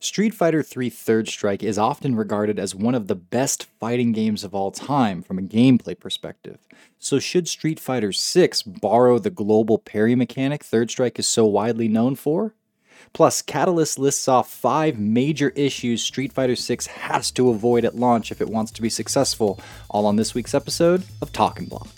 Street 0.00 0.32
Fighter 0.32 0.64
III 0.64 0.90
Third 0.90 1.28
Strike 1.28 1.62
is 1.64 1.76
often 1.76 2.14
regarded 2.14 2.58
as 2.58 2.74
one 2.74 2.94
of 2.94 3.08
the 3.08 3.16
best 3.16 3.64
fighting 3.80 4.12
games 4.12 4.44
of 4.44 4.54
all 4.54 4.70
time 4.70 5.22
from 5.22 5.38
a 5.38 5.42
gameplay 5.42 5.98
perspective. 5.98 6.58
So, 7.00 7.18
should 7.18 7.48
Street 7.48 7.80
Fighter 7.80 8.12
VI 8.12 8.50
borrow 8.66 9.18
the 9.18 9.30
global 9.30 9.78
parry 9.78 10.14
mechanic 10.14 10.62
Third 10.62 10.90
Strike 10.90 11.18
is 11.18 11.26
so 11.26 11.46
widely 11.46 11.88
known 11.88 12.14
for? 12.14 12.54
Plus, 13.12 13.42
Catalyst 13.42 13.98
lists 13.98 14.28
off 14.28 14.50
five 14.50 14.98
major 14.98 15.50
issues 15.50 16.02
Street 16.02 16.32
Fighter 16.32 16.54
VI 16.54 16.78
has 17.00 17.32
to 17.32 17.50
avoid 17.50 17.84
at 17.84 17.96
launch 17.96 18.30
if 18.30 18.40
it 18.40 18.48
wants 18.48 18.70
to 18.72 18.82
be 18.82 18.90
successful, 18.90 19.58
all 19.90 20.06
on 20.06 20.16
this 20.16 20.34
week's 20.34 20.54
episode 20.54 21.02
of 21.20 21.32
Talk 21.32 21.58
and 21.58 21.68
Block. 21.68 21.88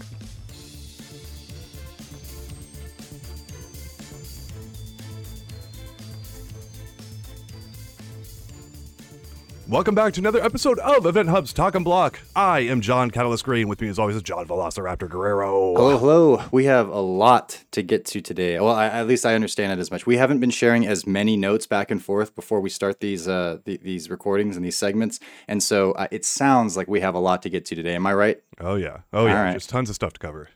Welcome 9.70 9.94
back 9.94 10.14
to 10.14 10.20
another 10.20 10.42
episode 10.42 10.80
of 10.80 11.04
EventHubs' 11.04 11.54
Talk 11.54 11.76
and 11.76 11.84
Block. 11.84 12.18
I 12.34 12.58
am 12.58 12.80
John 12.80 13.08
Catalyst 13.08 13.44
Green. 13.44 13.68
With 13.68 13.80
me, 13.80 13.86
as 13.86 14.00
always, 14.00 14.16
is 14.16 14.22
John 14.22 14.44
Velociraptor 14.44 15.08
Guerrero. 15.08 15.74
Hello, 15.76 15.96
hello. 15.96 16.44
We 16.50 16.64
have 16.64 16.88
a 16.88 16.98
lot 16.98 17.62
to 17.70 17.80
get 17.80 18.04
to 18.06 18.20
today. 18.20 18.58
Well, 18.58 18.74
I, 18.74 18.86
at 18.86 19.06
least 19.06 19.24
I 19.24 19.36
understand 19.36 19.72
it 19.72 19.78
as 19.78 19.92
much. 19.92 20.06
We 20.06 20.16
haven't 20.16 20.40
been 20.40 20.50
sharing 20.50 20.88
as 20.88 21.06
many 21.06 21.36
notes 21.36 21.68
back 21.68 21.92
and 21.92 22.04
forth 22.04 22.34
before 22.34 22.60
we 22.60 22.68
start 22.68 22.98
these 22.98 23.28
uh, 23.28 23.58
th- 23.64 23.82
these 23.82 24.10
recordings 24.10 24.56
and 24.56 24.64
these 24.64 24.76
segments, 24.76 25.20
and 25.46 25.62
so 25.62 25.92
uh, 25.92 26.08
it 26.10 26.24
sounds 26.24 26.76
like 26.76 26.88
we 26.88 26.98
have 26.98 27.14
a 27.14 27.20
lot 27.20 27.40
to 27.42 27.48
get 27.48 27.64
to 27.66 27.76
today. 27.76 27.94
Am 27.94 28.08
I 28.08 28.14
right? 28.14 28.42
Oh 28.58 28.74
yeah, 28.74 29.02
oh 29.12 29.26
yeah. 29.26 29.40
right. 29.40 29.54
Just 29.54 29.70
tons 29.70 29.88
of 29.88 29.94
stuff 29.94 30.14
to 30.14 30.18
cover. 30.18 30.48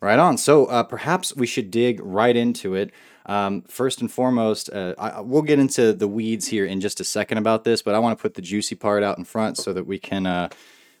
Right 0.00 0.20
on. 0.20 0.38
So 0.38 0.66
uh, 0.66 0.84
perhaps 0.84 1.34
we 1.34 1.48
should 1.48 1.72
dig 1.72 1.98
right 2.04 2.36
into 2.36 2.76
it. 2.76 2.92
Um, 3.26 3.62
first 3.62 4.00
and 4.00 4.10
foremost, 4.10 4.70
uh, 4.72 4.94
I, 4.98 5.20
we'll 5.20 5.42
get 5.42 5.58
into 5.58 5.92
the 5.92 6.06
weeds 6.08 6.46
here 6.46 6.66
in 6.66 6.80
just 6.80 7.00
a 7.00 7.04
second 7.04 7.38
about 7.38 7.64
this, 7.64 7.80
but 7.82 7.94
I 7.94 7.98
want 7.98 8.18
to 8.18 8.22
put 8.22 8.34
the 8.34 8.42
juicy 8.42 8.74
part 8.74 9.02
out 9.02 9.16
in 9.18 9.24
front 9.24 9.56
so 9.56 9.72
that 9.72 9.86
we 9.86 9.98
can 9.98 10.26
uh, 10.26 10.48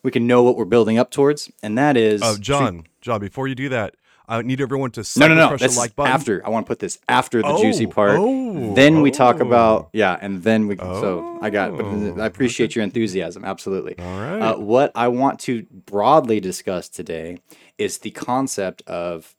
we 0.02 0.10
can 0.10 0.26
know 0.26 0.42
what 0.42 0.56
we're 0.56 0.64
building 0.64 0.98
up 0.98 1.10
towards, 1.10 1.50
and 1.62 1.76
that 1.78 1.96
is. 1.96 2.22
Oh, 2.24 2.36
John, 2.38 2.84
John. 3.00 3.20
Before 3.20 3.46
you 3.46 3.54
do 3.54 3.68
that, 3.70 3.96
I 4.26 4.40
need 4.40 4.60
everyone 4.62 4.90
to 4.92 5.04
No, 5.18 5.28
no, 5.28 5.34
no. 5.34 5.56
That's 5.56 5.74
the 5.74 5.80
like 5.80 5.94
button. 5.96 6.12
after. 6.12 6.46
I 6.46 6.48
want 6.48 6.64
to 6.66 6.68
put 6.68 6.78
this 6.78 6.98
after 7.08 7.42
the 7.42 7.48
Oh, 7.48 7.60
juicy 7.60 7.86
part. 7.86 8.16
oh, 8.18 8.74
then 8.74 9.02
we 9.02 9.10
talk 9.10 9.36
oh. 9.40 9.46
about 9.46 9.90
yeah, 9.92 10.16
and 10.18 10.42
then 10.42 10.66
we. 10.66 10.76
so 10.76 11.38
I 11.42 11.50
got 11.50 11.70
it. 11.74 11.76
But 11.76 12.22
I 12.22 12.26
appreciate 12.26 12.74
your 12.74 12.84
enthusiasm. 12.84 13.44
Absolutely. 13.44 13.98
All 13.98 14.20
right. 14.20 14.40
Uh, 14.40 14.56
what 14.56 14.92
I 14.94 15.08
want 15.08 15.40
to 15.40 15.64
broadly 15.70 16.40
discuss 16.40 16.88
today 16.88 17.38
is 17.76 17.98
the 17.98 18.12
concept 18.12 18.82
of 18.86 19.34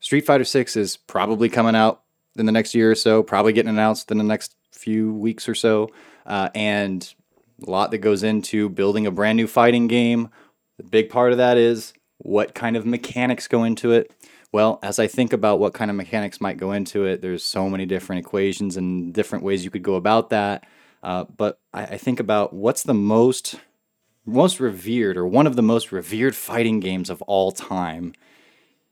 Street 0.00 0.24
Fighter 0.24 0.44
Six 0.44 0.74
is 0.76 0.96
probably 0.96 1.48
coming 1.50 1.74
out 1.74 2.02
in 2.36 2.46
the 2.46 2.52
next 2.52 2.74
year 2.74 2.90
or 2.90 2.94
so. 2.94 3.22
Probably 3.22 3.52
getting 3.52 3.70
announced 3.70 4.10
in 4.10 4.18
the 4.18 4.24
next 4.24 4.56
few 4.72 5.12
weeks 5.12 5.48
or 5.48 5.54
so, 5.54 5.90
uh, 6.26 6.50
and 6.54 7.14
a 7.66 7.70
lot 7.70 7.90
that 7.90 7.98
goes 7.98 8.22
into 8.22 8.68
building 8.68 9.06
a 9.06 9.10
brand 9.10 9.36
new 9.36 9.46
fighting 9.46 9.86
game. 9.86 10.28
The 10.76 10.84
big 10.84 11.08
part 11.08 11.32
of 11.32 11.38
that 11.38 11.56
is 11.56 11.94
what 12.18 12.54
kind 12.54 12.76
of 12.76 12.84
mechanics 12.84 13.48
go 13.48 13.64
into 13.64 13.92
it. 13.92 14.12
Well, 14.52 14.78
as 14.82 14.98
I 14.98 15.06
think 15.06 15.32
about 15.32 15.58
what 15.58 15.74
kind 15.74 15.90
of 15.90 15.96
mechanics 15.96 16.40
might 16.40 16.58
go 16.58 16.72
into 16.72 17.04
it, 17.04 17.20
there's 17.20 17.42
so 17.42 17.68
many 17.68 17.86
different 17.86 18.24
equations 18.24 18.76
and 18.76 19.12
different 19.12 19.44
ways 19.44 19.64
you 19.64 19.70
could 19.70 19.82
go 19.82 19.94
about 19.94 20.30
that. 20.30 20.64
Uh, 21.02 21.24
but 21.24 21.58
I, 21.72 21.82
I 21.82 21.96
think 21.98 22.20
about 22.20 22.52
what's 22.52 22.82
the 22.82 22.94
most 22.94 23.56
most 24.26 24.60
revered 24.60 25.16
or 25.16 25.26
one 25.26 25.46
of 25.46 25.54
the 25.54 25.62
most 25.62 25.92
revered 25.92 26.34
fighting 26.34 26.80
games 26.80 27.10
of 27.10 27.20
all 27.22 27.52
time 27.52 28.14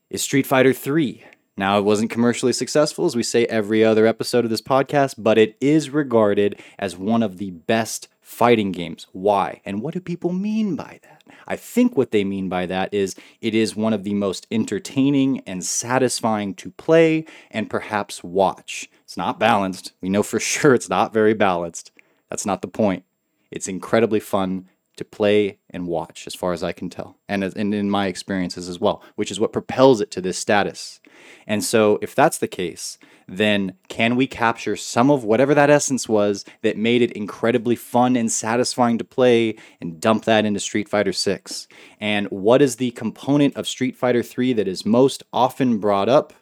is 0.09 0.21
Street 0.21 0.45
Fighter 0.45 0.73
3. 0.73 1.23
Now, 1.55 1.77
it 1.77 1.83
wasn't 1.83 2.09
commercially 2.09 2.53
successful, 2.53 3.05
as 3.05 3.15
we 3.15 3.21
say 3.21 3.45
every 3.45 3.83
other 3.83 4.07
episode 4.07 4.43
of 4.43 4.49
this 4.49 4.61
podcast, 4.61 5.15
but 5.19 5.37
it 5.37 5.55
is 5.61 5.91
regarded 5.91 6.59
as 6.79 6.97
one 6.97 7.21
of 7.21 7.37
the 7.37 7.51
best 7.51 8.07
fighting 8.21 8.71
games. 8.71 9.05
Why? 9.11 9.61
And 9.63 9.81
what 9.81 9.93
do 9.93 9.99
people 9.99 10.33
mean 10.33 10.75
by 10.75 10.99
that? 11.03 11.23
I 11.47 11.55
think 11.55 11.95
what 11.95 12.09
they 12.09 12.23
mean 12.23 12.49
by 12.49 12.65
that 12.65 12.91
is 12.91 13.15
it 13.39 13.53
is 13.53 13.75
one 13.75 13.93
of 13.93 14.03
the 14.03 14.15
most 14.15 14.47
entertaining 14.49 15.41
and 15.41 15.63
satisfying 15.63 16.55
to 16.55 16.71
play 16.71 17.25
and 17.51 17.69
perhaps 17.69 18.23
watch. 18.23 18.89
It's 19.03 19.17
not 19.17 19.39
balanced. 19.39 19.93
We 20.01 20.09
know 20.09 20.23
for 20.23 20.39
sure 20.39 20.73
it's 20.73 20.89
not 20.89 21.13
very 21.13 21.35
balanced. 21.35 21.91
That's 22.29 22.47
not 22.47 22.63
the 22.63 22.67
point. 22.67 23.03
It's 23.51 23.67
incredibly 23.67 24.19
fun 24.19 24.67
to 24.97 25.05
play 25.05 25.57
and 25.69 25.87
watch, 25.87 26.27
as 26.27 26.35
far 26.35 26.53
as 26.53 26.63
I 26.63 26.71
can 26.71 26.89
tell, 26.89 27.17
and, 27.27 27.43
and 27.43 27.73
in 27.73 27.89
my 27.89 28.07
experiences 28.07 28.69
as 28.69 28.79
well, 28.79 29.01
which 29.15 29.31
is 29.31 29.39
what 29.39 29.53
propels 29.53 30.01
it 30.01 30.11
to 30.11 30.21
this 30.21 30.37
status. 30.37 30.99
And 31.47 31.63
so, 31.63 31.99
if 32.01 32.13
that's 32.13 32.37
the 32.37 32.47
case, 32.47 32.97
then 33.27 33.73
can 33.87 34.15
we 34.15 34.27
capture 34.27 34.75
some 34.75 35.09
of 35.09 35.23
whatever 35.23 35.53
that 35.53 35.69
essence 35.69 36.07
was 36.07 36.45
that 36.61 36.77
made 36.77 37.01
it 37.01 37.11
incredibly 37.13 37.75
fun 37.75 38.15
and 38.15 38.31
satisfying 38.31 38.97
to 38.97 39.03
play 39.03 39.55
and 39.81 39.99
dump 39.99 40.25
that 40.25 40.45
into 40.45 40.59
Street 40.59 40.89
Fighter 40.89 41.13
6? 41.13 41.67
And 41.99 42.27
what 42.27 42.61
is 42.61 42.75
the 42.75 42.91
component 42.91 43.55
of 43.55 43.67
Street 43.67 43.95
Fighter 43.95 44.23
3 44.23 44.53
that 44.53 44.67
is 44.67 44.85
most 44.85 45.23
often 45.31 45.79
brought 45.79 46.09
up? 46.09 46.33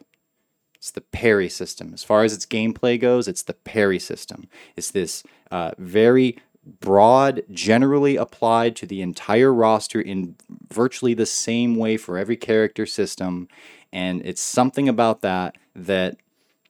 It's 0.76 0.90
the 0.90 1.00
parry 1.00 1.48
system. 1.48 1.92
As 1.94 2.02
far 2.02 2.24
as 2.24 2.34
its 2.34 2.44
gameplay 2.44 2.98
goes, 2.98 3.28
it's 3.28 3.44
the 3.44 3.54
parry 3.54 4.00
system. 4.00 4.48
It's 4.74 4.90
this 4.90 5.22
uh, 5.52 5.70
very 5.78 6.38
broad, 6.64 7.42
generally 7.50 8.16
applied 8.16 8.76
to 8.76 8.86
the 8.86 9.02
entire 9.02 9.52
roster 9.52 10.00
in 10.00 10.36
virtually 10.72 11.14
the 11.14 11.26
same 11.26 11.76
way 11.76 11.96
for 11.96 12.18
every 12.18 12.36
character 12.36 12.86
system. 12.86 13.48
And 13.92 14.24
it's 14.24 14.40
something 14.40 14.88
about 14.88 15.22
that 15.22 15.56
that, 15.74 16.16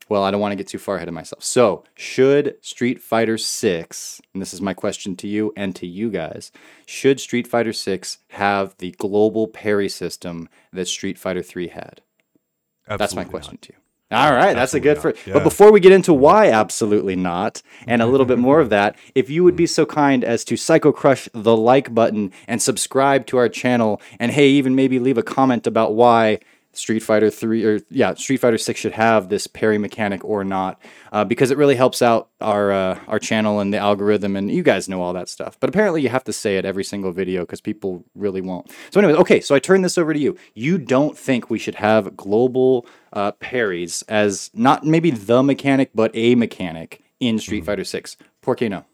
well, 0.08 0.25
I 0.25 0.30
don't 0.30 0.41
want 0.41 0.53
to 0.53 0.56
get 0.56 0.66
too 0.66 0.78
far 0.78 0.97
ahead 0.97 1.08
of 1.08 1.14
myself. 1.14 1.44
So, 1.44 1.84
should 1.94 2.56
Street 2.60 3.00
Fighter 3.00 3.38
6, 3.38 4.20
and 4.32 4.42
this 4.42 4.54
is 4.54 4.60
my 4.60 4.75
question 4.75 5.16
to 5.16 5.28
you 5.28 5.53
and 5.56 5.76
to 5.76 5.86
you 5.86 6.10
guys, 6.10 6.53
should 6.86 7.20
Street 7.20 7.47
Fighter 7.47 7.72
6 7.72 8.19
have 8.28 8.74
the 8.78 8.92
global 8.92 9.47
parry 9.48 9.88
system 9.88 10.48
that 10.72 10.88
Street 10.88 11.19
Fighter 11.19 11.42
3 11.42 11.69
had? 11.69 12.00
That's 12.86 13.14
my 13.14 13.22
Absolutely 13.22 13.30
question 13.30 13.59
to 13.59 13.72
you. 13.72 13.81
All 14.12 14.32
right, 14.32 14.54
that's 14.54 14.74
a 14.74 14.80
good 14.80 14.98
Absolutely 14.98 15.20
first. 15.20 15.26
not. 15.26 15.34
But 15.34 15.44
before 15.44 15.72
we 15.72 15.80
get 15.80 15.92
into 15.92 16.12
why 16.12 16.50
absolutely 16.50 17.16
not, 17.16 17.62
and 17.86 18.02
a 18.02 18.06
little 18.06 18.26
bit 18.26 18.38
more 18.38 18.60
of 18.60 18.68
that, 18.68 18.94
if 19.14 19.30
you 19.30 19.42
would 19.42 19.56
be 19.56 19.66
so 19.66 19.86
kind 19.86 20.22
as 20.22 20.44
to 20.44 20.56
psycho 20.56 20.92
crush 20.92 21.28
the 21.32 21.56
like 21.56 21.94
button 21.94 22.30
and 22.46 22.60
subscribe 22.60 23.26
to 23.26 23.38
our 23.38 23.48
channel, 23.48 24.00
and 24.20 24.32
hey, 24.32 24.48
even 24.50 24.74
maybe 24.74 24.98
leave 24.98 25.16
a 25.16 25.22
comment 25.22 25.66
about 25.66 25.94
why 25.94 26.40
Street 26.75 27.00
Fighter 27.00 27.31
Three 27.31 27.65
or 27.65 27.81
yeah, 27.91 28.15
Street 28.15 28.38
Fighter 28.38 28.59
Six 28.59 28.81
should 28.81 28.93
have 28.93 29.28
this 29.28 29.47
parry 29.47 29.78
mechanic 29.78 30.25
or 30.25 30.44
not, 30.44 30.81
uh, 31.12 31.25
because 31.25 31.50
it 31.50 31.59
really 31.59 31.77
helps 31.77 32.03
out 32.03 32.28
our 32.41 32.72
uh, 32.72 32.99
our 33.09 33.19
channel 33.19 33.60
and 33.60 33.72
the 33.72 33.78
algorithm, 33.78 34.37
and 34.37 34.50
you 34.50 34.62
guys 34.62 34.88
know 34.88 35.03
all 35.03 35.12
that 35.12 35.28
stuff. 35.28 35.59
But 35.60 35.69
apparently, 35.69 36.03
you 36.03 36.09
have 36.09 36.25
to 36.25 36.33
say 36.33 36.56
it 36.56 36.65
every 36.65 36.84
single 36.84 37.12
video 37.12 37.43
because 37.43 37.60
people 37.60 38.05
really 38.15 38.41
won't. 38.41 38.71
So, 38.91 39.00
anyways, 39.00 39.19
okay, 39.21 39.41
so 39.41 39.55
I 39.55 39.59
turn 39.59 39.83
this 39.83 39.99
over 39.99 40.12
to 40.12 40.19
you. 40.19 40.37
You 40.55 40.78
don't 40.78 41.16
think 41.16 41.50
we 41.50 41.59
should 41.59 41.77
have 41.77 42.16
global 42.16 42.87
uh, 43.12 43.33
parries 43.33 44.03
as 44.09 44.50
not 44.54 44.84
maybe 44.84 45.10
the 45.10 45.43
mechanic, 45.43 45.91
but 45.94 46.10
a 46.15 46.34
mechanic 46.34 47.03
in 47.21 47.39
Street 47.39 47.65
Fighter 47.65 47.84
Six? 47.84 48.16
Por 48.41 48.56
qué 48.56 48.69
no? 48.69 48.84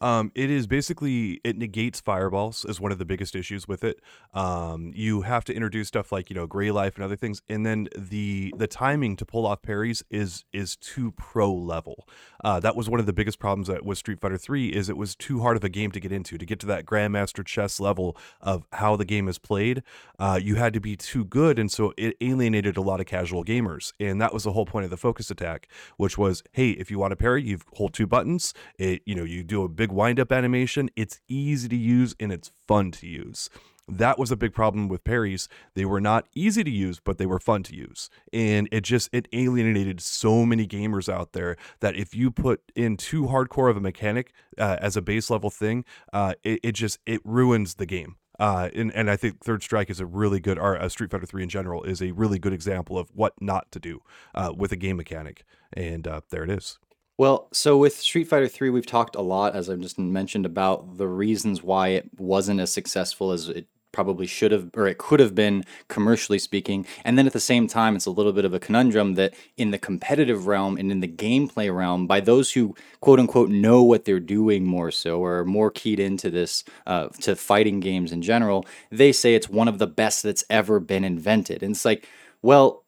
Um, 0.00 0.32
it 0.34 0.50
is 0.50 0.66
basically 0.66 1.40
it 1.44 1.56
negates 1.56 2.00
fireballs 2.00 2.64
is 2.64 2.80
one 2.80 2.92
of 2.92 2.98
the 2.98 3.04
biggest 3.04 3.34
issues 3.34 3.68
with 3.68 3.84
it. 3.84 4.00
Um, 4.34 4.92
you 4.94 5.22
have 5.22 5.44
to 5.44 5.54
introduce 5.54 5.88
stuff 5.88 6.12
like 6.12 6.30
you 6.30 6.36
know 6.36 6.46
gray 6.46 6.70
life 6.70 6.96
and 6.96 7.04
other 7.04 7.16
things, 7.16 7.42
and 7.48 7.64
then 7.64 7.88
the 7.96 8.52
the 8.56 8.66
timing 8.66 9.16
to 9.16 9.24
pull 9.24 9.46
off 9.46 9.62
parries 9.62 10.02
is 10.10 10.44
is 10.52 10.76
too 10.76 11.12
pro 11.12 11.52
level. 11.52 12.06
Uh, 12.44 12.60
that 12.60 12.76
was 12.76 12.88
one 12.88 13.00
of 13.00 13.06
the 13.06 13.12
biggest 13.12 13.38
problems 13.38 13.68
that 13.68 13.84
with 13.84 13.98
Street 13.98 14.20
Fighter 14.20 14.38
Three 14.38 14.68
is 14.68 14.88
it 14.88 14.96
was 14.96 15.14
too 15.14 15.40
hard 15.40 15.56
of 15.56 15.64
a 15.64 15.68
game 15.68 15.90
to 15.92 16.00
get 16.00 16.12
into 16.12 16.38
to 16.38 16.46
get 16.46 16.58
to 16.60 16.66
that 16.66 16.84
grandmaster 16.86 17.44
chess 17.44 17.80
level 17.80 18.16
of 18.40 18.66
how 18.72 18.96
the 18.96 19.04
game 19.04 19.28
is 19.28 19.38
played. 19.38 19.82
Uh, 20.18 20.38
you 20.42 20.56
had 20.56 20.72
to 20.72 20.80
be 20.80 20.96
too 20.96 21.24
good, 21.24 21.58
and 21.58 21.70
so 21.70 21.92
it 21.96 22.16
alienated 22.20 22.76
a 22.76 22.82
lot 22.82 23.00
of 23.00 23.06
casual 23.06 23.44
gamers, 23.44 23.92
and 24.00 24.20
that 24.20 24.32
was 24.32 24.44
the 24.44 24.52
whole 24.52 24.66
point 24.66 24.84
of 24.84 24.90
the 24.90 24.96
focus 24.96 25.30
attack, 25.30 25.68
which 25.96 26.16
was 26.16 26.42
hey, 26.52 26.70
if 26.70 26.90
you 26.90 26.98
want 26.98 27.12
to 27.12 27.16
parry, 27.16 27.42
you 27.42 27.58
hold 27.74 27.92
two 27.94 28.06
buttons. 28.06 28.54
It 28.78 29.02
you 29.06 29.14
know 29.14 29.24
you 29.24 29.42
do 29.42 29.62
a 29.62 29.68
big 29.72 29.90
wind 29.90 30.20
up 30.20 30.32
animation. 30.32 30.90
It's 30.96 31.20
easy 31.28 31.68
to 31.68 31.76
use 31.76 32.14
and 32.20 32.32
it's 32.32 32.50
fun 32.66 32.90
to 32.92 33.06
use. 33.06 33.50
That 33.88 34.18
was 34.18 34.30
a 34.30 34.36
big 34.36 34.54
problem 34.54 34.88
with 34.88 35.02
parries. 35.02 35.48
They 35.74 35.84
were 35.84 36.00
not 36.00 36.26
easy 36.34 36.62
to 36.62 36.70
use, 36.70 37.00
but 37.00 37.18
they 37.18 37.26
were 37.26 37.40
fun 37.40 37.64
to 37.64 37.74
use. 37.74 38.08
And 38.32 38.68
it 38.70 38.82
just 38.82 39.08
it 39.12 39.26
alienated 39.32 40.00
so 40.00 40.46
many 40.46 40.66
gamers 40.66 41.12
out 41.12 41.32
there 41.32 41.56
that 41.80 41.96
if 41.96 42.14
you 42.14 42.30
put 42.30 42.62
in 42.76 42.96
too 42.96 43.24
hardcore 43.24 43.70
of 43.70 43.76
a 43.76 43.80
mechanic 43.80 44.32
uh, 44.56 44.76
as 44.80 44.96
a 44.96 45.02
base 45.02 45.30
level 45.30 45.50
thing, 45.50 45.84
uh, 46.12 46.34
it, 46.44 46.60
it 46.62 46.72
just 46.72 47.00
it 47.06 47.20
ruins 47.24 47.74
the 47.74 47.86
game. 47.86 48.16
Uh, 48.38 48.70
and, 48.74 48.92
and 48.94 49.10
I 49.10 49.16
think 49.16 49.44
Third 49.44 49.62
Strike 49.62 49.90
is 49.90 50.00
a 50.00 50.06
really 50.06 50.40
good, 50.40 50.58
or 50.58 50.80
uh, 50.80 50.88
Street 50.88 51.10
Fighter 51.10 51.26
3 51.26 51.44
in 51.44 51.48
general, 51.48 51.82
is 51.84 52.00
a 52.00 52.12
really 52.12 52.38
good 52.38 52.52
example 52.52 52.98
of 52.98 53.10
what 53.14 53.34
not 53.40 53.70
to 53.72 53.78
do 53.78 54.00
uh, 54.34 54.52
with 54.56 54.72
a 54.72 54.76
game 54.76 54.96
mechanic. 54.96 55.44
And 55.72 56.08
uh, 56.08 56.22
there 56.30 56.42
it 56.42 56.50
is. 56.50 56.78
Well, 57.18 57.48
so 57.52 57.76
with 57.76 57.98
Street 57.98 58.28
Fighter 58.28 58.48
3, 58.48 58.70
we've 58.70 58.86
talked 58.86 59.16
a 59.16 59.22
lot, 59.22 59.54
as 59.54 59.68
I've 59.68 59.80
just 59.80 59.98
mentioned, 59.98 60.46
about 60.46 60.96
the 60.96 61.06
reasons 61.06 61.62
why 61.62 61.88
it 61.88 62.08
wasn't 62.18 62.60
as 62.60 62.72
successful 62.72 63.32
as 63.32 63.48
it 63.48 63.66
probably 63.92 64.26
should 64.26 64.50
have 64.50 64.70
or 64.74 64.88
it 64.88 64.98
could 64.98 65.20
have 65.20 65.34
been 65.34 65.64
commercially 65.88 66.38
speaking. 66.38 66.86
And 67.04 67.16
then 67.16 67.26
at 67.26 67.32
the 67.34 67.40
same 67.40 67.68
time, 67.68 67.94
it's 67.94 68.06
a 68.06 68.10
little 68.10 68.32
bit 68.32 68.44
of 68.44 68.54
a 68.54 68.58
conundrum 68.58 69.14
that 69.14 69.34
in 69.56 69.70
the 69.70 69.78
competitive 69.78 70.46
realm 70.46 70.76
and 70.78 70.90
in 70.90 71.00
the 71.00 71.08
gameplay 71.08 71.74
realm, 71.74 72.06
by 72.06 72.20
those 72.20 72.52
who 72.52 72.74
quote 73.00 73.20
unquote 73.20 73.50
know 73.50 73.82
what 73.82 74.04
they're 74.04 74.18
doing 74.18 74.64
more 74.64 74.90
so 74.90 75.20
or 75.20 75.40
are 75.40 75.44
more 75.44 75.70
keyed 75.70 76.00
into 76.00 76.30
this 76.30 76.64
uh, 76.86 77.08
to 77.20 77.36
fighting 77.36 77.80
games 77.80 78.12
in 78.12 78.22
general, 78.22 78.66
they 78.90 79.12
say 79.12 79.34
it's 79.34 79.48
one 79.48 79.68
of 79.68 79.78
the 79.78 79.86
best 79.86 80.22
that's 80.22 80.44
ever 80.48 80.80
been 80.80 81.04
invented. 81.04 81.62
And 81.62 81.72
it's 81.72 81.84
like, 81.84 82.08
well. 82.40 82.84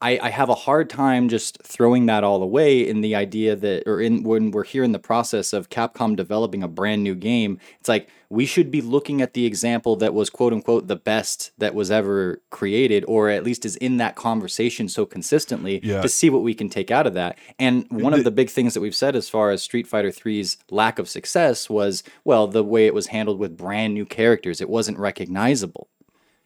I, 0.00 0.18
I 0.22 0.30
have 0.30 0.48
a 0.48 0.54
hard 0.54 0.88
time 0.88 1.28
just 1.28 1.60
throwing 1.62 2.06
that 2.06 2.22
all 2.22 2.42
away 2.42 2.86
in 2.86 3.00
the 3.00 3.14
idea 3.16 3.56
that, 3.56 3.82
or 3.86 4.00
in 4.00 4.22
when 4.22 4.52
we're 4.52 4.64
here 4.64 4.84
in 4.84 4.92
the 4.92 4.98
process 4.98 5.52
of 5.52 5.70
Capcom 5.70 6.14
developing 6.14 6.62
a 6.62 6.68
brand 6.68 7.02
new 7.02 7.14
game, 7.16 7.58
it's 7.80 7.88
like 7.88 8.08
we 8.30 8.46
should 8.46 8.70
be 8.70 8.80
looking 8.80 9.20
at 9.22 9.32
the 9.34 9.44
example 9.46 9.96
that 9.96 10.14
was 10.14 10.30
quote 10.30 10.52
unquote 10.52 10.86
the 10.86 10.94
best 10.96 11.50
that 11.58 11.74
was 11.74 11.90
ever 11.90 12.40
created, 12.50 13.04
or 13.08 13.28
at 13.28 13.42
least 13.42 13.64
is 13.64 13.74
in 13.76 13.96
that 13.96 14.14
conversation 14.14 14.88
so 14.88 15.04
consistently 15.04 15.80
Yeah. 15.82 16.00
to 16.02 16.08
see 16.08 16.30
what 16.30 16.42
we 16.42 16.54
can 16.54 16.68
take 16.68 16.90
out 16.90 17.06
of 17.06 17.14
that. 17.14 17.36
And 17.58 17.86
one 17.90 18.14
of 18.14 18.22
the 18.22 18.30
big 18.30 18.50
things 18.50 18.74
that 18.74 18.80
we've 18.80 18.94
said 18.94 19.16
as 19.16 19.28
far 19.28 19.50
as 19.50 19.62
Street 19.62 19.86
Fighter 19.88 20.10
3's 20.10 20.58
lack 20.70 20.98
of 20.98 21.08
success 21.08 21.68
was, 21.68 22.04
well, 22.24 22.46
the 22.46 22.62
way 22.62 22.86
it 22.86 22.94
was 22.94 23.08
handled 23.08 23.38
with 23.38 23.56
brand 23.56 23.94
new 23.94 24.04
characters. 24.04 24.60
It 24.60 24.68
wasn't 24.68 24.98
recognizable. 24.98 25.88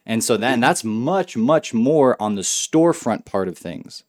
And 0.05 0.23
so 0.25 0.37
then 0.37 0.61
that's 0.61 0.83
much, 0.85 1.37
much 1.37 1.73
more 1.73 2.21
on 2.21 2.35
the 2.35 2.43
storefront 2.43 3.25
part 3.25 3.49
of 3.49 3.57
things. 3.57 4.05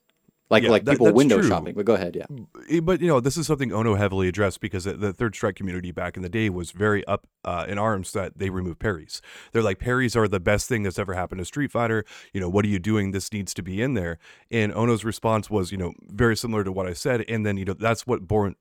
Like 0.50 0.64
Yeah, 0.64 0.70
like 0.72 0.86
that- 0.86 0.92
people 1.00 1.12
window 1.14 1.40
true. 1.40 1.48
shopping. 1.48 1.74
But 1.74 1.86
go 1.86 1.96
ahead, 1.96 2.16
yeah. 2.16 2.26
Eh, 2.70 2.80
but 2.80 3.02
you 3.02 3.08
know 3.08 3.20
this 3.20 3.38
is 3.38 3.48
something 3.48 3.72
ono 3.72 3.96
heavily 3.96 4.28
addressed 4.28 4.60
because 4.60 4.84
the- 4.84 5.14
third 5.14 5.34
strike 5.36 5.56
community 5.56 5.92
back 5.92 6.16
in 6.16 6.22
the 6.22 6.30
day 6.30 6.48
was 6.50 6.72
very 6.72 7.04
up 7.08 7.26
uh, 7.44 7.66
in 7.68 7.80
arms 7.80 8.12
that 8.12 8.38
they 8.38 8.50
remove 8.52 8.78
parries 8.78 9.20
they're 9.52 9.64
like 9.64 9.80
parries 9.80 10.16
are 10.16 10.28
the 10.28 10.40
best 10.40 10.70
thing 10.70 10.84
that's 10.84 11.00
ever 11.00 11.14
happened 11.14 11.40
to 11.40 11.46
street 11.46 11.72
fighter 11.72 12.06
you 12.34 12.40
know 12.40 12.50
what 12.50 12.64
are 12.66 12.68
you 12.70 12.78
doing 12.80 13.12
this 13.12 13.34
needs 13.34 13.54
to 13.54 13.64
be 13.64 13.82
in 13.82 13.96
there 13.96 14.18
and 14.52 14.72
ono's 14.74 15.04
response 15.04 15.50
was 15.50 15.72
you 15.72 15.78
know 15.78 15.94
very 16.08 16.36
similar 16.38 16.64
to 16.64 16.72
what 16.72 16.86
i 16.88 16.94
said 16.94 17.26
and 17.28 17.46
then 17.46 17.58
you 17.58 17.66
know 17.66 17.74
that's 17.74 18.06
what 18.08 18.28
born 18.28 18.56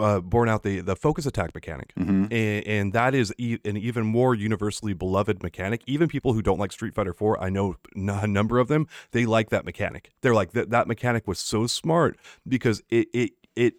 uh, 0.00 0.20
born 0.20 0.48
out 0.48 0.62
the 0.62 0.80
the 0.80 0.96
focus 0.96 1.26
attack 1.26 1.54
mechanic, 1.54 1.92
Mm-hmm. 1.98 2.24
and, 2.32 2.66
and 2.66 2.92
that 2.92 3.14
is 3.14 3.32
e- 3.38 3.58
an 3.64 3.76
even 3.76 4.04
more 4.06 4.34
universally 4.34 4.92
beloved 4.92 5.42
mechanic. 5.42 5.82
Even 5.86 6.08
people 6.08 6.32
who 6.32 6.42
don't 6.42 6.58
like 6.58 6.72
Street 6.72 6.94
Fighter 6.94 7.12
4, 7.12 7.42
I 7.42 7.50
know 7.50 7.76
n- 7.96 8.08
a 8.10 8.26
number 8.26 8.58
of 8.58 8.68
them, 8.68 8.86
they 9.12 9.26
like 9.26 9.50
that 9.50 9.64
mechanic. 9.64 10.12
They're 10.20 10.34
like 10.34 10.52
that 10.52 10.70
that 10.70 10.86
mechanic 10.88 11.26
was 11.26 11.38
so 11.38 11.66
smart 11.66 12.16
because 12.46 12.82
it 12.90 13.08
it 13.12 13.30
it 13.56 13.74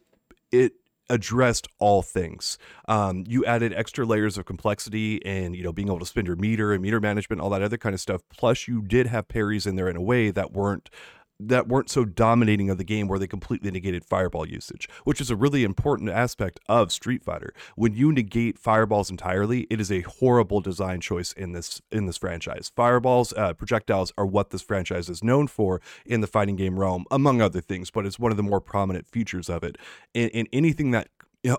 it 0.51 0.73
addressed 1.07 1.67
all 1.77 2.01
things. 2.01 2.57
Um, 2.87 3.23
you 3.27 3.45
added 3.45 3.71
extra 3.73 4.05
layers 4.07 4.39
of 4.39 4.45
complexity 4.45 5.23
and 5.23 5.55
you 5.55 5.63
know 5.63 5.71
being 5.71 5.87
able 5.87 5.99
to 5.99 6.05
spend 6.05 6.25
your 6.27 6.35
meter 6.35 6.73
and 6.73 6.81
meter 6.81 6.99
management, 6.99 7.41
all 7.41 7.51
that 7.51 7.61
other 7.61 7.77
kind 7.77 7.93
of 7.93 8.01
stuff. 8.01 8.21
Plus, 8.35 8.67
you 8.67 8.81
did 8.81 9.05
have 9.07 9.27
parries 9.27 9.67
in 9.67 9.75
there 9.75 9.87
in 9.87 9.95
a 9.95 10.01
way 10.01 10.31
that 10.31 10.51
weren't 10.51 10.89
that 11.39 11.67
weren't 11.67 11.89
so 11.89 12.05
dominating 12.05 12.69
of 12.69 12.77
the 12.77 12.83
game 12.83 13.07
where 13.07 13.19
they 13.19 13.27
completely 13.27 13.71
negated 13.71 14.05
fireball 14.05 14.47
usage, 14.47 14.87
which 15.03 15.19
is 15.19 15.29
a 15.29 15.35
really 15.35 15.63
important 15.63 16.09
aspect 16.09 16.59
of 16.67 16.91
Street 16.91 17.23
Fighter. 17.23 17.53
When 17.75 17.93
you 17.93 18.11
negate 18.11 18.57
fireballs 18.57 19.09
entirely, 19.09 19.67
it 19.69 19.81
is 19.81 19.91
a 19.91 20.01
horrible 20.01 20.61
design 20.61 21.01
choice 21.01 21.33
in 21.33 21.51
this 21.51 21.81
in 21.91 22.05
this 22.05 22.17
franchise. 22.17 22.71
Fireballs, 22.75 23.33
uh, 23.33 23.53
projectiles 23.53 24.13
are 24.17 24.25
what 24.25 24.51
this 24.51 24.61
franchise 24.61 25.09
is 25.09 25.23
known 25.23 25.47
for 25.47 25.81
in 26.05 26.21
the 26.21 26.27
fighting 26.27 26.55
game 26.55 26.79
realm, 26.79 27.05
among 27.11 27.41
other 27.41 27.61
things, 27.61 27.91
but 27.91 28.05
it's 28.05 28.19
one 28.19 28.31
of 28.31 28.37
the 28.37 28.43
more 28.43 28.61
prominent 28.61 29.07
features 29.07 29.49
of 29.49 29.63
it. 29.63 29.77
And, 30.13 30.31
and 30.33 30.47
anything 30.53 30.91
that 30.91 31.09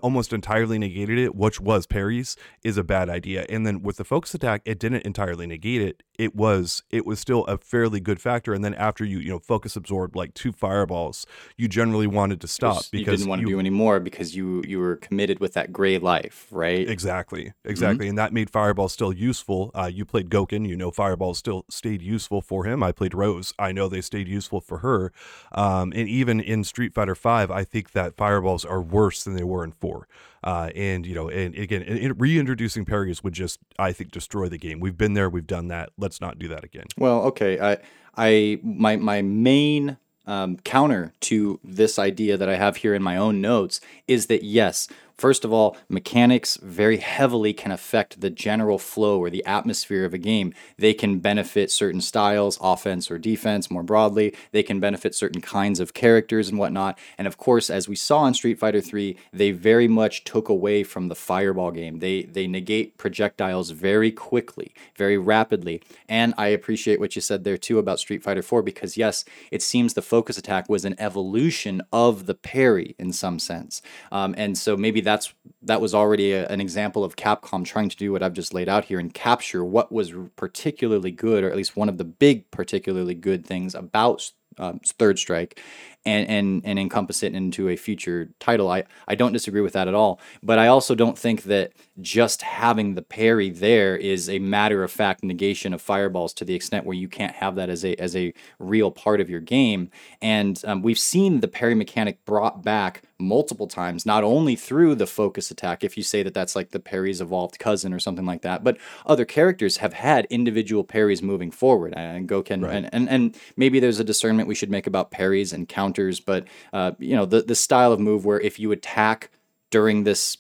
almost 0.02 0.32
entirely 0.32 0.78
negated 0.78 1.19
it, 1.19 1.34
which 1.34 1.61
was 1.61 1.87
parries, 1.87 2.37
is 2.64 2.76
a 2.76 2.84
bad 2.84 3.08
idea. 3.08 3.46
And 3.49 3.67
then 3.67 3.82
with 3.82 3.96
the 3.96 4.05
focus 4.05 4.34
attack, 4.34 4.62
it 4.64 4.78
didn't 4.78 5.02
entirely 5.02 5.46
negate 5.46 5.82
it. 5.82 6.02
It 6.19 6.35
was 6.35 6.83
it 6.91 7.07
was 7.07 7.21
still 7.21 7.45
a 7.45 7.59
fairly 7.59 8.01
good 8.01 8.21
factor. 8.21 8.53
And 8.53 8.65
then 8.65 8.75
after 8.75 9.05
you 9.05 9.19
you 9.19 9.31
know 9.31 9.39
focus 9.39 9.77
absorbed 9.77 10.17
like 10.17 10.35
two 10.35 10.53
fireballs, 10.53 11.27
you 11.57 11.69
generally 11.69 12.07
wanted 12.07 12.41
to 12.41 12.49
stop 12.49 12.85
because 12.91 13.13
you 13.13 13.17
didn't 13.19 13.29
want 13.29 13.43
to 13.43 13.47
do 13.47 13.59
anymore 13.59 14.01
because 14.01 14.35
you 14.35 14.63
you 14.67 14.79
were 14.79 14.97
committed 14.97 15.41
with 15.41 15.55
that 15.55 15.73
gray 15.73 15.99
life, 15.99 16.47
right? 16.51 16.89
Exactly, 16.89 17.53
exactly, 17.65 18.09
and 18.09 18.19
that 18.19 18.33
made 18.33 18.51
Fireball 18.51 18.89
still 18.89 19.13
useful. 19.13 19.71
Uh, 19.75 19.91
you 19.93 20.05
played 20.05 20.31
Gouken, 20.31 20.69
you 20.69 20.77
know 20.77 20.91
Fireball 20.91 21.35
still 21.35 21.65
stayed 21.69 22.03
useful 22.03 22.41
for 22.41 22.65
him. 22.65 22.83
I 22.83 22.93
played 22.93 23.15
Rose, 23.15 23.53
I 23.59 23.73
know 23.73 23.89
they 23.89 24.01
stayed 24.01 24.29
useful 24.29 24.61
for 24.61 24.79
her. 24.79 25.12
Um, 25.53 25.93
and 25.95 26.09
even 26.09 26.41
in 26.41 26.65
Street 26.65 26.95
Fighter 26.95 27.15
Five, 27.15 27.51
I 27.51 27.65
think 27.65 27.93
that 27.93 28.17
Fireballs 28.17 28.65
are 28.65 28.83
worse 28.83 29.25
than 29.25 29.35
they 29.35 29.45
were 29.45 29.65
in 29.65 29.73
Four. 29.73 30.09
Uh, 30.47 30.71
and 30.77 31.05
you 31.05 31.13
know, 31.13 31.29
and 31.29 31.57
again, 31.57 31.83
in, 31.83 31.99
in 31.99 32.13
reintroducing 32.17 32.85
parries 32.85 33.25
would 33.25 33.33
just, 33.33 33.59
I 33.81 33.91
think, 33.93 34.13
destroy 34.13 34.49
the 34.49 34.59
game. 34.59 34.79
We've 34.79 34.97
been 34.97 35.15
there, 35.15 35.29
we've 35.29 35.47
done 35.47 35.67
that. 35.69 35.91
Let's 35.99 36.21
not 36.21 36.39
do 36.39 36.47
that 36.47 36.63
again. 36.63 36.85
Well, 36.97 37.23
okay. 37.25 37.59
I 37.59 37.79
I 38.17 38.61
my 38.63 38.95
my 38.95 39.23
main 39.23 39.97
um, 40.25 40.59
counter 40.59 41.13
to 41.23 41.59
this 41.65 41.99
idea 41.99 42.37
that 42.37 42.49
I 42.49 42.55
have 42.55 42.77
here 42.77 42.95
in 42.95 43.03
my 43.03 43.17
own 43.17 43.41
notes 43.41 43.81
is 44.07 44.27
that 44.27 44.45
yes, 44.45 44.87
first 45.17 45.45
of 45.45 45.53
all, 45.53 45.77
mechanics 45.89 46.59
very 46.63 46.99
heavily 46.99 47.53
can 47.53 47.73
affect 47.73 48.21
the 48.21 48.31
general 48.31 48.79
flow 48.79 49.19
or 49.19 49.31
the 49.31 49.45
atmosphere 49.45 50.05
of 50.05 50.15
a 50.15 50.19
game. 50.19 50.53
They 50.79 50.95
can 50.95 51.19
benefit 51.19 51.71
certain 51.71 52.01
styles, 52.01 52.59
offense 52.61 53.11
or 53.11 53.19
defense 53.19 53.71
more 53.71 53.83
broadly. 53.83 54.35
They 54.53 54.63
can 54.63 54.81
benefit 54.81 55.15
certain 55.15 55.41
kinds 55.41 55.81
of 55.81 55.95
characters 55.95 56.49
and 56.49 56.59
whatnot. 56.59 56.99
And 57.19 57.27
of 57.27 57.39
course, 57.39 57.71
as 57.71 57.89
we 57.89 57.97
saw 57.97 58.27
in 58.27 58.35
Street 58.35 58.59
Fighter 58.59 58.81
3, 58.81 59.17
they 59.33 59.51
very 59.51 59.89
much 59.89 60.25
took 60.25 60.49
away 60.49 60.83
from 60.83 61.09
the 61.09 61.15
fireball 61.15 61.71
game. 61.71 62.01
They 62.01 62.23
they 62.23 62.47
negate 62.47 62.99
projectiles 62.99 63.71
very 63.71 64.11
quickly, 64.11 64.75
very 64.97 65.19
rapidly. 65.19 65.83
And 66.09 66.35
I 66.37 66.49
appreciate 66.49 67.01
what 67.01 67.17
you 67.17 67.23
said 67.23 67.45
there 67.45 67.57
too 67.57 67.79
about 67.79 68.01
Street 68.01 68.23
Fighter 68.23 68.43
4 68.43 68.62
because 68.62 68.97
yes, 68.97 69.25
it 69.51 69.62
seems 69.62 69.95
the 69.95 70.03
focus 70.03 70.39
attack 70.39 70.69
was 70.69 70.85
an 70.85 70.95
evolution 70.99 71.83
of 71.93 72.27
the 72.27 72.35
parry 72.35 72.95
in 72.99 73.12
some 73.12 73.39
sense. 73.39 73.83
Um, 74.12 74.35
and 74.37 74.57
so 74.59 74.77
maybe 74.77 75.01
that's 75.06 75.32
that 75.62 75.81
was 75.81 75.94
already 75.94 76.32
a, 76.32 76.47
an 76.49 76.61
example 76.61 77.05
of 77.05 77.17
Capcom 77.17 77.64
trying 77.64 77.88
to 77.88 77.97
do 77.97 78.12
what 78.12 78.23
I've 78.23 78.32
just 78.32 78.53
laid 78.53 78.69
out 78.69 78.85
here 78.85 78.99
and 78.99 79.12
capture 79.12 79.64
what 79.64 79.93
was 79.93 80.12
particularly 80.37 81.11
good, 81.11 81.44
or 81.44 81.50
at 81.50 81.56
least 81.56 81.76
one 81.76 81.88
of 81.88 81.99
the 81.99 82.05
big 82.05 82.50
particularly 82.50 83.14
good 83.14 83.47
things 83.47 83.75
about 83.75 84.31
um, 84.58 84.81
Third 84.85 85.19
Strike, 85.19 85.62
and 86.05 86.29
and 86.29 86.62
and 86.64 86.79
encompass 86.79 87.23
it 87.23 87.35
into 87.35 87.69
a 87.69 87.76
future 87.76 88.31
title. 88.41 88.70
I 88.70 88.85
I 89.08 89.14
don't 89.14 89.32
disagree 89.32 89.61
with 89.61 89.75
that 89.75 89.88
at 89.88 89.94
all, 89.94 90.20
but 90.43 90.58
I 90.58 90.69
also 90.69 90.94
don't 90.94 91.19
think 91.19 91.44
that 91.44 91.73
just 92.01 92.43
having 92.43 92.95
the 92.95 93.03
parry 93.03 93.51
there 93.51 93.97
is 93.97 94.29
a 94.29 94.39
matter 94.39 94.83
of 94.83 94.91
fact 94.91 95.25
negation 95.25 95.73
of 95.73 95.81
fireballs 95.81 96.35
to 96.35 96.45
the 96.45 96.55
extent 96.55 96.85
where 96.85 96.97
you 96.97 97.09
can't 97.09 97.35
have 97.37 97.55
that 97.55 97.71
as 97.71 97.85
a 97.85 97.95
as 97.97 98.15
a 98.15 98.33
real 98.59 98.91
part 98.91 99.21
of 99.21 99.31
your 99.31 99.41
game. 99.41 99.91
And 100.21 100.61
um, 100.67 100.83
we've 100.83 100.99
seen 100.99 101.41
the 101.41 101.49
parry 101.49 101.75
mechanic 101.75 102.25
brought 102.25 102.63
back 102.63 103.03
multiple 103.19 103.67
times, 103.67 104.05
not 104.05 104.23
only 104.25 104.57
through 104.57 104.95
the 104.95 105.07
focus 105.07 105.51
attack, 105.51 105.83
if 105.83 105.97
you 105.97 106.03
say 106.03 106.23
that 106.23 106.35
that's 106.35 106.55
like 106.55 106.71
the 106.71 106.81
parry's 106.81 107.21
evolved 107.21 107.59
cousin 107.59 107.95
or 107.95 107.99
something 107.99 108.26
like 108.26 108.43
that, 108.43 108.62
but 108.62 108.76
other 109.07 109.25
characters 109.25 109.79
have 109.79 109.95
had 109.95 110.26
individual 110.26 110.85
parries 110.85 111.23
moving 111.23 111.50
forward. 111.50 111.95
And 111.97 112.29
Gouken, 112.29 112.69
and, 112.69 112.93
and 112.93 113.09
and 113.09 113.37
maybe 113.57 113.81
there's 113.81 114.00
a 114.00 114.05
discernment 114.05 114.49
we 114.49 114.55
should 114.55 114.71
make 114.71 114.87
about 114.87 115.11
parries 115.11 115.53
and 115.53 115.69
counters, 115.69 116.21
but 116.21 116.47
uh, 116.73 116.93
you 116.99 117.17
know 117.17 117.25
the 117.25 117.43
the 117.43 117.55
style 117.55 117.93
of 117.93 118.00
move 118.00 118.25
where 118.25 118.41
if 118.41 118.59
you 118.59 118.73
attack 118.73 119.31
during 119.71 120.05
this 120.05 120.38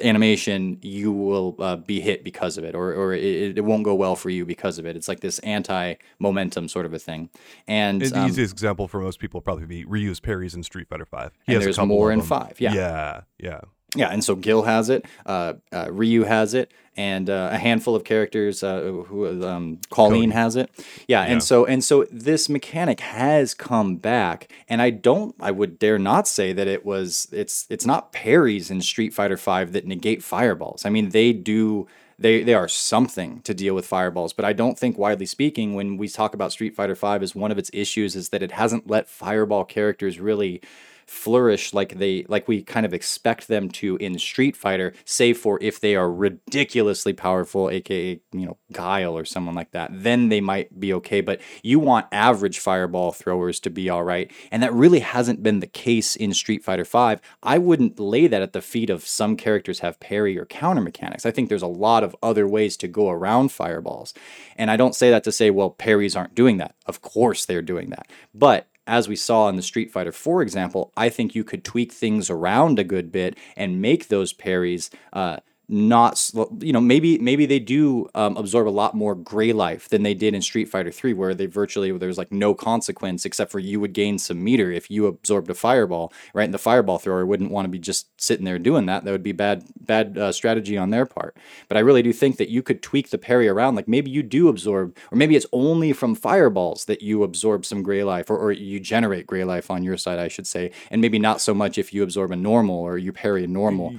animation, 0.00 0.78
you 0.82 1.12
will 1.12 1.56
uh, 1.58 1.76
be 1.76 2.00
hit 2.00 2.24
because 2.24 2.58
of 2.58 2.64
it, 2.64 2.74
or 2.74 2.92
or 2.92 3.12
it, 3.12 3.58
it 3.58 3.64
won't 3.64 3.84
go 3.84 3.94
well 3.94 4.16
for 4.16 4.30
you 4.30 4.44
because 4.44 4.78
of 4.78 4.86
it. 4.86 4.96
It's 4.96 5.08
like 5.08 5.20
this 5.20 5.38
anti 5.40 5.94
momentum 6.18 6.68
sort 6.68 6.86
of 6.86 6.94
a 6.94 6.98
thing. 6.98 7.30
And 7.66 8.02
And 8.02 8.12
the 8.12 8.20
um, 8.20 8.28
easiest 8.28 8.52
example 8.52 8.88
for 8.88 9.00
most 9.00 9.18
people 9.18 9.38
would 9.38 9.44
probably 9.44 9.66
be 9.66 9.84
Ryu's 9.84 10.20
parries 10.20 10.54
in 10.54 10.62
Street 10.62 10.88
Fighter 10.88 11.06
Five. 11.06 11.32
He 11.46 11.54
And 11.54 11.62
there's 11.62 11.78
more 11.78 12.12
in 12.12 12.22
five, 12.22 12.60
yeah. 12.60 12.72
yeah, 12.72 13.20
yeah. 13.38 13.60
Yeah, 13.94 14.08
and 14.08 14.24
so 14.24 14.34
Gil 14.34 14.62
has 14.62 14.88
it, 14.90 15.04
uh, 15.26 15.54
uh, 15.72 15.88
Ryu 15.90 16.24
has 16.24 16.54
it, 16.54 16.72
and 16.96 17.28
uh, 17.30 17.50
a 17.52 17.58
handful 17.58 17.94
of 17.96 18.04
characters. 18.04 18.62
Uh, 18.62 18.80
who 19.06 19.44
um, 19.46 19.78
Kolin 19.90 20.32
has 20.32 20.56
it. 20.56 20.70
Yeah, 21.08 21.24
Yeah. 21.24 21.32
and 21.32 21.42
so 21.42 21.64
and 21.64 21.82
so 21.82 22.06
this 22.10 22.48
mechanic 22.48 23.00
has 23.00 23.54
come 23.54 23.96
back, 23.96 24.50
and 24.68 24.82
I 24.82 24.90
don't, 24.90 25.34
I 25.40 25.50
would 25.50 25.78
dare 25.78 25.98
not 25.98 26.26
say 26.28 26.52
that 26.52 26.66
it 26.66 26.84
was. 26.84 27.28
It's 27.32 27.66
it's 27.70 27.86
not 27.86 28.12
parries 28.12 28.70
in 28.70 28.80
Street 28.80 29.12
Fighter 29.14 29.36
V 29.36 29.64
that 29.64 29.86
negate 29.86 30.22
fireballs. 30.22 30.84
I 30.84 30.90
mean, 30.90 31.10
they 31.10 31.32
do. 31.32 31.86
They, 32.16 32.44
they 32.44 32.54
are 32.54 32.68
something 32.68 33.40
to 33.40 33.52
deal 33.52 33.74
with 33.74 33.86
fireballs, 33.86 34.32
but 34.32 34.44
I 34.44 34.52
don't 34.52 34.78
think, 34.78 34.96
widely 34.96 35.26
speaking, 35.26 35.74
when 35.74 35.96
we 35.96 36.06
talk 36.08 36.32
about 36.32 36.52
Street 36.52 36.76
Fighter 36.76 36.94
V, 36.94 37.24
is 37.24 37.34
one 37.34 37.50
of 37.50 37.58
its 37.58 37.70
issues 37.72 38.14
is 38.14 38.28
that 38.28 38.40
it 38.40 38.52
hasn't 38.52 38.88
let 38.88 39.08
fireball 39.08 39.64
characters 39.64 40.20
really 40.20 40.62
flourish 41.06 41.74
like 41.74 41.98
they 41.98 42.24
like 42.28 42.48
we 42.48 42.62
kind 42.62 42.86
of 42.86 42.94
expect 42.94 43.48
them 43.48 43.68
to 43.68 43.96
in 43.96 44.18
Street 44.18 44.56
Fighter, 44.56 44.92
save 45.04 45.38
for 45.38 45.58
if 45.62 45.80
they 45.80 45.96
are 45.96 46.10
ridiculously 46.10 47.12
powerful, 47.12 47.70
aka 47.70 48.20
you 48.32 48.46
know 48.46 48.56
Guile 48.72 49.16
or 49.16 49.24
someone 49.24 49.54
like 49.54 49.70
that, 49.72 49.90
then 49.92 50.28
they 50.28 50.40
might 50.40 50.78
be 50.78 50.92
okay. 50.94 51.20
But 51.20 51.40
you 51.62 51.78
want 51.78 52.06
average 52.12 52.58
fireball 52.58 53.12
throwers 53.12 53.60
to 53.60 53.70
be 53.70 53.88
all 53.88 54.04
right, 54.04 54.30
and 54.50 54.62
that 54.62 54.72
really 54.72 55.00
hasn't 55.00 55.42
been 55.42 55.60
the 55.60 55.66
case 55.66 56.16
in 56.16 56.34
Street 56.34 56.64
Fighter 56.64 56.84
Five. 56.84 57.20
I 57.42 57.58
wouldn't 57.58 57.98
lay 57.98 58.26
that 58.26 58.42
at 58.42 58.52
the 58.52 58.62
feet 58.62 58.90
of 58.90 59.06
some 59.06 59.36
characters 59.36 59.80
have 59.80 60.00
parry 60.00 60.38
or 60.38 60.46
counter 60.46 60.82
mechanics. 60.82 61.26
I 61.26 61.30
think 61.30 61.48
there's 61.48 61.62
a 61.62 61.66
lot 61.66 62.04
of 62.04 62.16
other 62.22 62.46
ways 62.46 62.76
to 62.78 62.88
go 62.88 63.10
around 63.10 63.52
fireballs, 63.52 64.14
and 64.56 64.70
I 64.70 64.76
don't 64.76 64.94
say 64.94 65.10
that 65.10 65.24
to 65.24 65.32
say 65.32 65.50
well 65.50 65.70
parries 65.70 66.16
aren't 66.16 66.34
doing 66.34 66.58
that. 66.58 66.74
Of 66.86 67.02
course 67.02 67.44
they're 67.44 67.62
doing 67.62 67.90
that, 67.90 68.06
but 68.34 68.68
as 68.86 69.08
we 69.08 69.16
saw 69.16 69.48
in 69.48 69.56
the 69.56 69.62
Street 69.62 69.90
Fighter 69.90 70.12
4 70.12 70.42
example, 70.42 70.92
I 70.96 71.08
think 71.08 71.34
you 71.34 71.44
could 71.44 71.64
tweak 71.64 71.92
things 71.92 72.30
around 72.30 72.78
a 72.78 72.84
good 72.84 73.10
bit 73.10 73.36
and 73.56 73.80
make 73.80 74.08
those 74.08 74.32
parries 74.32 74.90
uh, 75.12 75.38
not 75.68 76.30
you 76.60 76.72
know 76.72 76.80
maybe 76.80 77.18
maybe 77.18 77.46
they 77.46 77.58
do 77.58 78.08
um, 78.14 78.36
absorb 78.36 78.68
a 78.68 78.70
lot 78.70 78.94
more 78.94 79.14
gray 79.14 79.52
life 79.52 79.88
than 79.88 80.02
they 80.02 80.14
did 80.14 80.34
in 80.34 80.42
Street 80.42 80.66
Fighter 80.66 80.90
3 80.90 81.14
where 81.14 81.34
they 81.34 81.46
virtually 81.46 81.90
there's 81.96 82.18
like 82.18 82.30
no 82.30 82.54
consequence 82.54 83.24
except 83.24 83.50
for 83.50 83.58
you 83.58 83.80
would 83.80 83.94
gain 83.94 84.18
some 84.18 84.42
meter 84.44 84.70
if 84.70 84.90
you 84.90 85.06
absorbed 85.06 85.48
a 85.48 85.54
fireball 85.54 86.12
right? 86.34 86.44
And 86.44 86.54
the 86.54 86.58
fireball 86.58 86.98
thrower 86.98 87.24
wouldn't 87.24 87.50
want 87.50 87.64
to 87.64 87.70
be 87.70 87.78
just 87.78 88.08
sitting 88.20 88.44
there 88.44 88.58
doing 88.58 88.86
that. 88.86 89.04
That 89.04 89.12
would 89.12 89.22
be 89.22 89.32
bad 89.32 89.64
bad 89.80 90.18
uh, 90.18 90.32
strategy 90.32 90.76
on 90.76 90.90
their 90.90 91.06
part. 91.06 91.36
But 91.68 91.76
I 91.76 91.80
really 91.80 92.02
do 92.02 92.12
think 92.12 92.36
that 92.36 92.48
you 92.48 92.62
could 92.62 92.82
tweak 92.82 93.10
the 93.10 93.18
parry 93.18 93.48
around 93.48 93.74
like 93.74 93.88
maybe 93.88 94.10
you 94.10 94.22
do 94.22 94.48
absorb 94.48 94.96
or 95.10 95.16
maybe 95.16 95.36
it's 95.36 95.46
only 95.52 95.92
from 95.92 96.14
fireballs 96.14 96.84
that 96.86 97.02
you 97.02 97.22
absorb 97.22 97.64
some 97.64 97.82
gray 97.82 98.04
life 98.04 98.30
or, 98.30 98.36
or 98.36 98.52
you 98.52 98.80
generate 98.80 99.26
gray 99.26 99.44
life 99.44 99.70
on 99.70 99.82
your 99.82 99.96
side 99.96 100.18
I 100.18 100.28
should 100.28 100.46
say. 100.46 100.72
And 100.90 101.00
maybe 101.00 101.18
not 101.18 101.40
so 101.40 101.54
much 101.54 101.78
if 101.78 101.94
you 101.94 102.02
absorb 102.02 102.32
a 102.32 102.36
normal 102.36 102.76
or 102.76 102.98
you 102.98 103.12
parry 103.12 103.44
a 103.44 103.48
normal 103.48 103.94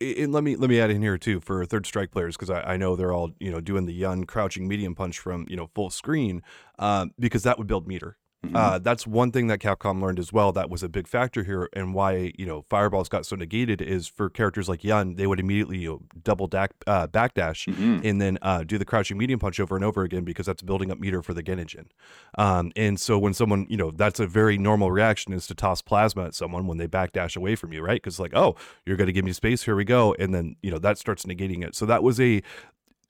and 0.00 0.32
let 0.32 0.42
me 0.42 0.56
let 0.56 0.70
me 0.70 0.80
add 0.80 0.90
in 0.90 1.02
here 1.02 1.18
too 1.18 1.40
for 1.40 1.64
third 1.66 1.86
strike 1.86 2.10
players 2.10 2.36
because 2.36 2.50
I, 2.50 2.74
I, 2.74 2.76
know 2.76 2.96
they're 2.96 3.12
all 3.12 3.32
you 3.38 3.50
know 3.50 3.60
doing 3.60 3.86
the 3.86 3.92
Yun 3.92 4.24
crouching 4.24 4.66
medium 4.66 4.94
punch 4.94 5.18
from 5.18 5.46
you 5.48 5.56
know 5.56 5.68
full 5.74 5.90
screen 5.90 6.42
um, 6.78 7.12
because 7.18 7.42
that 7.42 7.58
would 7.58 7.66
build 7.66 7.86
meter 7.86 8.16
Mm-hmm. 8.44 8.56
Uh, 8.56 8.78
that's 8.78 9.06
one 9.06 9.32
thing 9.32 9.48
that 9.48 9.58
Capcom 9.58 10.00
learned 10.00 10.18
as 10.18 10.32
well. 10.32 10.50
That 10.50 10.70
was 10.70 10.82
a 10.82 10.88
big 10.88 11.06
factor 11.06 11.44
here, 11.44 11.68
and 11.74 11.92
why 11.92 12.32
you 12.38 12.46
know 12.46 12.64
fireballs 12.70 13.08
got 13.08 13.26
so 13.26 13.36
negated 13.36 13.82
is 13.82 14.06
for 14.06 14.30
characters 14.30 14.66
like 14.66 14.82
Yun, 14.82 15.16
they 15.16 15.26
would 15.26 15.38
immediately 15.38 15.78
you 15.78 15.90
know, 15.90 16.02
double 16.22 16.46
dack, 16.46 16.72
uh, 16.86 17.06
backdash 17.06 17.68
mm-hmm. 17.68 18.00
and 18.02 18.20
then 18.20 18.38
uh, 18.40 18.62
do 18.64 18.78
the 18.78 18.86
crouching 18.86 19.18
medium 19.18 19.38
punch 19.38 19.60
over 19.60 19.76
and 19.76 19.84
over 19.84 20.04
again 20.04 20.24
because 20.24 20.46
that's 20.46 20.62
building 20.62 20.90
up 20.90 20.98
meter 20.98 21.22
for 21.22 21.34
the 21.34 21.42
Genei 21.42 21.66
Jin. 21.66 21.88
Um, 22.38 22.72
and 22.76 22.98
so 22.98 23.18
when 23.18 23.34
someone 23.34 23.66
you 23.68 23.76
know 23.76 23.90
that's 23.90 24.20
a 24.20 24.26
very 24.26 24.56
normal 24.56 24.90
reaction 24.90 25.34
is 25.34 25.46
to 25.48 25.54
toss 25.54 25.82
plasma 25.82 26.24
at 26.24 26.34
someone 26.34 26.66
when 26.66 26.78
they 26.78 26.88
backdash 26.88 27.36
away 27.36 27.56
from 27.56 27.74
you, 27.74 27.82
right? 27.82 28.02
Because 28.02 28.18
like 28.18 28.32
oh 28.34 28.56
you're 28.86 28.96
going 28.96 29.06
to 29.06 29.12
give 29.12 29.24
me 29.24 29.32
space, 29.32 29.64
here 29.64 29.76
we 29.76 29.84
go, 29.84 30.14
and 30.18 30.34
then 30.34 30.56
you 30.62 30.70
know 30.70 30.78
that 30.78 30.96
starts 30.96 31.24
negating 31.24 31.62
it. 31.62 31.74
So 31.74 31.84
that 31.84 32.02
was 32.02 32.18
a 32.18 32.42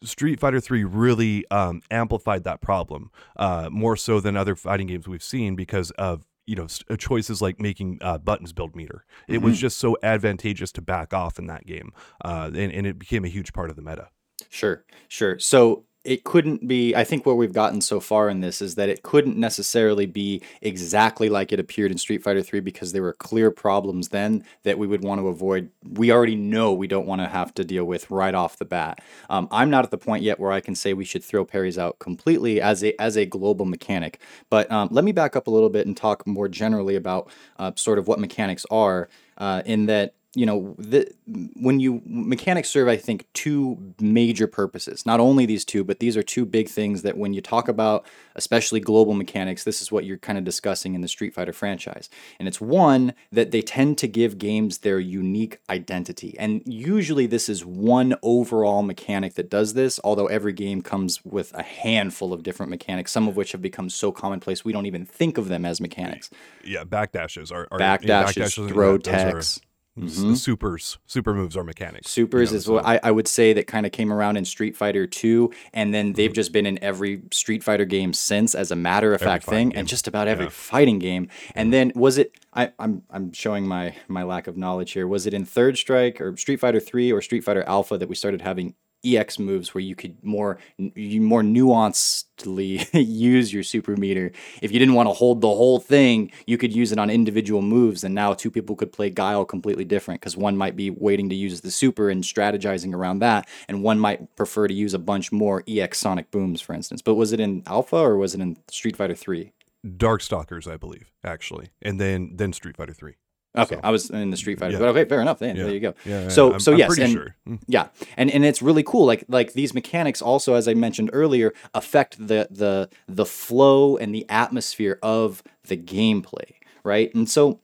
Street 0.03 0.41
Fighter 0.41 0.61
3 0.61 0.85
really 0.85 1.45
um, 1.51 1.83
amplified 1.91 2.45
that 2.45 2.61
problem 2.61 3.11
uh, 3.37 3.69
more 3.71 3.97
so 3.97 4.21
than 4.21 4.37
other 4.37 4.57
fighting 4.57 4.87
games 4.87 5.07
we've 5.07 5.23
seen 5.23 5.57
because 5.57 5.91
of 5.93 6.27
you 6.47 6.57
know 6.57 6.67
uh, 6.89 6.97
choices 6.97 7.41
like 7.41 7.61
making 7.61 7.99
uh, 8.01 8.19
buttons 8.19 8.53
build 8.53 8.75
meter. 8.75 9.05
It 9.29 9.35
mm-hmm. 9.37 9.45
was 9.45 9.59
just 9.59 9.79
so 9.79 9.97
advantageous 10.03 10.73
to 10.73 10.83
back 10.83 11.13
off 11.15 11.39
in 11.39 11.47
that 11.47 11.67
game, 11.67 11.93
uh, 12.25 12.51
and, 12.53 12.73
and 12.73 12.87
it 12.87 12.99
became 12.99 13.25
a 13.25 13.29
huge 13.29 13.53
part 13.53 13.71
of 13.71 13.77
the 13.77 13.83
meta. 13.83 14.09
Sure, 14.49 14.85
sure. 15.09 15.39
So 15.39 15.85
it 16.05 16.25
couldn't 16.25 16.67
be 16.67 16.95
i 16.95 17.05
think 17.05 17.27
what 17.27 17.37
we've 17.37 17.53
gotten 17.53 17.81
so 17.81 18.01
far 18.01 18.29
in 18.31 18.41
this 18.41 18.63
is 18.63 18.75
that 18.75 18.89
it 18.89 19.03
couldn't 19.03 19.37
necessarily 19.37 20.07
be 20.07 20.43
exactly 20.63 21.29
like 21.29 21.53
it 21.53 21.61
appeared 21.61 21.91
in 21.91 21.99
street 21.99 22.23
fighter 22.23 22.43
3 22.43 22.61
because 22.61 22.93
there 22.93 23.03
were 23.03 23.13
clear 23.13 23.51
problems 23.51 24.09
then 24.09 24.45
that 24.63 24.79
we 24.79 24.87
would 24.87 25.03
want 25.03 25.21
to 25.21 25.29
avoid. 25.29 25.71
We 25.85 26.11
already 26.11 26.37
know 26.37 26.73
we 26.73 26.87
don't 26.87 27.07
want 27.07 27.21
to 27.21 27.29
have 27.29 27.53
to 27.55 27.65
deal 27.65 27.85
with 27.85 28.11
right 28.11 28.35
off 28.35 28.59
the 28.59 28.65
bat. 28.65 29.01
Um, 29.29 29.49
i'm 29.51 29.71
not 29.71 29.85
at 29.85 29.91
the 29.91 29.99
point 29.99 30.23
yet 30.23 30.41
where 30.41 30.53
i 30.53 30.61
can 30.61 30.75
say 30.75 30.95
we 30.95 31.05
should 31.05 31.23
throw 31.25 31.45
parries 31.45 31.79
out 31.79 31.99
completely 31.99 32.61
as 32.61 32.83
a 32.83 33.01
as 33.01 33.17
a 33.17 33.27
global 33.27 33.67
mechanic. 33.67 34.21
But 34.49 34.71
um, 34.71 34.89
let 34.91 35.05
me 35.05 35.13
back 35.13 35.37
up 35.37 35.47
a 35.47 35.51
little 35.51 35.71
bit 35.71 35.87
and 35.87 35.97
talk 35.97 36.27
more 36.27 36.49
generally 36.49 36.97
about 36.97 37.31
uh, 37.59 37.73
sort 37.77 37.99
of 37.99 38.09
what 38.09 38.19
mechanics 38.19 38.65
are 38.71 39.09
uh, 39.39 39.63
in 39.67 39.87
that 39.87 40.15
you 40.35 40.47
know, 40.47 40.77
the, 40.79 41.11
when 41.57 41.81
you 41.81 42.03
mechanics 42.07 42.69
serve, 42.69 42.87
I 42.87 42.97
think, 42.97 43.27
two 43.33 43.95
major 44.01 44.47
purposes. 44.47 45.05
Not 45.05 45.19
only 45.19 45.45
these 45.45 45.65
two, 45.65 45.83
but 45.83 45.99
these 45.99 46.17
are 46.17 46.23
two 46.23 46.45
big 46.45 46.69
things 46.69 47.03
that 47.03 47.19
when 47.19 47.33
you 47.33 47.41
talk 47.41 47.69
about, 47.69 48.07
especially 48.37 48.79
global 48.79 49.15
mechanics, 49.15 49.65
this 49.65 49.83
is 49.83 49.91
what 49.91 50.05
you're 50.05 50.19
kind 50.19 50.39
of 50.39 50.45
discussing 50.45 50.95
in 50.95 51.01
the 51.01 51.09
Street 51.09 51.35
Fighter 51.35 51.53
franchise. 51.53 52.09
And 52.39 52.47
it's 52.47 52.61
one 52.61 53.15
that 53.33 53.51
they 53.51 53.61
tend 53.61 53.99
to 53.99 54.07
give 54.07 54.39
games 54.39 54.79
their 54.79 55.01
unique 55.01 55.59
identity. 55.69 56.37
And 56.39 56.63
usually 56.65 57.27
this 57.27 57.49
is 57.49 57.67
one 57.67 58.15
overall 58.23 58.83
mechanic 58.83 59.35
that 59.35 59.51
does 59.51 59.75
this, 59.75 59.99
although 60.05 60.27
every 60.27 60.53
game 60.53 60.81
comes 60.81 61.25
with 61.25 61.53
a 61.55 61.65
handful 61.65 62.33
of 62.33 62.45
different 62.45 62.71
mechanics, 62.71 63.11
some 63.11 63.27
of 63.27 63.37
which 63.37 63.51
have 63.51 63.63
become 63.63 63.91
so 63.91 64.13
commonplace 64.13 64.65
we 64.65 64.73
don't 64.73 64.87
even 64.87 65.05
think 65.05 65.39
of 65.39 65.49
them 65.49 65.65
as 65.65 65.81
mechanics. 65.81 66.31
Yeah, 66.65 66.85
backdashes 66.85 67.51
are, 67.51 67.67
are 67.73 67.81
backdashes, 67.81 68.35
backdashes 68.35 68.69
throw 68.69 68.97
techs. 68.97 69.61
Mm-hmm. 69.99 70.35
Supers, 70.35 70.99
super 71.07 71.35
moves 71.35 71.57
are 71.57 71.65
mechanics. 71.65 72.11
Supers 72.11 72.51
you 72.51 72.55
know, 72.55 72.59
is 72.59 72.65
so. 72.65 72.73
what 72.75 72.87
I, 72.87 73.01
I, 73.03 73.11
would 73.11 73.27
say 73.27 73.53
that 73.53 73.67
kind 73.67 73.85
of 73.85 73.93
came 73.93 74.13
around 74.13 74.37
in 74.37 74.45
Street 74.45 74.77
Fighter 74.77 75.05
2, 75.05 75.53
and 75.73 75.93
then 75.93 76.13
they've 76.13 76.31
mm-hmm. 76.31 76.35
just 76.35 76.53
been 76.53 76.65
in 76.65 76.83
every 76.83 77.23
Street 77.33 77.65
Fighter 77.65 77.85
game 77.85 78.13
since, 78.13 78.55
as 78.55 78.71
a 78.71 78.77
matter 78.77 79.13
of 79.13 79.21
every 79.21 79.33
fact 79.33 79.47
thing, 79.47 79.71
game. 79.71 79.79
and 79.79 79.89
just 79.89 80.07
about 80.07 80.29
every 80.29 80.45
yeah. 80.45 80.51
fighting 80.51 81.01
game. 81.01 81.29
And 81.57 81.73
then 81.73 81.91
was 81.97 82.19
it? 82.19 82.33
I, 82.55 82.73
I'm 82.79 83.03
I'm 83.11 83.33
showing 83.33 83.67
my 83.67 83.97
my 84.07 84.23
lack 84.23 84.47
of 84.47 84.57
knowledge 84.57 84.93
here. 84.93 85.09
Was 85.09 85.27
it 85.27 85.35
in 85.35 85.45
Third 85.45 85.77
Strike 85.77 86.21
or 86.21 86.37
Street 86.37 86.61
Fighter 86.61 86.81
3 86.81 87.13
or 87.13 87.21
Street 87.21 87.43
Fighter 87.43 87.65
Alpha 87.65 87.99
that 87.99 88.09
we 88.09 88.15
started 88.15 88.43
having 88.43 88.75
EX 89.05 89.39
moves 89.39 89.75
where 89.75 89.83
you 89.83 89.95
could 89.95 90.23
more 90.25 90.59
you 90.79 91.21
more 91.21 91.43
nuancedly 91.43 92.87
use 93.07 93.53
your 93.53 93.63
super 93.63 93.97
meter. 93.97 94.33
If 94.63 94.73
you 94.73 94.79
didn't 94.79 94.95
want 94.95 95.09
to 95.09 95.13
hold 95.13 95.41
the 95.41 95.49
whole 95.49 95.79
thing, 95.79 96.33
you 96.47 96.59
could 96.59 96.75
use 96.75 96.93
it 96.93 96.99
on 96.99 97.11
individual 97.11 97.63
moves, 97.63 98.05
and 98.05 98.15
now 98.15 98.35
two 98.35 98.51
people 98.51 98.77
could 98.77 98.93
play 98.93 99.11
Guile 99.11 99.45
completely 99.45 99.85
different 99.85 100.21
because 100.21 100.37
one 100.37 100.57
might 100.57 100.77
be 100.77 100.91
waiting 100.91 101.29
to 101.31 101.35
use 101.35 101.61
the 101.61 101.71
super 101.71 102.11
and 102.11 102.23
strategizing 102.23 102.95
around 102.95 103.21
that, 103.21 103.49
and 103.69 103.83
one 103.83 103.99
might 103.99 104.37
prefer 104.37 104.69
to 104.69 104.75
use 104.75 104.95
a 104.95 104.99
bunch 104.99 105.33
more 105.33 105.65
EX 105.67 105.99
Sonic 105.99 106.31
booms, 106.31 106.61
for 106.61 106.75
instance. 106.75 107.03
But 107.03 107.15
was 107.15 107.33
it 107.33 107.41
in 107.41 107.63
Alpha 107.67 107.97
or 107.97 108.17
was 108.17 108.35
it 108.35 108.41
in 108.41 108.57
Street 108.69 108.97
Fighter 108.97 109.15
Three? 109.15 109.53
Darkstalkers, 109.87 110.71
I 110.71 110.77
believe, 110.77 111.11
actually, 111.25 111.71
and 111.81 112.01
then 112.01 112.33
then 112.35 112.53
Street 112.53 112.77
Fighter 112.77 112.93
Three. 112.93 113.17
Okay, 113.57 113.75
so, 113.75 113.81
I 113.83 113.91
was 113.91 114.11
in 114.11 114.31
the 114.31 114.37
Street 114.37 114.61
Fighter, 114.61 114.75
yeah. 114.75 114.79
but 114.79 114.89
okay, 114.91 115.05
fair 115.07 115.21
enough. 115.21 115.41
Then 115.41 115.57
yeah. 115.57 115.65
there 115.65 115.75
you 115.75 115.81
go. 115.81 115.95
Yeah, 116.05 116.29
so 116.29 116.55
I'm, 116.55 116.61
so 116.61 116.73
yes, 116.73 116.97
and 116.99 117.13
sure. 117.13 117.35
Hmm. 117.47 117.57
yeah, 117.67 117.89
and 118.17 118.31
and 118.31 118.45
it's 118.45 118.63
really 118.63 118.85
cool. 118.85 119.07
Like 119.07 119.25
like 119.29 119.55
these 119.55 119.75
mechanics 119.75 120.23
also, 120.23 120.55
as 120.55 120.69
I 120.69 120.75
mentioned 120.75 121.11
earlier, 121.13 121.53
affect 121.75 122.17
the 122.19 122.47
the 122.51 122.89
the 123.09 123.27
flow 123.27 123.97
and 123.97 124.15
the 124.15 124.25
atmosphere 124.29 125.01
of 125.03 125.43
the 125.65 125.77
gameplay, 125.77 126.53
right? 126.85 127.13
And 127.13 127.29
so 127.29 127.61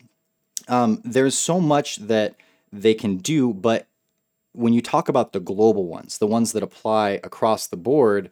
um, 0.67 1.01
there's 1.05 1.39
so 1.39 1.61
much 1.61 1.97
that 1.97 2.35
they 2.73 2.95
can 2.95 3.19
do, 3.19 3.55
but 3.55 3.87
when 4.53 4.73
you 4.73 4.83
talk 4.83 5.09
about 5.09 5.33
the 5.33 5.41
global 5.41 5.87
ones, 5.87 6.19
the 6.19 6.27
ones 6.27 6.53
that 6.53 6.63
apply 6.63 7.21
across 7.23 7.69
the 7.69 7.77
board, 7.77 8.31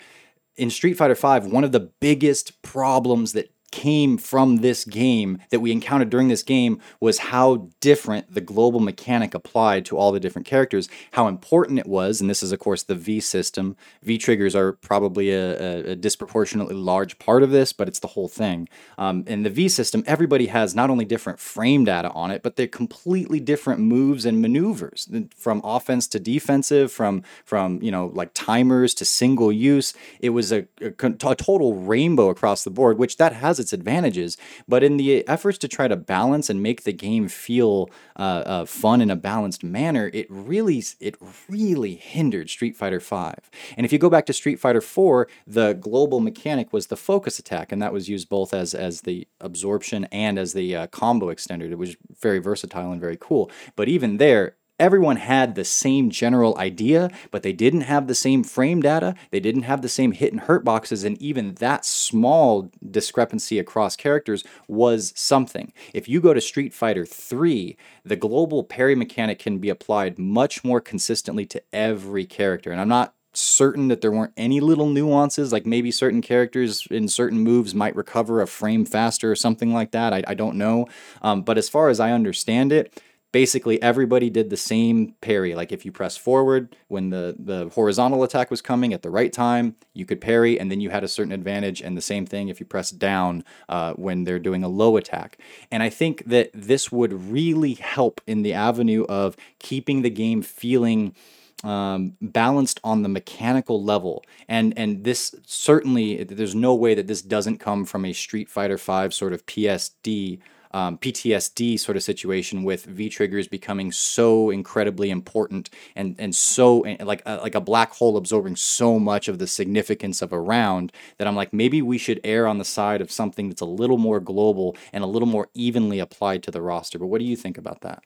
in 0.57 0.71
Street 0.71 0.95
Fighter 0.95 1.15
V, 1.15 1.49
one 1.49 1.65
of 1.65 1.73
the 1.73 1.81
biggest 2.01 2.61
problems 2.63 3.33
that 3.33 3.54
came 3.75 4.17
from 4.17 4.59
this 4.59 4.85
game 4.85 5.37
that 5.51 5.59
we 5.59 5.73
encountered 5.73 6.09
during 6.09 6.29
this 6.29 6.45
game 6.45 6.81
was 7.01 7.19
how 7.19 7.69
different 7.81 8.33
the 8.33 8.41
global 8.41 8.79
mechanic 8.79 9.35
applied 9.35 9.85
to 9.85 9.99
all 9.99 10.13
the 10.13 10.21
different 10.21 10.47
characters, 10.47 10.89
how 11.11 11.27
important 11.27 11.81
it 11.81 11.89
was, 11.89 12.21
and 12.21 12.31
this 12.31 12.41
is, 12.41 12.53
of 12.53 12.61
course, 12.61 12.85
the 12.85 12.95
V 12.95 13.19
system. 13.19 13.77
V 14.05 14.17
triggers 14.17 14.55
are 14.55 14.75
probably 14.75 15.33
a, 15.33 15.91
a 15.91 15.97
disproportionately 15.97 16.77
large 16.77 17.19
part 17.19 17.43
of 17.43 17.51
this, 17.51 17.73
but 17.73 17.89
it's 17.89 17.99
the 17.99 18.07
whole 18.07 18.29
thing. 18.29 18.69
Um, 18.97 19.25
in 19.27 19.43
the 19.43 19.51
V 19.51 19.69
system, 19.69 20.05
everybody 20.07 20.47
has 20.47 20.77
not 20.77 20.89
only 20.89 21.05
different 21.05 21.41
frame 21.41 21.85
data 21.85 22.13
on 22.13 22.31
it, 22.31 22.45
but 22.45 22.55
they're 22.55 22.69
completely 22.69 23.41
different 23.41 23.81
moves 23.81 24.25
and 24.25 24.41
maneuvers 24.41 25.09
from 25.35 25.61
offense 25.65 26.07
to 26.07 26.21
defensive, 26.21 26.93
from, 26.93 27.25
from 27.45 27.83
you 27.83 27.91
know, 27.91 28.13
like 28.15 28.31
timers 28.35 28.95
to 28.95 29.05
single 29.05 29.51
use. 29.51 29.95
It 30.21 30.31
was 30.31 30.53
a, 30.53 30.69
a, 30.81 30.93
a 30.97 31.35
total 31.35 31.75
rainbow 31.75 32.29
across 32.29 32.63
the 32.63 32.71
board, 32.71 32.99
which 32.99 33.17
that 33.17 33.33
has 33.33 33.64
its 33.65 33.73
advantages, 33.73 34.37
but 34.69 34.83
in 34.83 34.97
the 34.97 35.27
efforts 35.27 35.59
to 35.59 35.69
try 35.69 35.89
to 35.89 35.97
balance 35.97 36.49
and 36.49 36.63
make 36.63 36.85
the 36.85 36.93
game 36.93 37.29
feel 37.29 37.91
uh, 38.17 38.43
uh, 38.47 38.65
fun 38.65 39.01
in 39.01 39.11
a 39.11 39.17
balanced 39.17 39.65
manner, 39.65 40.11
it 40.15 40.27
really 40.31 40.83
it 41.01 41.17
really 41.49 41.95
hindered 41.95 42.49
Street 42.51 42.77
Fighter 42.77 43.01
V. 43.01 43.33
And 43.77 43.85
if 43.85 43.93
you 43.93 43.99
go 43.99 44.11
back 44.11 44.27
to 44.27 44.33
Street 44.33 44.61
Fighter 44.61 44.79
IV, 44.79 45.27
the 45.47 45.73
global 45.75 46.21
mechanic 46.21 46.73
was 46.73 46.87
the 46.87 46.97
focus 46.97 47.39
attack, 47.39 47.73
and 47.73 47.83
that 47.83 47.93
was 47.93 48.09
used 48.09 48.29
both 48.29 48.55
as 48.55 48.75
as 48.75 49.01
the 49.03 49.27
absorption 49.41 50.05
and 50.13 50.39
as 50.39 50.53
the 50.53 50.77
uh, 50.77 50.87
combo 50.89 51.27
extender. 51.27 51.71
It 51.71 51.79
was 51.79 51.97
very 52.21 52.39
versatile 52.39 52.93
and 52.93 53.01
very 53.01 53.19
cool. 53.21 53.51
But 53.77 53.89
even 53.89 54.19
there, 54.19 54.57
everyone 54.79 55.17
had 55.17 55.55
the 55.55 55.65
same 55.65 56.11
general 56.11 56.57
idea, 56.59 57.11
but 57.31 57.43
they 57.43 57.53
didn't 57.53 57.83
have 57.83 58.07
the 58.07 58.15
same 58.15 58.43
frame 58.43 58.83
data. 58.83 59.15
They 59.31 59.41
didn't 59.41 59.63
have 59.63 59.83
the 59.83 59.89
same 59.89 60.13
hit 60.13 60.33
and 60.33 60.43
hurt 60.43 60.65
boxes. 60.65 61.05
And 61.05 61.21
even 61.23 61.55
that 61.55 61.85
small 61.85 62.71
discrepancy 62.91 63.59
across 63.59 63.97
characters 63.97 64.45
was 64.67 65.13
something. 65.17 65.73
If 65.93 66.09
you 66.09 66.21
go 66.21 66.35
to 66.35 66.41
Street 66.41 66.75
Fighter 66.75 67.07
3, 67.07 67.77
the 68.05 68.17
global 68.17 68.65
parry 68.65 68.95
mechanic 68.95 69.39
can 69.39 69.59
be 69.59 69.69
applied 69.69 70.19
much 70.19 70.65
more 70.65 70.81
consistently 70.81 71.47
to 71.47 71.63
every 71.73 72.25
character. 72.25 72.73
And 72.73 72.81
I'm 72.81 72.89
not 72.89 73.15
certain 73.37 73.89
that 73.89 74.01
there 74.01 74.13
weren't 74.13 74.33
any 74.37 74.61
little 74.61 74.89
nuances, 74.89 75.53
like 75.53 75.67
maybe 75.67 75.91
certain 75.91 76.23
characters 76.23 76.87
in 76.91 77.09
certain 77.09 77.41
moves 77.41 77.75
might 77.75 77.97
recover 77.97 78.41
a 78.41 78.47
frame 78.47 78.85
faster 78.85 79.31
or 79.31 79.37
something 79.37 79.73
like 79.73 79.91
that. 79.91 80.13
I, 80.13 80.23
I 80.29 80.35
don't 80.35 80.57
know. 80.57 80.87
Um, 81.23 81.43
but 81.43 81.59
as 81.59 81.69
far 81.69 81.89
as 81.89 82.01
I 82.01 82.13
understand 82.13 82.73
it, 82.73 83.03
basically 83.35 83.83
everybody 83.83 84.31
did 84.31 84.49
the 84.49 84.57
same 84.57 85.13
parry. 85.21 85.57
Like 85.57 85.73
if 85.73 85.85
you 85.85 85.91
press 85.91 86.17
forward 86.17 86.77
when 86.87 87.11
the, 87.11 87.35
the 87.37 87.69
horizontal 87.71 88.23
attack 88.23 88.49
was 88.49 88.63
coming 88.63 88.93
at 88.93 89.03
the 89.03 89.11
right 89.11 89.33
time, 89.33 89.75
you 89.93 90.07
could 90.07 90.21
parry 90.21 90.61
and 90.61 90.71
then 90.71 90.81
you 90.81 90.91
had 90.91 91.03
a 91.03 91.09
certain 91.09 91.33
advantage. 91.33 91.83
And 91.83 91.97
the 91.97 92.01
same 92.01 92.27
thing 92.27 92.49
if 92.49 92.61
you 92.61 92.67
press 92.67 92.93
down 92.93 93.43
uh, 93.69 93.95
when 93.95 94.23
they're 94.23 94.39
doing 94.39 94.63
a 94.63 94.69
low 94.69 94.97
attack. 94.97 95.37
And 95.73 95.83
I 95.83 95.91
think 95.91 96.23
that 96.27 96.51
this 96.55 96.93
would 96.93 97.13
really 97.13 97.75
help 97.75 98.21
in 98.25 98.43
the 98.43 98.53
avenue 98.53 99.05
of 99.09 99.37
keeping 99.59 100.03
the 100.03 100.11
game 100.11 100.41
feeling 100.41 101.17
um, 101.65 102.13
balanced 102.21 102.79
on 102.85 103.03
the 103.03 103.09
mechanical 103.09 103.83
level. 103.83 104.23
And 104.49 104.79
and 104.79 105.03
this 105.03 105.35
certainly 105.45 106.23
there's 106.23 106.55
no 106.55 106.73
way 106.73 106.95
that 106.95 107.09
this 107.09 107.23
doesn't 107.23 107.59
come 107.59 107.85
from 107.85 108.05
a 108.05 108.13
Street 108.13 108.49
Fighter 108.49 108.77
V 108.77 109.11
sort 109.11 109.33
of 109.33 109.45
PSD. 109.47 110.39
Um, 110.75 110.99
PTSD 110.99 111.79
sort 111.79 111.97
of 111.97 112.03
situation 112.03 112.65
with 112.65 112.85
V 112.85 113.09
triggers 113.09 113.47
becoming 113.47 113.93
so 113.93 114.51
incredibly 114.51 115.09
important 115.09 115.71
and 115.95 116.17
and 116.19 116.35
so 116.35 116.79
like 117.01 117.23
a, 117.27 117.37
like 117.37 117.55
a 117.55 117.61
black 117.61 117.93
hole 117.93 118.17
absorbing 118.17 118.57
so 118.57 118.99
much 118.99 119.29
of 119.29 119.39
the 119.39 119.47
significance 119.47 120.21
of 120.21 120.33
a 120.33 120.41
round 120.41 120.91
that 121.19 121.29
I'm 121.29 121.37
like 121.37 121.53
maybe 121.53 121.81
we 121.81 121.97
should 121.97 122.21
err 122.25 122.49
on 122.49 122.59
the 122.59 122.65
side 122.65 123.01
of 123.01 123.13
something 123.13 123.49
that's 123.49 123.61
a 123.61 123.67
little 123.67 123.99
more 123.99 124.19
global 124.19 124.77
and 124.93 125.05
a 125.05 125.07
little 125.07 125.29
more 125.29 125.49
evenly 125.55 126.01
applied 126.01 126.43
to 126.43 126.51
the 126.51 126.61
roster. 126.61 126.99
But 126.99 127.07
what 127.07 127.21
do 127.21 127.25
you 127.25 127.37
think 127.37 127.57
about 127.57 127.83
that? 127.83 128.03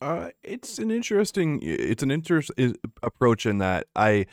Uh, 0.00 0.30
it's 0.42 0.78
an 0.78 0.90
interesting 0.90 1.60
it's 1.62 2.02
an 2.02 2.10
interesting 2.10 2.76
approach 3.02 3.46
in 3.46 3.58
that 3.58 3.86
I 3.94 4.26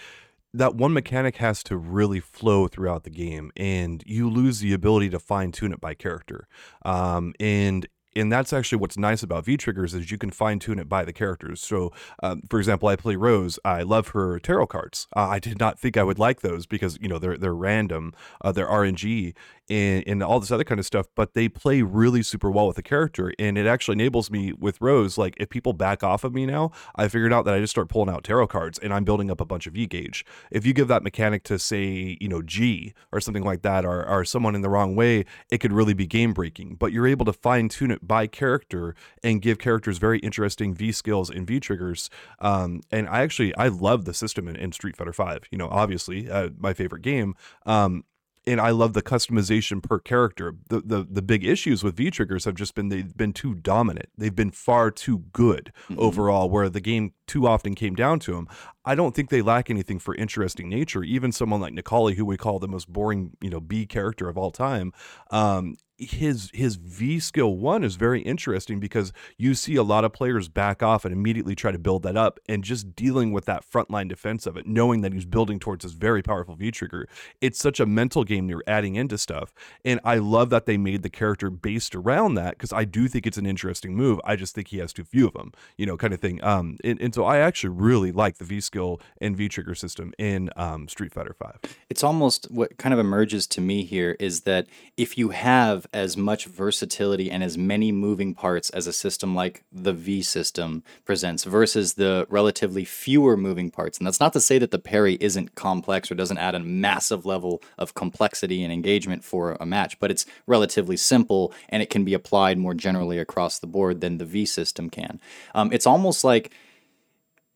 that 0.54 0.76
one 0.76 0.94
mechanic 0.94 1.38
has 1.38 1.64
to 1.64 1.78
really 1.78 2.20
flow 2.20 2.68
throughout 2.68 3.04
the 3.04 3.10
game 3.10 3.52
and 3.56 4.04
you 4.06 4.30
lose 4.30 4.60
the 4.60 4.74
ability 4.74 5.10
to 5.10 5.20
fine 5.20 5.52
tune 5.52 5.72
it 5.72 5.80
by 5.80 5.94
character. 5.94 6.48
Um, 6.84 7.34
and 7.40 7.88
and 8.16 8.32
that's 8.32 8.52
actually 8.52 8.80
what's 8.80 8.98
nice 8.98 9.24
about 9.24 9.46
V 9.46 9.58
triggers 9.58 9.94
is 9.94 10.12
you 10.12 10.18
can 10.18 10.32
fine 10.32 10.60
tune 10.60 10.80
it 10.80 10.90
by 10.90 11.06
the 11.06 11.14
characters. 11.14 11.62
So, 11.62 11.94
um, 12.22 12.42
for 12.50 12.60
example, 12.60 12.90
I 12.90 12.96
play 12.96 13.16
Rose. 13.16 13.58
I 13.64 13.84
love 13.84 14.10
her 14.10 14.40
tarot 14.40 14.68
cards. 14.68 15.08
Uh, 15.16 15.28
I 15.30 15.40
did 15.40 15.60
not 15.60 15.80
think 15.80 15.96
I 15.98 16.04
would 16.04 16.20
like 16.20 16.42
those 16.42 16.66
because 16.66 16.98
you 17.02 17.08
know 17.08 17.20
they're 17.20 17.38
they're 17.38 17.56
random, 17.56 18.14
uh, 18.42 18.52
they're 18.52 18.68
RNG, 18.68 19.34
and, 19.72 20.04
and 20.06 20.22
all 20.22 20.40
this 20.40 20.52
other 20.52 20.66
kind 20.66 20.80
of 20.80 20.86
stuff. 20.86 21.08
But 21.16 21.34
they 21.34 21.48
play 21.48 21.82
really 21.82 22.22
super 22.22 22.52
well 22.52 22.68
with 22.68 22.76
the 22.76 22.84
character, 22.84 23.34
and 23.40 23.58
it 23.58 23.66
actually 23.66 23.94
enables 23.94 24.30
me 24.30 24.52
with 24.54 24.80
Rose. 24.82 25.18
Like 25.18 25.36
if 25.38 25.50
people 25.50 25.74
back 25.74 26.04
off 26.04 26.24
of 26.24 26.34
me 26.34 26.46
now, 26.46 26.72
I 26.96 27.08
figured 27.08 27.32
out 27.32 27.46
that 27.46 27.54
I 27.54 27.60
just 27.60 27.72
start 27.72 27.90
pulling 27.90 28.14
out 28.14 28.24
tarot 28.24 28.48
cards, 28.48 28.78
and 28.80 28.94
I'm 28.94 29.06
building 29.06 29.32
up 29.32 29.40
a 29.40 29.46
bunch 29.46 29.68
of 29.68 29.74
V 29.74 29.88
gauge. 29.88 30.26
If 30.52 30.66
you 30.66 30.74
give 30.74 30.90
that 30.90 31.04
mechanic 31.04 31.44
to 31.44 31.58
say 31.58 32.18
you 32.20 32.28
know 32.28 32.42
G 32.42 32.94
or 33.12 33.22
something 33.22 33.44
like 33.44 33.62
that, 33.62 33.86
or 33.86 34.08
or 34.08 34.26
someone 34.26 34.56
in 34.56 34.62
the 34.62 34.70
wrong 34.70 34.96
way, 34.96 35.26
it 35.50 35.60
could 35.60 35.72
really 35.72 35.94
be 35.94 36.06
game 36.06 36.34
breaking. 36.34 36.76
But 36.76 36.92
you're 36.92 37.08
able 37.08 37.26
to 37.26 37.34
fine 37.34 37.70
tune 37.70 37.92
it 37.92 38.06
by 38.06 38.28
character 38.28 38.94
and 39.24 39.42
give 39.42 39.58
characters 39.58 39.98
very 39.98 40.20
interesting 40.20 40.74
V 40.74 40.92
skills 40.92 41.30
and 41.30 41.48
V 41.48 41.60
triggers. 41.60 42.10
Um, 42.40 42.82
and 42.92 43.08
I 43.08 43.22
actually 43.22 43.56
I 43.56 43.70
love 43.70 44.04
the 44.06 44.14
system 44.14 44.50
in, 44.50 44.58
in 44.58 44.74
Street 44.74 44.98
Fighter 44.98 45.14
Five. 45.14 45.44
You 45.50 45.58
know, 45.58 45.70
obviously 45.70 46.30
uh, 46.30 46.50
my 46.58 46.74
favorite 46.74 47.04
game. 47.04 47.36
Um, 47.66 48.04
and 48.48 48.60
I 48.60 48.72
love 48.72 48.94
the 48.94 49.02
customization 49.02 49.84
per 49.84 50.00
character. 50.00 50.56
The, 50.70 50.82
the 50.82 51.08
the 51.10 51.22
big 51.22 51.46
issues 51.46 51.84
with 51.84 51.96
V 51.96 52.10
triggers 52.10 52.46
have 52.46 52.56
just 52.56 52.76
been 52.76 52.90
they've 52.90 53.16
been 53.16 53.34
too 53.34 53.54
dominant. 53.54 54.10
They've 54.18 54.36
been 54.36 54.52
far 54.52 54.92
too 54.92 55.20
good 55.32 55.72
mm-hmm. 55.90 56.00
overall, 56.00 56.50
where 56.50 56.70
the 56.70 56.82
game 56.82 57.14
too 57.28 57.48
often 57.48 57.76
came 57.76 57.96
down 57.96 58.20
to 58.22 58.34
them. 58.34 58.48
I 58.84 58.96
don't 58.96 59.16
think 59.16 59.30
they 59.30 59.42
lack 59.42 59.70
anything 59.70 60.00
for 60.00 60.16
interesting 60.16 60.70
nature. 60.70 61.04
Even 61.04 61.32
someone 61.32 61.62
like 61.62 61.74
Necalli, 61.74 62.16
who 62.16 62.26
we 62.26 62.38
call 62.38 62.58
the 62.60 62.68
most 62.68 62.92
boring, 62.92 63.32
you 63.42 63.50
know, 63.50 63.60
B 63.60 63.86
character 63.86 64.28
of 64.28 64.38
all 64.38 64.52
time, 64.52 64.92
um, 65.30 65.76
his 66.02 66.50
his 66.54 66.76
V 66.76 67.20
skill 67.20 67.56
one 67.56 67.84
is 67.84 67.96
very 67.96 68.22
interesting 68.22 68.80
because 68.80 69.14
you 69.38 69.54
see 69.54 69.76
a 69.76 69.84
lot 69.84 70.04
of 70.04 70.14
players 70.14 70.50
back 70.50 70.82
off 70.82 71.06
and 71.06 71.14
immediately 71.14 71.56
try 71.56 71.72
to 71.72 71.78
build 71.78 72.04
that 72.04 72.18
up 72.18 72.40
and 72.50 72.64
just 72.64 72.96
dealing 72.96 73.32
with 73.32 73.46
that 73.46 73.64
frontline 73.70 74.10
defense 74.10 74.46
of 74.46 74.58
it, 74.58 74.66
knowing 74.66 75.02
that 75.02 75.14
he's 75.14 75.26
building 75.26 75.60
towards 75.60 75.84
this 75.84 75.94
very 75.94 76.24
powerful 76.24 76.56
V 76.56 76.72
trigger. 76.72 77.08
It's 77.40 77.60
such 77.60 77.80
a 77.80 77.86
mental 77.86 78.24
game 78.24 78.50
you're 78.50 78.64
adding 78.68 78.96
into 78.96 79.18
stuff. 79.18 79.54
And 79.86 80.00
I 80.04 80.18
love 80.18 80.50
that 80.50 80.66
they 80.66 80.78
made 80.78 81.04
the 81.04 81.10
character 81.10 81.50
based 81.50 81.96
around 81.96 82.36
that 82.36 82.52
because 82.52 82.74
I 82.74 82.86
do 82.86 83.08
think 83.08 83.28
it's 83.28 83.38
an 83.38 83.46
interesting 83.46 83.96
move. 83.96 84.20
I 84.24 84.36
just 84.36 84.56
think 84.56 84.70
he 84.70 84.80
has 84.80 84.94
too 84.94 85.04
few 85.04 85.28
of 85.28 85.34
them, 85.34 85.52
you 85.78 85.86
know, 85.86 85.98
kind 85.98 86.14
of 86.14 86.20
thing. 86.20 86.44
Um 86.44 86.78
and, 86.84 87.00
and 87.00 87.14
so 87.14 87.26
I 87.26 87.38
actually 87.38 87.70
really 87.70 88.12
like 88.12 88.38
the 88.38 88.46
V 88.46 88.60
skill 88.62 89.00
and 89.20 89.38
V 89.38 89.50
trigger 89.50 89.76
system 89.76 90.14
in 90.18 90.50
um, 90.56 90.88
Street 90.88 91.14
Fighter 91.14 91.34
Five. 91.34 91.60
It's 91.90 92.04
almost 92.04 92.50
what 92.52 92.78
kind 92.78 92.94
of 92.94 93.00
emerges 93.00 93.48
to 93.48 93.62
me 93.62 93.84
here 93.84 94.16
is 94.20 94.42
that 94.42 94.68
if 94.98 95.18
you 95.18 95.30
have 95.30 95.86
as 95.94 96.16
much 96.16 96.46
versatility 96.46 97.30
and 97.30 97.44
as 97.44 97.58
many 97.58 97.92
moving 97.92 98.34
parts 98.34 98.70
as 98.70 98.88
a 98.88 98.94
system 98.94 99.36
like 99.36 99.64
the 99.72 99.92
V 99.92 100.22
system 100.22 100.84
presents 101.04 101.44
versus 101.44 101.96
the 101.96 102.26
relatively 102.30 102.86
fewer 102.86 103.36
moving 103.36 103.70
parts. 103.70 103.98
And 103.98 104.08
that's 104.08 104.20
not 104.20 104.34
to 104.34 104.40
say 104.40 104.58
that 104.60 104.72
the 104.72 104.80
parry 104.80 105.18
isn't 105.20 105.56
complex 105.56 106.10
or 106.10 106.16
doesn't 106.16 106.38
add 106.38 106.56
a 106.56 106.60
massive 106.60 107.26
level 107.26 107.62
of 107.78 107.94
complexity 107.94 108.64
and 108.64 108.72
engagement 108.72 109.24
for 109.24 109.58
a 109.60 109.66
match, 109.66 110.00
but 110.00 110.12
it's 110.12 110.26
relatively 110.48 110.98
simple 110.98 111.54
and 111.68 111.84
it 111.84 111.90
can 111.90 112.06
be 112.06 112.14
applied 112.14 112.58
more 112.58 112.74
generally 112.74 113.20
across 113.20 113.60
the 113.60 113.68
board 113.68 114.00
than 114.00 114.18
the 114.18 114.26
V 114.26 114.46
system 114.46 114.90
can. 114.90 115.20
Um, 115.54 115.74
it's 115.74 115.88
almost 115.88 116.24
like 116.24 116.52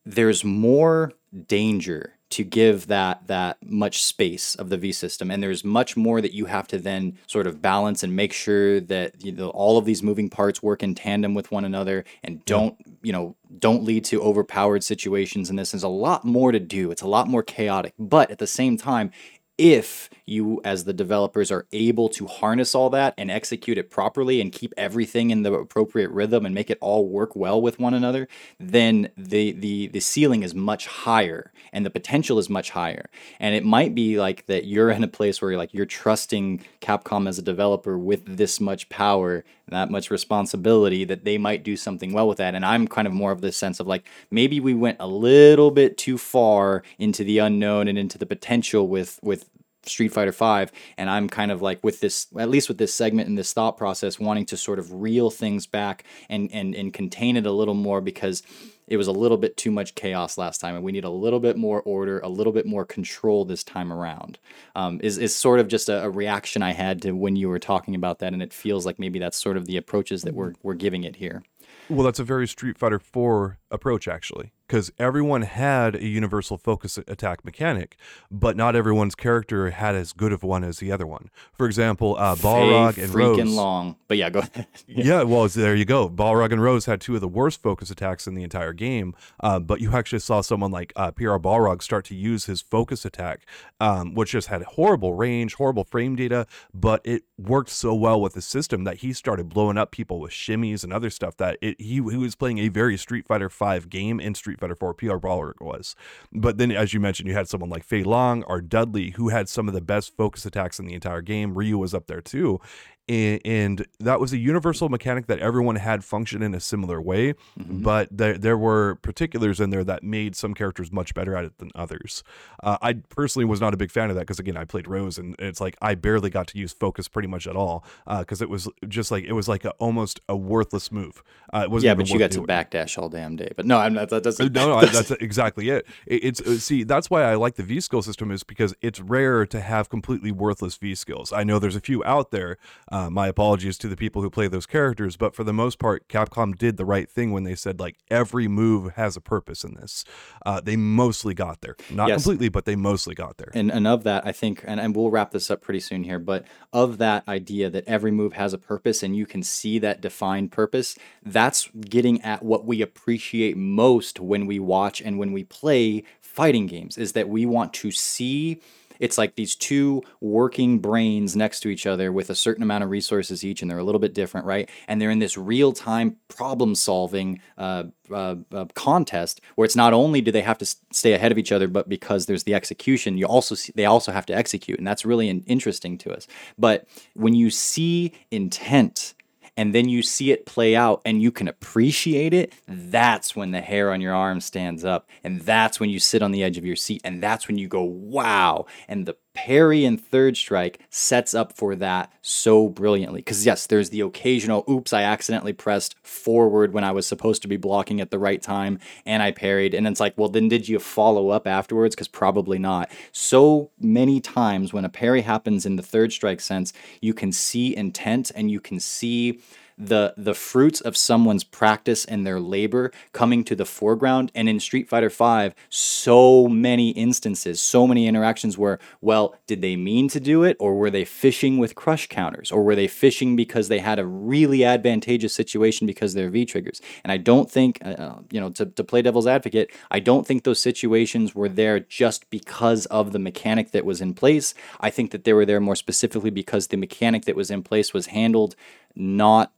there's 0.05 0.43
more 0.43 1.13
danger 1.47 2.13
to 2.31 2.43
give 2.43 2.87
that 2.87 3.27
that 3.27 3.57
much 3.63 4.03
space 4.03 4.55
of 4.55 4.69
the 4.69 4.77
V 4.77 4.91
system, 4.91 5.29
and 5.29 5.41
there's 5.41 5.63
much 5.63 5.95
more 5.95 6.21
that 6.21 6.33
you 6.33 6.45
have 6.45 6.67
to 6.69 6.77
then 6.77 7.17
sort 7.27 7.47
of 7.47 7.61
balance 7.61 8.03
and 8.03 8.15
make 8.15 8.33
sure 8.33 8.79
that 8.81 9.23
you 9.23 9.31
know 9.31 9.49
all 9.49 9.77
of 9.77 9.85
these 9.85 10.01
moving 10.01 10.29
parts 10.29 10.63
work 10.63 10.83
in 10.83 10.95
tandem 10.95 11.33
with 11.33 11.51
one 11.51 11.65
another 11.65 12.03
and 12.23 12.43
don't 12.45 12.77
you 13.03 13.11
know 13.11 13.35
don't 13.59 13.83
lead 13.83 14.03
to 14.05 14.21
overpowered 14.21 14.83
situations. 14.83 15.49
And 15.49 15.57
this 15.57 15.73
is 15.73 15.83
a 15.83 15.87
lot 15.87 16.25
more 16.25 16.51
to 16.51 16.59
do. 16.59 16.91
It's 16.91 17.01
a 17.01 17.07
lot 17.07 17.27
more 17.27 17.43
chaotic, 17.43 17.93
but 17.99 18.31
at 18.31 18.39
the 18.39 18.47
same 18.47 18.77
time, 18.77 19.11
if 19.57 20.09
you 20.25 20.59
as 20.63 20.83
the 20.83 20.93
developers 20.93 21.51
are 21.51 21.65
able 21.71 22.09
to 22.09 22.27
harness 22.27 22.73
all 22.73 22.89
that 22.89 23.13
and 23.17 23.29
execute 23.29 23.77
it 23.77 23.89
properly 23.89 24.41
and 24.41 24.51
keep 24.51 24.73
everything 24.77 25.29
in 25.29 25.43
the 25.43 25.53
appropriate 25.53 26.09
rhythm 26.09 26.45
and 26.45 26.55
make 26.55 26.69
it 26.69 26.77
all 26.81 27.07
work 27.07 27.35
well 27.35 27.61
with 27.61 27.79
one 27.79 27.93
another 27.93 28.27
then 28.59 29.09
the 29.15 29.51
the 29.53 29.87
the 29.87 29.99
ceiling 29.99 30.43
is 30.43 30.53
much 30.53 30.87
higher 30.87 31.51
and 31.75 31.85
the 31.85 31.89
potential 31.89 32.39
is 32.39 32.49
much 32.49 32.71
higher. 32.71 33.09
And 33.39 33.53
it 33.53 33.65
might 33.65 33.93
be 33.93 34.17
like 34.17 34.45
that 34.47 34.65
you're 34.65 34.89
in 34.89 35.03
a 35.03 35.07
place 35.07 35.41
where 35.41 35.51
you're 35.51 35.57
like 35.57 35.73
you're 35.73 35.85
trusting 35.85 36.63
Capcom 36.81 37.27
as 37.27 37.37
a 37.37 37.41
developer 37.41 37.97
with 37.97 38.37
this 38.37 38.61
much 38.61 38.87
power 38.89 39.43
that 39.69 39.89
much 39.89 40.11
responsibility 40.11 41.03
that 41.05 41.25
they 41.25 41.37
might 41.37 41.63
do 41.63 41.75
something 41.75 42.13
well 42.13 42.27
with 42.27 42.37
that. 42.37 42.55
And 42.55 42.65
I'm 42.65 42.87
kind 42.87 43.07
of 43.07 43.13
more 43.13 43.31
of 43.31 43.41
this 43.41 43.57
sense 43.57 43.79
of 43.79 43.87
like 43.87 44.07
maybe 44.31 44.59
we 44.59 44.73
went 44.73 44.97
a 44.99 45.07
little 45.07 45.71
bit 45.71 45.97
too 45.97 46.17
far 46.17 46.83
into 46.99 47.23
the 47.23 47.39
unknown 47.39 47.87
and 47.87 47.97
into 47.97 48.17
the 48.17 48.25
potential 48.25 48.87
with 48.87 49.19
with 49.23 49.49
Street 49.87 50.09
Fighter 50.09 50.31
Five, 50.31 50.71
and 50.97 51.09
I'm 51.09 51.29
kind 51.29 51.51
of 51.51 51.61
like 51.61 51.83
with 51.83 51.99
this, 51.99 52.27
at 52.39 52.49
least 52.49 52.67
with 52.67 52.77
this 52.77 52.93
segment 52.93 53.29
and 53.29 53.37
this 53.37 53.53
thought 53.53 53.77
process, 53.77 54.19
wanting 54.19 54.45
to 54.47 54.57
sort 54.57 54.79
of 54.79 54.91
reel 54.91 55.29
things 55.29 55.67
back 55.67 56.03
and 56.29 56.49
and 56.51 56.75
and 56.75 56.93
contain 56.93 57.37
it 57.37 57.45
a 57.45 57.51
little 57.51 57.73
more 57.73 58.01
because 58.01 58.43
it 58.87 58.97
was 58.97 59.07
a 59.07 59.11
little 59.11 59.37
bit 59.37 59.57
too 59.57 59.71
much 59.71 59.95
chaos 59.95 60.37
last 60.37 60.59
time, 60.59 60.75
and 60.75 60.83
we 60.83 60.91
need 60.91 61.03
a 61.03 61.09
little 61.09 61.39
bit 61.39 61.57
more 61.57 61.81
order, 61.81 62.19
a 62.19 62.29
little 62.29 62.53
bit 62.53 62.65
more 62.65 62.85
control 62.85 63.45
this 63.45 63.63
time 63.63 63.91
around. 63.91 64.37
Um, 64.75 64.99
is 65.03 65.17
is 65.17 65.35
sort 65.35 65.59
of 65.59 65.67
just 65.67 65.89
a, 65.89 66.03
a, 66.03 66.09
reaction 66.09 66.61
I 66.61 66.73
had 66.73 67.01
to 67.03 67.11
when 67.11 67.35
you 67.35 67.49
were 67.49 67.59
talking 67.59 67.95
about 67.95 68.19
that, 68.19 68.33
and 68.33 68.41
it 68.41 68.53
feels 68.53 68.85
like 68.85 68.99
maybe 68.99 69.19
that's 69.19 69.37
sort 69.37 69.57
of 69.57 69.65
the 69.65 69.77
approaches 69.77 70.23
that 70.23 70.33
we're 70.33 70.53
we're 70.63 70.75
giving 70.75 71.03
it 71.03 71.15
here. 71.15 71.43
Well, 71.89 72.03
that's 72.03 72.19
a 72.19 72.23
very 72.23 72.47
Street 72.47 72.77
Fighter 72.77 72.99
Four 72.99 73.57
approach, 73.71 74.07
actually. 74.07 74.51
Because 74.67 74.91
everyone 74.97 75.43
had 75.43 75.95
a 75.95 76.05
universal 76.05 76.57
focus 76.57 76.97
attack 76.97 77.45
mechanic, 77.45 77.97
but 78.31 78.55
not 78.55 78.75
everyone's 78.75 79.15
character 79.15 79.69
had 79.69 79.95
as 79.95 80.13
good 80.13 80.31
of 80.31 80.43
one 80.43 80.63
as 80.63 80.79
the 80.79 80.91
other 80.91 81.05
one. 81.05 81.29
For 81.53 81.65
example, 81.65 82.15
uh, 82.17 82.35
Balrog 82.35 82.97
and 82.97 83.13
Rose. 83.13 83.37
freaking 83.37 83.55
long. 83.55 83.95
But 84.07 84.17
yeah, 84.17 84.29
go 84.29 84.39
ahead. 84.39 84.67
yeah, 84.87 85.23
well, 85.23 85.47
there 85.47 85.75
you 85.75 85.85
go. 85.85 86.09
Balrog 86.09 86.51
and 86.51 86.61
Rose 86.61 86.85
had 86.85 87.01
two 87.01 87.15
of 87.15 87.21
the 87.21 87.27
worst 87.27 87.61
focus 87.61 87.91
attacks 87.91 88.27
in 88.27 88.33
the 88.33 88.43
entire 88.43 88.73
game, 88.73 89.15
uh, 89.41 89.59
but 89.59 89.81
you 89.81 89.93
actually 89.93 90.19
saw 90.19 90.41
someone 90.41 90.71
like 90.71 90.93
uh, 90.95 91.11
PR 91.11 91.35
Balrog 91.35 91.81
start 91.81 92.05
to 92.05 92.15
use 92.15 92.45
his 92.45 92.61
focus 92.61 93.05
attack, 93.05 93.45
um, 93.79 94.13
which 94.13 94.31
just 94.31 94.47
had 94.47 94.63
horrible 94.63 95.13
range, 95.13 95.55
horrible 95.55 95.83
frame 95.83 96.15
data, 96.15 96.47
but 96.73 97.01
it 97.03 97.23
worked 97.37 97.69
so 97.69 97.93
well 97.93 98.19
with 98.19 98.33
the 98.33 98.41
system 98.41 98.83
that 98.83 98.97
he 98.97 99.13
started 99.13 99.49
blowing 99.49 99.77
up 99.77 99.91
people 99.91 100.19
with 100.19 100.31
shimmies 100.31 100.83
and 100.83 100.91
other 100.91 101.09
stuff 101.09 101.37
that 101.37 101.57
it, 101.61 101.79
he, 101.79 101.95
he 101.95 102.01
was 102.01 102.35
playing 102.35 102.57
a 102.59 102.69
very 102.69 102.97
Street 102.97 103.27
Fighter 103.27 103.49
V 103.49 103.79
game 103.87 104.19
in 104.19 104.33
Street 104.35 104.54
Street 104.55 104.67
Fighter 104.67 104.75
4 104.75 104.93
PR 104.93 105.17
Balrog 105.17 105.61
was. 105.61 105.95
But 106.31 106.57
then, 106.57 106.71
as 106.71 106.93
you 106.93 106.99
mentioned, 106.99 107.27
you 107.27 107.35
had 107.35 107.47
someone 107.47 107.69
like 107.69 107.83
Fei 107.83 108.03
Long 108.03 108.43
or 108.43 108.61
Dudley 108.61 109.11
who 109.11 109.29
had 109.29 109.49
some 109.49 109.67
of 109.67 109.73
the 109.73 109.81
best 109.81 110.15
focus 110.15 110.45
attacks 110.45 110.79
in 110.79 110.85
the 110.85 110.93
entire 110.93 111.21
game. 111.21 111.57
Ryu 111.57 111.77
was 111.77 111.93
up 111.93 112.07
there 112.07 112.21
too 112.21 112.59
and, 113.07 113.85
that 113.99 114.19
was 114.19 114.33
a 114.33 114.37
universal 114.37 114.89
mechanic 114.89 115.27
that 115.27 115.39
everyone 115.39 115.75
had 115.75 116.03
function 116.03 116.41
in 116.41 116.53
a 116.53 116.59
similar 116.59 117.01
way 117.01 117.33
mm-hmm. 117.59 117.81
but 117.81 118.07
there, 118.11 118.37
there 118.37 118.57
were 118.57 118.95
particulars 118.95 119.59
in 119.59 119.69
there 119.69 119.83
that 119.83 120.03
made 120.03 120.35
some 120.35 120.53
characters 120.53 120.91
much 120.91 121.13
better 121.13 121.35
at 121.35 121.45
it 121.45 121.57
than 121.57 121.71
others 121.73 122.23
uh, 122.63 122.77
i 122.81 122.93
personally 122.93 123.45
was 123.45 123.59
not 123.59 123.73
a 123.73 123.77
big 123.77 123.89
fan 123.89 124.09
of 124.09 124.15
that 124.15 124.21
because 124.21 124.39
again 124.39 124.57
i 124.57 124.63
played 124.63 124.87
rose 124.87 125.17
and 125.17 125.35
it's 125.39 125.59
like 125.59 125.75
i 125.81 125.95
barely 125.95 126.29
got 126.29 126.47
to 126.47 126.57
use 126.57 126.73
focus 126.73 127.07
pretty 127.07 127.27
much 127.27 127.47
at 127.47 127.55
all 127.55 127.83
because 128.19 128.41
uh, 128.41 128.45
it 128.45 128.49
was 128.49 128.67
just 128.87 129.11
like 129.11 129.23
it 129.23 129.33
was 129.33 129.47
like 129.47 129.65
a, 129.65 129.71
almost 129.71 130.19
a 130.29 130.35
worthless 130.35 130.91
move 130.91 131.23
uh, 131.53 131.59
it 131.59 131.71
wasn't 131.71 131.87
yeah 131.87 131.95
but 131.95 132.09
you 132.09 132.19
got 132.19 132.31
to 132.31 132.41
backdash 132.41 132.97
all 132.97 133.09
damn 133.09 133.35
day 133.35 133.51
but 133.55 133.65
no 133.65 133.77
i'm 133.77 133.93
not 133.93 134.09
that 134.09 134.23
doesn't 134.23 134.53
no 134.53 134.79
no 134.79 134.85
that's 134.85 135.11
exactly 135.11 135.69
it. 135.69 135.85
it 136.05 136.23
it's 136.23 136.41
uh, 136.41 136.57
see 136.57 136.83
that's 136.83 137.09
why 137.09 137.23
i 137.23 137.35
like 137.35 137.55
the 137.55 137.63
v 137.63 137.79
skill 137.79 138.01
system 138.01 138.31
is 138.31 138.43
because 138.43 138.75
it's 138.81 138.99
rare 138.99 139.45
to 139.45 139.61
have 139.61 139.89
completely 139.89 140.31
worthless 140.31 140.75
v 140.75 140.93
skills 140.93 141.33
i 141.33 141.43
know 141.43 141.57
there's 141.57 141.75
a 141.75 141.81
few 141.81 142.03
out 142.03 142.31
there 142.31 142.57
uh, 142.95 143.09
my 143.09 143.27
apologies 143.27 143.77
to 143.77 143.89
the 143.89 143.97
people 143.97 144.21
who 144.21 144.29
play 144.29 144.47
those 144.47 144.65
characters, 144.65 145.17
but 145.17 145.35
for 145.35 145.43
the 145.43 145.51
most 145.51 145.79
part, 145.79 146.07
Capcom 146.07 146.57
did 146.57 146.77
the 146.77 146.85
right 146.85 147.09
thing 147.09 147.33
when 147.33 147.43
they 147.43 147.53
said 147.53 147.77
like 147.77 147.97
every 148.09 148.47
move 148.47 148.93
has 148.93 149.17
a 149.17 149.21
purpose 149.21 149.65
in 149.65 149.73
this. 149.73 150.05
Uh, 150.45 150.61
they 150.61 150.77
mostly 150.77 151.33
got 151.33 151.59
there, 151.59 151.75
not 151.89 152.07
yes. 152.07 152.23
completely, 152.23 152.47
but 152.47 152.63
they 152.63 152.77
mostly 152.77 153.13
got 153.13 153.35
there. 153.35 153.51
And, 153.53 153.69
and 153.69 153.85
of 153.85 154.03
that, 154.03 154.25
I 154.25 154.31
think, 154.31 154.63
and, 154.65 154.79
and 154.79 154.95
we'll 154.95 155.09
wrap 155.09 155.31
this 155.31 155.51
up 155.51 155.61
pretty 155.61 155.81
soon 155.81 156.05
here, 156.05 156.19
but 156.19 156.45
of 156.71 156.97
that 156.99 157.27
idea 157.27 157.69
that 157.69 157.83
every 157.85 158.11
move 158.11 158.31
has 158.31 158.53
a 158.53 158.57
purpose 158.57 159.03
and 159.03 159.13
you 159.13 159.25
can 159.25 159.43
see 159.43 159.77
that 159.79 159.99
defined 159.99 160.53
purpose, 160.53 160.97
that's 161.21 161.67
getting 161.89 162.21
at 162.21 162.43
what 162.43 162.63
we 162.63 162.81
appreciate 162.81 163.57
most 163.57 164.21
when 164.21 164.45
we 164.45 164.57
watch 164.57 165.01
and 165.01 165.19
when 165.19 165.33
we 165.33 165.43
play 165.43 166.05
fighting 166.21 166.65
games, 166.65 166.97
is 166.97 167.11
that 167.11 167.27
we 167.27 167.45
want 167.45 167.73
to 167.73 167.91
see 167.91 168.61
it's 168.99 169.17
like 169.17 169.35
these 169.35 169.55
two 169.55 170.01
working 170.21 170.79
brains 170.79 171.35
next 171.35 171.61
to 171.61 171.69
each 171.69 171.85
other 171.85 172.11
with 172.11 172.29
a 172.29 172.35
certain 172.35 172.63
amount 172.63 172.83
of 172.83 172.89
resources 172.89 173.43
each, 173.43 173.61
and 173.61 173.69
they're 173.69 173.77
a 173.77 173.83
little 173.83 173.99
bit 173.99 174.13
different, 174.13 174.45
right? 174.45 174.69
And 174.87 175.01
they're 175.01 175.11
in 175.11 175.19
this 175.19 175.37
real 175.37 175.73
time 175.73 176.17
problem 176.27 176.75
solving 176.75 177.41
uh, 177.57 177.85
uh, 178.11 178.35
uh, 178.53 178.65
contest 178.75 179.41
where 179.55 179.65
it's 179.65 179.75
not 179.75 179.93
only 179.93 180.21
do 180.21 180.31
they 180.31 180.41
have 180.41 180.57
to 180.59 180.65
stay 180.91 181.13
ahead 181.13 181.31
of 181.31 181.37
each 181.37 181.51
other, 181.51 181.67
but 181.67 181.89
because 181.89 182.25
there's 182.25 182.43
the 182.43 182.53
execution, 182.53 183.17
you 183.17 183.25
also 183.25 183.55
see, 183.55 183.71
they 183.75 183.85
also 183.85 184.11
have 184.11 184.25
to 184.27 184.35
execute, 184.35 184.77
and 184.77 184.87
that's 184.87 185.05
really 185.05 185.29
interesting 185.29 185.97
to 185.99 186.11
us. 186.11 186.27
But 186.57 186.87
when 187.13 187.33
you 187.33 187.49
see 187.49 188.13
intent 188.31 189.13
and 189.57 189.73
then 189.73 189.87
you 189.87 190.01
see 190.01 190.31
it 190.31 190.45
play 190.45 190.75
out 190.75 191.01
and 191.05 191.21
you 191.21 191.31
can 191.31 191.47
appreciate 191.47 192.33
it, 192.33 192.53
that's 192.67 193.35
when 193.35 193.51
the 193.51 193.61
hair 193.61 193.91
on 193.91 194.01
your 194.01 194.13
arm 194.13 194.41
stands 194.41 194.83
up. 194.83 195.09
And 195.23 195.41
that's 195.41 195.79
when 195.79 195.89
you 195.89 195.99
sit 195.99 196.21
on 196.21 196.31
the 196.31 196.43
edge 196.43 196.57
of 196.57 196.65
your 196.65 196.75
seat. 196.75 197.01
And 197.03 197.23
that's 197.23 197.47
when 197.47 197.57
you 197.57 197.67
go, 197.67 197.83
wow. 197.83 198.65
And 198.87 199.05
the 199.05 199.15
parry 199.35 199.85
and 199.85 200.01
third 200.01 200.37
strike 200.37 200.79
sets 200.89 201.35
up 201.35 201.53
for 201.53 201.75
that 201.75 202.11
so 202.21 202.67
brilliantly. 202.67 203.19
Because, 203.19 203.45
yes, 203.45 203.67
there's 203.67 203.91
the 203.91 204.01
occasional, 204.01 204.63
oops, 204.67 204.93
I 204.93 205.03
accidentally 205.03 205.53
pressed 205.53 205.95
forward 206.01 206.73
when 206.73 206.83
I 206.83 206.91
was 206.91 207.05
supposed 207.05 207.43
to 207.43 207.47
be 207.47 207.57
blocking 207.57 208.01
at 208.01 208.09
the 208.09 208.17
right 208.17 208.41
time 208.41 208.79
and 209.05 209.21
I 209.21 209.31
parried. 209.31 209.73
And 209.73 209.85
it's 209.85 209.99
like, 209.99 210.17
well, 210.17 210.29
then 210.29 210.47
did 210.47 210.67
you 210.67 210.79
follow 210.79 211.29
up 211.29 211.45
afterwards? 211.45 211.95
Because 211.95 212.07
probably 212.07 212.57
not. 212.57 212.89
So 213.11 213.69
many 213.79 214.19
times 214.21 214.73
when 214.73 214.85
a 214.85 214.89
parry 214.89 215.21
happens 215.21 215.65
in 215.65 215.75
the 215.75 215.83
third 215.83 216.11
strike 216.11 216.39
sense, 216.39 216.73
you 217.01 217.13
can 217.13 217.31
see 217.31 217.75
intent 217.75 218.31
and 218.33 218.49
you 218.49 218.59
can 218.59 218.79
see 218.79 219.41
the 219.77 220.13
the 220.17 220.33
fruits 220.33 220.81
of 220.81 220.95
someone's 220.95 221.43
practice 221.43 222.05
and 222.05 222.25
their 222.25 222.39
labor 222.39 222.91
coming 223.11 223.43
to 223.43 223.55
the 223.55 223.65
foreground. 223.65 224.31
And 224.33 224.47
in 224.47 224.59
Street 224.59 224.87
Fighter 224.87 225.09
5 225.09 225.53
so 225.69 226.47
many 226.47 226.89
instances 226.91 227.61
so 227.61 227.87
many 227.87 228.07
interactions 228.07 228.57
where 228.57 228.79
well 229.01 229.35
did 229.47 229.61
they 229.61 229.75
mean 229.75 230.07
to 230.09 230.19
do 230.19 230.43
it 230.43 230.55
or 230.59 230.75
were 230.75 230.89
they 230.89 231.05
fishing 231.05 231.57
with 231.57 231.75
crush 231.75 232.07
counters 232.07 232.51
or 232.51 232.63
were 232.63 232.75
they 232.75 232.87
fishing 232.87 233.35
because 233.35 233.67
they 233.67 233.79
had 233.79 233.99
a 233.99 234.05
really 234.05 234.63
advantageous 234.63 235.33
situation 235.33 235.87
because 235.87 236.13
they're 236.13 236.29
V 236.29 236.45
triggers 236.45 236.81
and 237.03 237.11
I 237.11 237.17
don't 237.17 237.49
think 237.49 237.79
uh, 237.83 237.89
uh, 237.89 238.19
you 238.31 238.39
know 238.39 238.49
to, 238.51 238.65
to 238.65 238.83
play 238.83 239.01
devil's 239.01 239.27
advocate 239.27 239.71
I 239.91 239.99
don't 239.99 240.25
think 240.25 240.43
those 240.43 240.61
situations 240.61 241.35
were 241.35 241.49
there 241.49 241.79
just 241.79 242.29
because 242.29 242.85
of 242.87 243.11
the 243.11 243.19
mechanic 243.19 243.71
that 243.71 243.85
was 243.85 244.01
in 244.01 244.13
place. 244.13 244.53
I 244.79 244.89
think 244.89 245.11
that 245.11 245.23
they 245.23 245.33
were 245.33 245.45
there 245.45 245.59
more 245.59 245.75
specifically 245.75 246.29
because 246.29 246.67
the 246.67 246.77
mechanic 246.77 247.25
that 247.25 247.35
was 247.35 247.51
in 247.51 247.63
place 247.63 247.93
was 247.93 248.07
handled 248.07 248.55
not 248.95 249.51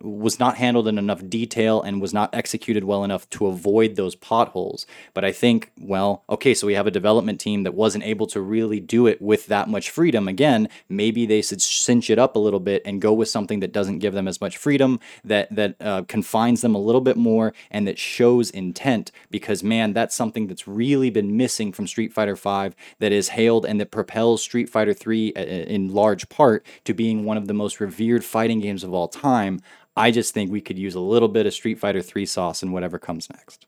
was 0.00 0.38
not 0.38 0.56
handled 0.56 0.86
in 0.86 0.96
enough 0.96 1.28
detail 1.28 1.82
and 1.82 2.00
was 2.00 2.14
not 2.14 2.32
executed 2.32 2.84
well 2.84 3.02
enough 3.02 3.28
to 3.30 3.46
avoid 3.46 3.96
those 3.96 4.14
potholes. 4.14 4.86
But 5.12 5.24
I 5.24 5.32
think, 5.32 5.72
well, 5.76 6.22
okay, 6.30 6.54
so 6.54 6.68
we 6.68 6.74
have 6.74 6.86
a 6.86 6.92
development 6.92 7.40
team 7.40 7.64
that 7.64 7.74
wasn't 7.74 8.04
able 8.04 8.28
to 8.28 8.40
really 8.40 8.78
do 8.78 9.08
it 9.08 9.20
with 9.20 9.46
that 9.46 9.68
much 9.68 9.90
freedom. 9.90 10.28
Again, 10.28 10.68
maybe 10.88 11.26
they 11.26 11.42
should 11.42 11.60
cinch 11.60 12.10
it 12.10 12.18
up 12.18 12.36
a 12.36 12.38
little 12.38 12.60
bit 12.60 12.82
and 12.84 13.00
go 13.00 13.12
with 13.12 13.28
something 13.28 13.58
that 13.58 13.72
doesn't 13.72 13.98
give 13.98 14.14
them 14.14 14.28
as 14.28 14.40
much 14.40 14.56
freedom, 14.56 15.00
that 15.24 15.52
that 15.54 15.74
uh, 15.80 16.02
confines 16.02 16.60
them 16.60 16.76
a 16.76 16.80
little 16.80 17.00
bit 17.00 17.16
more, 17.16 17.52
and 17.70 17.88
that 17.88 17.98
shows 17.98 18.50
intent. 18.50 19.10
Because 19.30 19.64
man, 19.64 19.94
that's 19.94 20.14
something 20.14 20.46
that's 20.46 20.68
really 20.68 21.10
been 21.10 21.36
missing 21.36 21.72
from 21.72 21.88
Street 21.88 22.12
Fighter 22.12 22.36
V. 22.36 22.70
That 23.00 23.12
is 23.12 23.30
hailed 23.30 23.66
and 23.66 23.80
that 23.80 23.90
propels 23.90 24.42
Street 24.42 24.68
Fighter 24.68 24.94
III 24.94 25.36
uh, 25.36 25.40
in 25.40 25.92
large 25.92 26.28
part 26.28 26.64
to 26.84 26.94
being 26.94 27.24
one 27.24 27.36
of 27.36 27.48
the 27.48 27.54
most 27.54 27.80
revered 27.80 28.24
fighting 28.24 28.60
games 28.60 28.84
of 28.84 28.94
all 28.94 29.08
time. 29.08 29.60
I 29.98 30.10
just 30.10 30.32
think 30.32 30.50
we 30.50 30.60
could 30.60 30.78
use 30.78 30.94
a 30.94 31.00
little 31.00 31.28
bit 31.28 31.46
of 31.46 31.52
Street 31.52 31.78
Fighter 31.78 32.00
3 32.00 32.24
sauce 32.24 32.62
in 32.62 32.72
whatever 32.72 32.98
comes 32.98 33.28
next. 33.30 33.66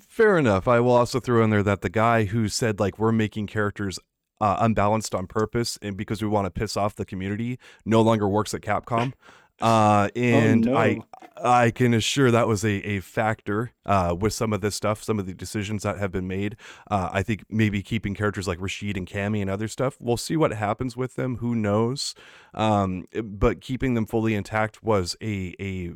Fair 0.00 0.38
enough. 0.38 0.66
I 0.66 0.80
will 0.80 0.92
also 0.92 1.20
throw 1.20 1.44
in 1.44 1.50
there 1.50 1.62
that 1.62 1.82
the 1.82 1.90
guy 1.90 2.24
who 2.24 2.48
said 2.48 2.80
like 2.80 2.98
we're 2.98 3.12
making 3.12 3.46
characters 3.46 3.98
uh, 4.40 4.56
unbalanced 4.60 5.14
on 5.14 5.26
purpose 5.26 5.78
and 5.82 5.96
because 5.96 6.22
we 6.22 6.28
want 6.28 6.46
to 6.46 6.50
piss 6.50 6.76
off 6.76 6.94
the 6.94 7.04
community 7.04 7.58
no 7.84 8.00
longer 8.00 8.28
works 8.28 8.54
at 8.54 8.60
Capcom. 8.60 9.12
Uh, 9.60 10.08
oh, 10.14 10.20
and 10.20 10.68
oh, 10.68 10.72
no. 10.72 10.76
I 10.76 11.00
I 11.38 11.70
can 11.70 11.92
assure 11.92 12.30
that 12.30 12.48
was 12.48 12.64
a, 12.64 12.86
a 12.86 13.00
factor 13.00 13.72
uh, 13.84 14.16
with 14.18 14.32
some 14.32 14.52
of 14.52 14.60
this 14.60 14.74
stuff, 14.74 15.02
some 15.02 15.18
of 15.18 15.26
the 15.26 15.34
decisions 15.34 15.82
that 15.82 15.98
have 15.98 16.10
been 16.10 16.26
made. 16.26 16.56
Uh, 16.90 17.10
I 17.12 17.22
think 17.22 17.44
maybe 17.50 17.82
keeping 17.82 18.14
characters 18.14 18.48
like 18.48 18.60
Rashid 18.60 18.96
and 18.96 19.06
Cammy 19.06 19.40
and 19.40 19.50
other 19.50 19.68
stuff. 19.68 19.96
We'll 20.00 20.16
see 20.16 20.36
what 20.36 20.52
happens 20.52 20.96
with 20.96 21.14
them. 21.14 21.36
Who 21.36 21.54
knows? 21.54 22.14
Um, 22.54 23.06
but 23.22 23.60
keeping 23.60 23.94
them 23.94 24.06
fully 24.06 24.34
intact 24.34 24.82
was 24.82 25.16
a 25.22 25.54
a 25.60 25.92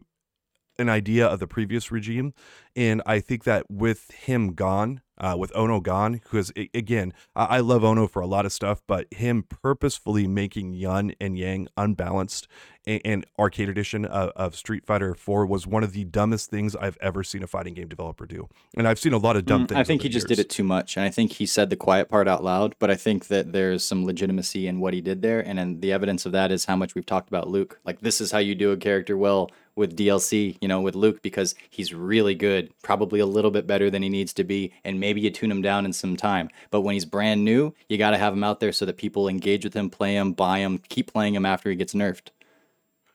an 0.79 0.89
idea 0.89 1.27
of 1.27 1.39
the 1.39 1.47
previous 1.47 1.93
regime, 1.93 2.33
and 2.77 3.03
I 3.07 3.21
think 3.21 3.45
that 3.45 3.71
with 3.71 4.11
him 4.11 4.55
gone, 4.55 5.01
uh, 5.19 5.37
with 5.39 5.53
Ono 5.55 5.81
gone, 5.81 6.15
because 6.15 6.51
again, 6.73 7.13
I-, 7.37 7.57
I 7.57 7.61
love 7.61 7.85
Ono 7.85 8.07
for 8.07 8.21
a 8.21 8.27
lot 8.27 8.47
of 8.47 8.53
stuff, 8.53 8.83
but 8.87 9.07
him 9.13 9.45
purposefully 9.63 10.27
making 10.27 10.73
Yun 10.73 11.13
and 11.21 11.37
Yang 11.37 11.69
unbalanced 11.77 12.49
and, 12.87 13.01
and 13.05 13.27
Arcade 13.39 13.69
Edition 13.69 14.05
of, 14.05 14.31
of, 14.31 14.57
Street 14.57 14.87
Fighter 14.87 15.15
4 15.15 15.47
was 15.47 15.67
one 15.67 15.83
of 15.83 15.93
the 15.93 16.05
dumbest 16.05 16.51
things 16.51 16.75
I've 16.75 16.97
ever 17.01 17.23
seen 17.23 17.43
a 17.43 17.47
fighting 17.47 17.75
game 17.75 17.89
developer 17.89 18.27
do. 18.27 18.49
And 18.77 18.89
I've 18.89 18.99
seen 18.99 19.13
a 19.13 19.19
lot 19.19 19.37
of 19.37 19.45
dumb 19.45 19.67
mm, 19.67 19.69
things. 19.69 19.79
I 19.79 19.85
think 19.85 20.03
he 20.03 20.09
just 20.09 20.29
years. 20.29 20.39
did 20.39 20.47
it 20.47 20.51
too 20.51 20.65
much, 20.65 20.97
and 20.97 21.05
I 21.05 21.11
think 21.11 21.33
he 21.33 21.47
said 21.47 21.71
the 21.71 21.77
quiet 21.77 22.09
part 22.09 22.29
out 22.29 22.43
loud. 22.43 22.75
But 22.79 22.91
I 22.91 22.97
think 22.97 23.27
that 23.29 23.53
there's 23.53 23.85
some 23.85 24.05
legitimacy 24.05 24.67
in 24.67 24.81
what 24.81 24.95
he 24.95 25.01
did 25.01 25.23
there, 25.23 25.41
and 25.41 25.59
then 25.59 25.81
the 25.81 25.93
evidence 25.93 26.25
of 26.27 26.33
that 26.33 26.51
is 26.51 26.65
how 26.65 26.77
much 26.77 26.95
we've 26.95 27.07
talked 27.07 27.29
about 27.29 27.49
Luke. 27.49 27.79
Like 27.85 28.01
this 28.01 28.21
is 28.21 28.33
how 28.33 28.39
you 28.39 28.55
do 28.55 28.73
a 28.73 28.77
character 28.77 29.17
well 29.17 29.51
with 29.77 29.97
DLC, 29.97 30.57
you 30.61 30.69
know, 30.69 30.81
with 30.81 30.95
Luke 30.95 31.23
because 31.23 31.55
he's 31.71 31.95
really 31.95 32.35
good, 32.35 32.60
probably 32.83 33.21
a 33.21 33.27
little 33.27 33.51
bit 33.51 33.67
better 33.67 33.91
than 33.91 34.03
he 34.03 34.09
needs 34.09 34.33
to 34.35 34.45
be, 34.45 34.73
and 34.85 35.01
maybe 35.01 35.21
you 35.21 35.31
tune 35.31 35.51
him 35.51 35.63
down 35.63 35.85
in 35.85 35.93
some 35.93 36.17
time. 36.17 36.49
But 36.71 36.83
when 36.83 36.95
he's 36.95 37.05
brand 37.05 37.45
new, 37.45 37.75
you 37.89 37.99
got 37.99 38.11
to 38.11 38.19
have 38.19 38.33
him 38.33 38.45
out 38.45 38.61
there 38.61 38.73
so 38.73 38.85
that 38.87 38.97
people 38.97 39.29
engage 39.29 39.65
with 39.65 39.75
him, 39.75 39.91
play 39.91 40.15
him, 40.15 40.33
buy 40.33 40.59
him, 40.59 40.79
keep 40.89 41.13
playing 41.13 41.35
him 41.35 41.47
after 41.47 41.71
he 41.71 41.77
gets 41.77 41.95
nerfed. 41.95 42.29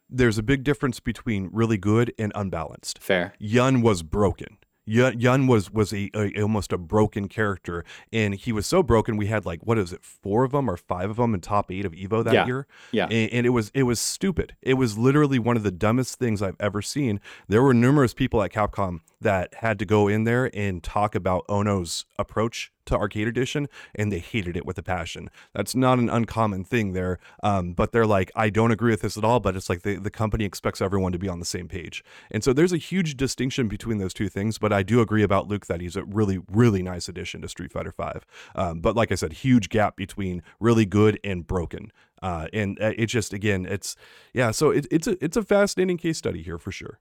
There's 0.09 0.37
a 0.37 0.43
big 0.43 0.63
difference 0.63 0.99
between 0.99 1.49
really 1.51 1.77
good 1.77 2.13
and 2.19 2.31
unbalanced. 2.35 2.99
Fair. 2.99 3.33
Yun 3.39 3.81
was 3.81 4.03
broken. 4.03 4.57
Yun, 4.85 5.47
was 5.47 5.71
was 5.71 5.91
a, 5.93 6.09
a 6.15 6.41
almost 6.41 6.71
a 6.71 6.77
broken 6.77 7.27
character, 7.27 7.83
and 8.13 8.35
he 8.35 8.51
was 8.51 8.67
so 8.67 8.83
broken. 8.83 9.17
We 9.17 9.27
had 9.27 9.45
like 9.45 9.61
what 9.63 9.77
is 9.77 9.91
it, 9.91 10.03
four 10.03 10.43
of 10.43 10.51
them 10.51 10.69
or 10.69 10.77
five 10.77 11.09
of 11.09 11.17
them 11.17 11.33
in 11.33 11.41
top 11.41 11.71
eight 11.71 11.85
of 11.85 11.93
Evo 11.93 12.23
that 12.23 12.33
Yeah. 12.33 12.45
year. 12.45 12.67
Yeah. 12.91 13.05
and, 13.05 13.31
and 13.31 13.45
it 13.45 13.49
was 13.49 13.71
it 13.73 13.83
was 13.83 13.99
stupid. 13.99 14.55
It 14.61 14.75
was 14.75 14.97
literally 14.97 15.39
one 15.39 15.57
of 15.57 15.63
the 15.63 15.71
dumbest 15.71 16.19
things 16.19 16.41
I've 16.41 16.57
ever 16.59 16.81
seen. 16.81 17.19
There 17.47 17.63
were 17.63 17.73
numerous 17.73 18.13
people 18.13 18.41
at 18.43 18.51
Capcom 18.51 18.99
that 19.21 19.55
had 19.55 19.79
to 19.79 19.85
go 19.85 20.07
in 20.07 20.23
there 20.23 20.51
and 20.55 20.83
talk 20.83 21.15
about 21.15 21.45
Ono's 21.49 22.05
approach 22.19 22.71
to 22.85 22.97
Arcade 22.97 23.27
Edition, 23.27 23.67
and 23.93 24.11
they 24.11 24.19
hated 24.19 24.55
it 24.57 24.65
with 24.65 24.77
a 24.77 24.83
passion. 24.83 25.29
That's 25.53 25.75
not 25.75 25.99
an 25.99 26.09
uncommon 26.09 26.63
thing 26.63 26.93
there, 26.93 27.19
um, 27.43 27.73
but 27.73 27.91
they're 27.91 28.05
like, 28.05 28.31
I 28.35 28.49
don't 28.49 28.71
agree 28.71 28.91
with 28.91 29.01
this 29.01 29.17
at 29.17 29.23
all. 29.23 29.39
But 29.39 29.55
it's 29.55 29.69
like 29.69 29.81
the 29.81 29.95
the 29.95 30.11
company 30.11 30.45
expects 30.45 30.81
everyone 30.81 31.11
to 31.11 31.19
be 31.19 31.29
on 31.29 31.39
the 31.39 31.45
same 31.45 31.67
page, 31.67 32.03
and 32.31 32.43
so 32.43 32.53
there's 32.53 32.73
a 32.73 32.77
huge 32.77 33.17
distinction 33.17 33.67
between 33.67 33.97
those 33.97 34.13
two 34.13 34.29
things. 34.29 34.57
But 34.57 34.73
I 34.73 34.83
do 34.83 35.01
agree 35.01 35.23
about 35.23 35.47
Luke 35.47 35.65
that 35.67 35.81
he's 35.81 35.95
a 35.95 36.03
really 36.03 36.39
really 36.51 36.83
nice 36.83 37.07
addition 37.09 37.41
to 37.41 37.49
Street 37.49 37.71
Fighter 37.71 37.91
Five. 37.91 38.25
Um, 38.55 38.79
but 38.81 38.95
like 38.95 39.11
I 39.11 39.15
said, 39.15 39.33
huge 39.33 39.69
gap 39.69 39.95
between 39.95 40.43
really 40.59 40.85
good 40.85 41.19
and 41.23 41.45
broken. 41.45 41.91
Uh, 42.21 42.47
and 42.53 42.81
uh, 42.81 42.93
it 42.97 43.07
just 43.07 43.33
again, 43.33 43.65
it's 43.65 43.95
yeah. 44.33 44.51
So 44.51 44.71
it, 44.71 44.87
it's 44.89 45.07
a 45.07 45.23
it's 45.23 45.37
a 45.37 45.43
fascinating 45.43 45.97
case 45.97 46.17
study 46.17 46.41
here 46.41 46.57
for 46.57 46.71
sure. 46.71 46.99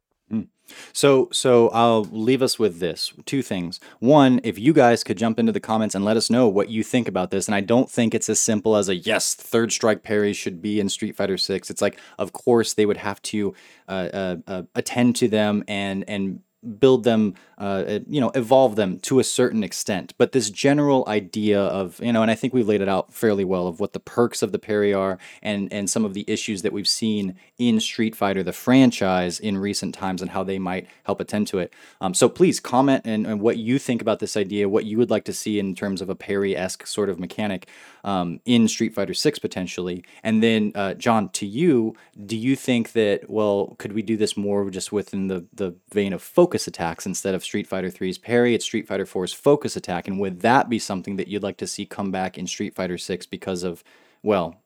So, 0.92 1.28
so 1.32 1.68
I'll 1.70 2.04
leave 2.04 2.42
us 2.42 2.58
with 2.58 2.78
this 2.78 3.12
two 3.26 3.42
things. 3.42 3.80
One, 3.98 4.40
if 4.44 4.58
you 4.58 4.72
guys 4.72 5.04
could 5.04 5.18
jump 5.18 5.38
into 5.38 5.52
the 5.52 5.60
comments 5.60 5.94
and 5.94 6.04
let 6.04 6.16
us 6.16 6.30
know 6.30 6.48
what 6.48 6.70
you 6.70 6.82
think 6.82 7.08
about 7.08 7.30
this, 7.30 7.46
and 7.46 7.54
I 7.54 7.60
don't 7.60 7.90
think 7.90 8.14
it's 8.14 8.28
as 8.28 8.38
simple 8.38 8.76
as 8.76 8.88
a 8.88 8.94
yes, 8.94 9.34
third 9.34 9.72
strike 9.72 10.02
parries 10.02 10.37
should 10.37 10.62
be 10.62 10.80
in 10.80 10.88
Street 10.88 11.16
Fighter 11.16 11.37
Six. 11.37 11.70
It's 11.70 11.82
like, 11.82 11.98
of 12.18 12.32
course, 12.32 12.74
they 12.74 12.87
would 12.87 12.96
have 12.96 13.20
to 13.22 13.54
uh, 13.88 14.08
uh, 14.12 14.37
uh, 14.46 14.62
attend 14.74 15.16
to 15.16 15.28
them 15.28 15.64
and 15.68 16.04
and 16.08 16.40
build 16.64 17.05
them, 17.05 17.35
uh, 17.59 18.00
you 18.09 18.20
know, 18.20 18.31
evolve 18.35 18.77
them 18.77 18.98
to 19.00 19.18
a 19.18 19.24
certain 19.24 19.62
extent. 19.62 20.14
But 20.18 20.33
this 20.33 20.50
general 20.50 21.05
idea 21.07 21.61
of, 21.61 22.00
you 22.00 22.12
know, 22.12 22.22
and 22.22 22.31
I 22.31 22.35
think 22.35 22.55
we've 22.55 22.66
laid 22.66 22.81
it 22.81 22.88
out 22.88 23.12
fairly 23.12 23.44
well 23.44 23.66
of 23.66 23.81
what 23.81 23.92
the 23.92 24.00
perks 24.00 24.42
of 24.42 24.53
the 24.53 24.59
parry 24.59 24.92
are 24.92 25.18
and 25.42 25.72
and 25.72 25.88
some 25.88 26.05
of 26.05 26.14
the 26.14 26.24
issues 26.27 26.62
that 26.62 26.72
we've 26.72 26.88
seen 26.88 27.37
in 27.59 27.81
Street 27.81 28.16
Fighter, 28.16 28.42
the 28.42 28.53
franchise, 28.53 29.38
in 29.38 29.59
recent 29.59 29.94
times 29.94 30.22
and 30.22 30.31
how 30.31 30.42
they 30.42 30.59
might 30.59 30.87
help 31.05 31.20
attend 31.20 31.46
to 31.48 31.59
it. 31.59 31.72
Um, 32.00 32.14
so 32.14 32.29
please 32.29 32.61
comment 32.61 33.03
and, 33.05 33.27
and 33.27 33.40
what 33.40 33.57
you 33.59 33.79
think 33.79 34.00
about 34.03 34.18
this 34.18 34.37
idea, 34.37 34.68
what 34.68 34.85
you 34.85 34.98
would 34.98 35.11
like 35.11 35.24
to 35.24 35.33
see 35.33 35.59
in 35.59 35.74
terms 35.74 36.00
of 36.00 36.09
a 36.09 36.14
parry 36.14 36.57
esque 36.57 36.87
sort 36.87 37.09
of 37.09 37.18
mechanic 37.20 37.68
um, 38.05 38.40
in 38.44 38.68
Street 38.68 38.94
Fighter 38.94 39.14
Six 39.14 39.38
potentially. 39.38 40.05
And 40.22 40.42
then, 40.42 40.72
uh, 40.74 40.94
John, 40.94 41.29
to 41.31 41.46
you, 41.46 41.94
do 42.27 42.37
you 42.37 42.57
think 42.57 42.92
that 42.92 43.29
well, 43.29 43.77
could 43.79 43.92
we 43.92 44.03
do 44.03 44.16
this 44.16 44.37
more 44.37 44.70
just 44.70 44.92
within 44.92 45.29
the 45.29 45.46
the 45.53 45.74
vein 45.92 46.12
of 46.12 46.22
focus 46.22 46.53
attacks 46.66 47.06
instead 47.06 47.34
of 47.34 47.44
Street 47.44 47.66
Fighter 47.66 47.90
3's 47.90 48.18
parry? 48.18 48.54
It's 48.54 48.64
Street 48.64 48.86
Fighter 48.86 49.04
4's 49.04 49.32
focus 49.32 49.76
attack, 49.76 50.08
and 50.08 50.20
would 50.20 50.40
that 50.40 50.68
be 50.68 50.78
something 50.78 51.16
that 51.16 51.28
you'd 51.28 51.42
like 51.42 51.56
to 51.58 51.66
see 51.66 51.86
come 51.86 52.10
back 52.10 52.38
in 52.38 52.46
Street 52.46 52.74
Fighter 52.74 52.98
Six 52.98 53.26
because 53.26 53.62
of 53.64 53.82
well, 54.22 54.56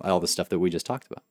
all 0.00 0.20
the 0.20 0.28
stuff 0.28 0.48
that 0.50 0.58
we 0.58 0.70
just 0.70 0.86
talked 0.86 1.06
about? 1.10 1.24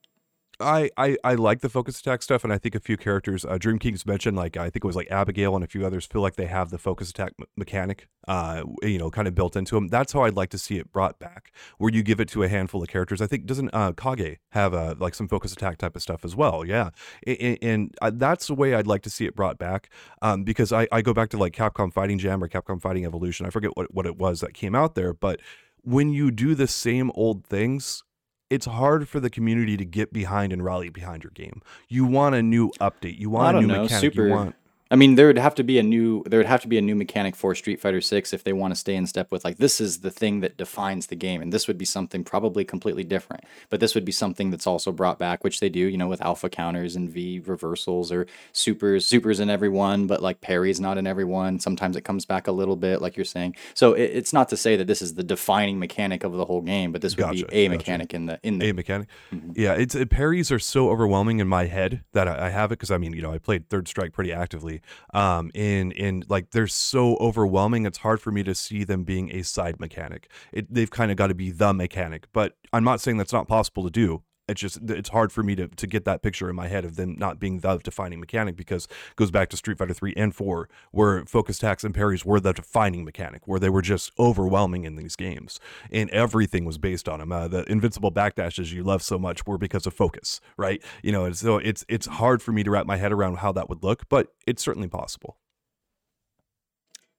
I, 0.62 0.90
I, 0.98 1.18
I 1.24 1.34
like 1.36 1.62
the 1.62 1.70
focus 1.70 2.00
attack 2.00 2.22
stuff, 2.22 2.44
and 2.44 2.54
I 2.54 2.58
think 2.58 2.76
a 2.76 2.80
few 2.80 2.98
characters, 2.98 3.44
uh, 3.46 3.58
Dream 3.58 3.80
Kings 3.80 4.06
mentioned, 4.06 4.38
like 4.38 4.58
I 4.58 4.70
think 4.70 4.84
it 4.84 4.86
was 4.86 4.96
like 4.96 5.10
Abigail 5.12 5.56
and 5.56 5.64
a 5.64 5.68
few 5.68 5.86
others, 5.86 6.06
feel 6.06 6.22
like 6.22 6.36
they 6.36 6.46
have 6.46 6.70
the 6.70 6.78
focus 6.78 7.10
attack 7.10 7.34
me- 7.38 7.46
mechanic, 7.58 8.08
uh, 8.28 8.64
you 8.84 8.98
know, 8.98 9.10
kind 9.10 9.28
of 9.28 9.36
built 9.36 9.56
into 9.56 9.76
them. 9.76 9.88
That's 9.88 10.14
how 10.14 10.24
I'd 10.24 10.36
like 10.36 10.50
to 10.52 10.58
see 10.58 10.78
it 10.78 10.92
brought 10.92 11.20
back, 11.20 11.52
where 11.78 11.92
you 11.92 12.04
give 12.04 12.20
it 12.20 12.30
to 12.30 12.44
a 12.44 12.48
handful 12.48 12.82
of 12.82 12.88
characters. 12.88 13.22
I 13.22 13.28
think 13.28 13.46
doesn't 13.46 13.70
uh, 13.74 13.94
Kage 13.94 14.38
have 14.52 14.74
uh, 14.74 14.96
like 15.00 15.16
some 15.16 15.28
focus 15.28 15.54
attack 15.54 15.78
type 15.78 15.96
of 15.96 16.02
stuff 16.02 16.24
as 16.24 16.36
well? 16.36 16.66
Yeah, 16.66 16.92
and, 17.26 17.58
and 17.62 17.96
uh, 18.02 18.12
that's 18.14 18.48
the 18.48 18.56
way 18.56 18.74
I'd 18.76 18.88
like 18.88 19.02
to 19.04 19.10
see 19.10 19.26
it 19.26 19.36
brought 19.36 19.58
back, 19.58 19.90
um, 20.22 20.44
because 20.44 20.72
I, 20.72 20.88
I 20.92 21.02
go 21.02 21.14
back 21.14 21.30
to 21.30 21.38
like 21.38 21.54
Capcom 21.54 21.92
Fighting 21.92 22.18
Jam 22.18 22.44
or 22.44 22.48
Capcom 22.48 22.82
Fighting 22.82 23.06
Evolution. 23.06 23.46
I 23.46 23.50
forget 23.50 23.76
what 23.76 23.94
what 23.94 24.06
it 24.06 24.18
was 24.18 24.42
that 24.42 24.54
came 24.54 24.76
out 24.76 24.96
there, 24.96 25.14
but 25.14 25.40
when 25.84 26.14
you 26.14 26.30
do 26.30 26.54
the 26.54 26.68
same 26.68 27.12
old 27.16 27.44
things 27.44 28.04
it's 28.52 28.66
hard 28.66 29.08
for 29.08 29.20
the 29.20 29.30
community 29.30 29.78
to 29.78 29.86
get 29.86 30.12
behind 30.12 30.52
and 30.52 30.64
rally 30.64 30.90
behind 30.90 31.24
your 31.24 31.32
game. 31.32 31.62
You 31.88 32.06
want 32.06 32.36
a 32.36 32.44
new 32.44 32.70
update. 32.82 33.18
You 33.18 33.30
want 33.30 33.58
a 33.58 33.62
new 33.62 33.68
know, 33.68 33.84
mechanic. 33.84 34.02
super- 34.02 34.28
You 34.28 34.34
want 34.34 34.56
I 34.92 34.98
mean, 34.98 35.16
there 35.16 35.28
would 35.28 35.38
have 35.38 35.56
to 35.56 35.64
be 35.64 35.80
a 35.80 35.84
new 35.84 36.22
there 36.28 36.38
would 36.38 36.46
have 36.48 36.62
to 36.62 36.68
be 36.68 36.78
a 36.78 36.82
new 36.82 36.96
mechanic 36.96 37.34
for 37.36 37.56
Street 37.56 37.80
Fighter 37.80 38.02
6 38.02 38.34
if 38.34 38.44
they 38.44 38.52
want 38.52 38.74
to 38.74 38.80
stay 38.80 38.94
in 38.94 39.08
step 39.08 39.32
with 39.32 39.46
like 39.46 39.58
this 39.58 39.80
is 39.80 40.00
the 40.00 40.12
thing 40.12 40.42
that 40.42 40.58
defines 40.58 41.08
the 41.08 41.16
game 41.16 41.42
and 41.42 41.54
this 41.54 41.66
would 41.68 41.78
be 41.78 41.86
something 41.86 42.26
probably 42.26 42.66
completely 42.66 43.06
different. 43.06 43.46
But 43.70 43.80
this 43.80 43.96
would 43.96 44.04
be 44.04 44.12
something 44.12 44.52
that's 44.52 44.68
also 44.68 44.92
brought 44.92 45.18
back 45.18 45.46
which 45.46 45.62
they 45.62 45.70
do, 45.70 45.80
you 45.80 45.98
know, 45.98 46.10
with 46.10 46.22
alpha 46.22 46.50
counters 46.50 46.98
and 46.98 47.10
V 47.10 47.40
reversals 47.46 48.12
or 48.12 48.28
supers, 48.52 49.06
supers 49.06 49.40
in 49.40 49.50
every 49.50 49.70
one, 49.70 50.08
but 50.08 50.22
like 50.22 50.42
parries 50.42 50.82
not 50.82 50.98
in 50.98 51.08
every 51.08 51.26
one. 51.26 51.58
Sometimes 51.60 51.96
it 51.96 52.02
comes 52.02 52.26
back 52.26 52.48
a 52.48 52.52
little 52.52 52.76
bit 52.76 53.02
like 53.02 53.16
you're 53.16 53.24
saying. 53.24 53.56
So 53.74 53.94
it, 53.94 54.12
it's 54.12 54.34
not 54.34 54.50
to 54.50 54.58
say 54.58 54.76
that 54.76 54.88
this 54.88 55.02
is 55.02 55.14
the 55.14 55.24
defining 55.24 55.80
mechanic 55.80 56.26
of 56.26 56.34
the 56.34 56.44
whole 56.44 56.62
game, 56.62 56.92
but 56.92 57.02
this 57.02 57.16
would 57.16 57.22
Gotcha, 57.22 57.46
be 57.46 57.56
a 57.56 57.68
gotcha. 57.68 57.78
mechanic 57.78 58.14
in 58.14 58.26
the 58.26 58.40
in 58.44 58.60
the 58.60 58.70
a 58.70 58.74
mechanic. 58.74 59.08
Yeah, 59.56 59.74
it's 59.74 59.96
uh, 59.96 60.04
parries 60.06 60.52
are 60.52 60.60
so 60.60 60.90
overwhelming 60.90 61.40
in 61.40 61.48
my 61.48 61.68
head 61.68 62.04
that 62.12 62.28
I, 62.28 62.48
I 62.48 62.50
have 62.50 62.74
it 62.74 62.80
because 62.80 62.92
I 62.92 62.98
mean, 62.98 63.14
you 63.14 63.22
know, 63.22 63.32
I 63.32 63.38
played 63.38 63.70
Third 63.70 63.88
Strike 63.88 64.12
pretty 64.12 64.34
actively. 64.34 64.81
Um, 65.14 65.52
and 65.56 65.94
and 65.94 66.26
like 66.30 66.52
they're 66.52 66.68
so 66.68 67.16
overwhelming, 67.18 67.86
it's 67.86 68.00
hard 68.00 68.22
for 68.22 68.32
me 68.32 68.44
to 68.44 68.56
see 68.56 68.84
them 68.84 69.04
being 69.04 69.34
a 69.36 69.44
side 69.44 69.80
mechanic. 69.80 70.30
It, 70.52 70.74
they've 70.74 70.90
kind 70.90 71.12
of 71.12 71.18
got 71.18 71.28
to 71.28 71.36
be 71.36 71.52
the 71.52 71.74
mechanic, 71.74 72.28
but 72.34 72.58
I'm 72.74 72.84
not 72.84 73.02
saying 73.02 73.18
that's 73.18 73.34
not 73.34 73.48
possible 73.48 73.84
to 73.84 73.90
do. 73.90 74.24
It's 74.52 74.62
just 74.62 74.90
it's 74.90 75.10
hard 75.10 75.32
for 75.32 75.44
me 75.44 75.56
to, 75.56 75.68
to 75.68 75.88
get 75.88 76.06
that 76.06 76.22
picture 76.22 76.50
in 76.50 76.56
my 76.56 76.68
head 76.68 76.86
of 76.86 76.96
them 76.96 77.16
not 77.18 77.40
being 77.40 77.60
the 77.60 77.78
defining 77.78 78.20
mechanic 78.20 78.56
because 78.56 78.86
it 78.86 79.16
goes 79.16 79.32
back 79.32 79.50
to 79.50 79.58
Street 79.58 79.78
Fighter 79.78 79.94
3 79.94 80.14
and 80.16 80.36
4 80.36 80.70
where 80.92 81.26
focus 81.26 81.58
attacks 81.58 81.84
and 81.84 81.96
parries 81.96 82.26
were 82.26 82.40
the 82.40 82.54
defining 82.54 83.04
mechanic 83.04 83.48
where 83.48 83.60
they 83.60 83.70
were 83.70 83.82
just 83.82 84.12
overwhelming 84.20 84.84
in 84.84 84.96
these 84.96 85.16
games 85.16 85.60
and 85.92 86.10
everything 86.12 86.66
was 86.66 86.78
based 86.78 87.08
on 87.08 87.20
them. 87.20 87.32
Uh, 87.32 87.48
the 87.48 87.64
invincible 87.72 88.12
backdashes 88.12 88.72
you 88.72 88.84
love 88.84 89.02
so 89.02 89.18
much 89.18 89.46
were 89.48 89.58
because 89.58 89.88
of 89.88 89.94
focus, 89.94 90.42
right? 90.58 90.84
You 91.02 91.12
know, 91.12 91.26
and 91.26 91.38
so 91.38 91.58
it's 91.58 91.86
it's 91.88 92.08
hard 92.08 92.42
for 92.42 92.52
me 92.52 92.64
to 92.64 92.72
wrap 92.72 92.86
my 92.86 92.98
head 92.98 93.12
around 93.12 93.38
how 93.38 93.52
that 93.54 93.70
would 93.70 93.84
look, 93.84 94.08
but 94.10 94.34
it's 94.46 94.62
certainly 94.62 94.88
possible. 94.88 95.38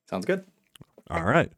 Sounds 0.09 0.27
good. 0.27 0.45
All 1.11 1.25
right, 1.25 1.51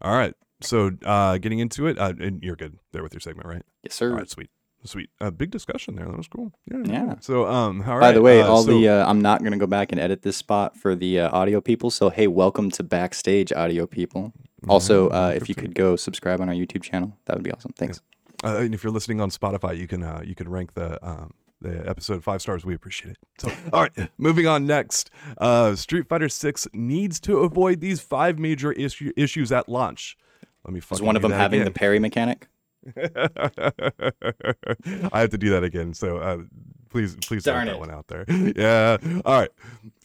all 0.00 0.16
right. 0.16 0.34
So 0.60 0.90
uh, 1.04 1.38
getting 1.38 1.60
into 1.60 1.86
it, 1.86 1.98
uh, 1.98 2.14
and 2.18 2.42
you're 2.42 2.56
good 2.56 2.78
there 2.92 3.02
with 3.02 3.12
your 3.12 3.20
segment, 3.20 3.46
right? 3.46 3.62
Yes, 3.82 3.94
sir. 3.94 4.10
All 4.10 4.16
right, 4.16 4.28
sweet, 4.28 4.50
sweet. 4.84 5.10
Uh, 5.20 5.30
big 5.30 5.50
discussion 5.50 5.96
there. 5.96 6.06
That 6.06 6.16
was 6.16 6.28
cool. 6.28 6.52
Yeah. 6.70 6.82
Yeah. 6.84 7.14
So 7.20 7.46
um, 7.46 7.82
all 7.86 7.94
right. 7.94 8.00
By 8.00 8.12
the 8.12 8.22
way, 8.22 8.40
uh, 8.42 8.48
all 8.48 8.62
so- 8.62 8.70
the 8.70 8.88
uh, 8.88 9.08
I'm 9.08 9.20
not 9.20 9.42
gonna 9.42 9.56
go 9.58 9.66
back 9.66 9.92
and 9.92 10.00
edit 10.00 10.22
this 10.22 10.36
spot 10.36 10.76
for 10.76 10.94
the 10.94 11.20
uh, 11.20 11.36
audio 11.36 11.60
people. 11.60 11.90
So 11.90 12.10
hey, 12.10 12.26
welcome 12.26 12.70
to 12.72 12.82
backstage, 12.82 13.52
audio 13.52 13.86
people. 13.86 14.32
Also, 14.68 15.08
uh, 15.10 15.32
if 15.34 15.48
you 15.48 15.54
could 15.54 15.74
go 15.74 15.94
subscribe 15.96 16.40
on 16.40 16.48
our 16.48 16.54
YouTube 16.54 16.82
channel, 16.82 17.16
that 17.26 17.36
would 17.36 17.44
be 17.44 17.52
awesome. 17.52 17.72
Thanks. 17.76 18.00
Uh, 18.44 18.56
and 18.58 18.74
if 18.74 18.82
you're 18.82 18.92
listening 18.92 19.20
on 19.20 19.30
Spotify, 19.30 19.76
you 19.76 19.86
can 19.86 20.02
uh, 20.02 20.20
you 20.24 20.34
can 20.34 20.48
rank 20.48 20.74
the 20.74 21.04
um, 21.06 21.32
the 21.60 21.88
episode 21.88 22.22
five 22.22 22.40
stars. 22.42 22.64
We 22.64 22.74
appreciate 22.74 23.12
it. 23.12 23.18
So, 23.38 23.50
all 23.72 23.82
right, 23.82 24.10
moving 24.18 24.46
on 24.46 24.66
next. 24.66 25.10
Uh, 25.38 25.74
Street 25.74 26.08
Fighter 26.08 26.28
Six 26.28 26.66
needs 26.72 27.20
to 27.20 27.38
avoid 27.38 27.80
these 27.80 28.00
five 28.00 28.38
major 28.38 28.72
issue, 28.72 29.12
issues 29.16 29.50
at 29.52 29.68
launch. 29.68 30.16
Let 30.64 30.72
me. 30.74 30.80
Is 30.90 31.00
one 31.02 31.16
of 31.16 31.22
them 31.22 31.32
having 31.32 31.60
the 31.60 31.66
again. 31.66 31.74
parry 31.74 31.98
mechanic? 31.98 32.48
I 35.12 35.20
have 35.20 35.30
to 35.30 35.38
do 35.38 35.50
that 35.50 35.64
again. 35.64 35.94
So 35.94 36.18
uh, 36.18 36.38
please, 36.88 37.16
please 37.16 37.44
Darn 37.44 37.66
that 37.66 37.78
one 37.78 37.90
out 37.90 38.06
there. 38.08 38.24
yeah. 38.56 38.96
All 39.24 39.40
right. 39.40 39.50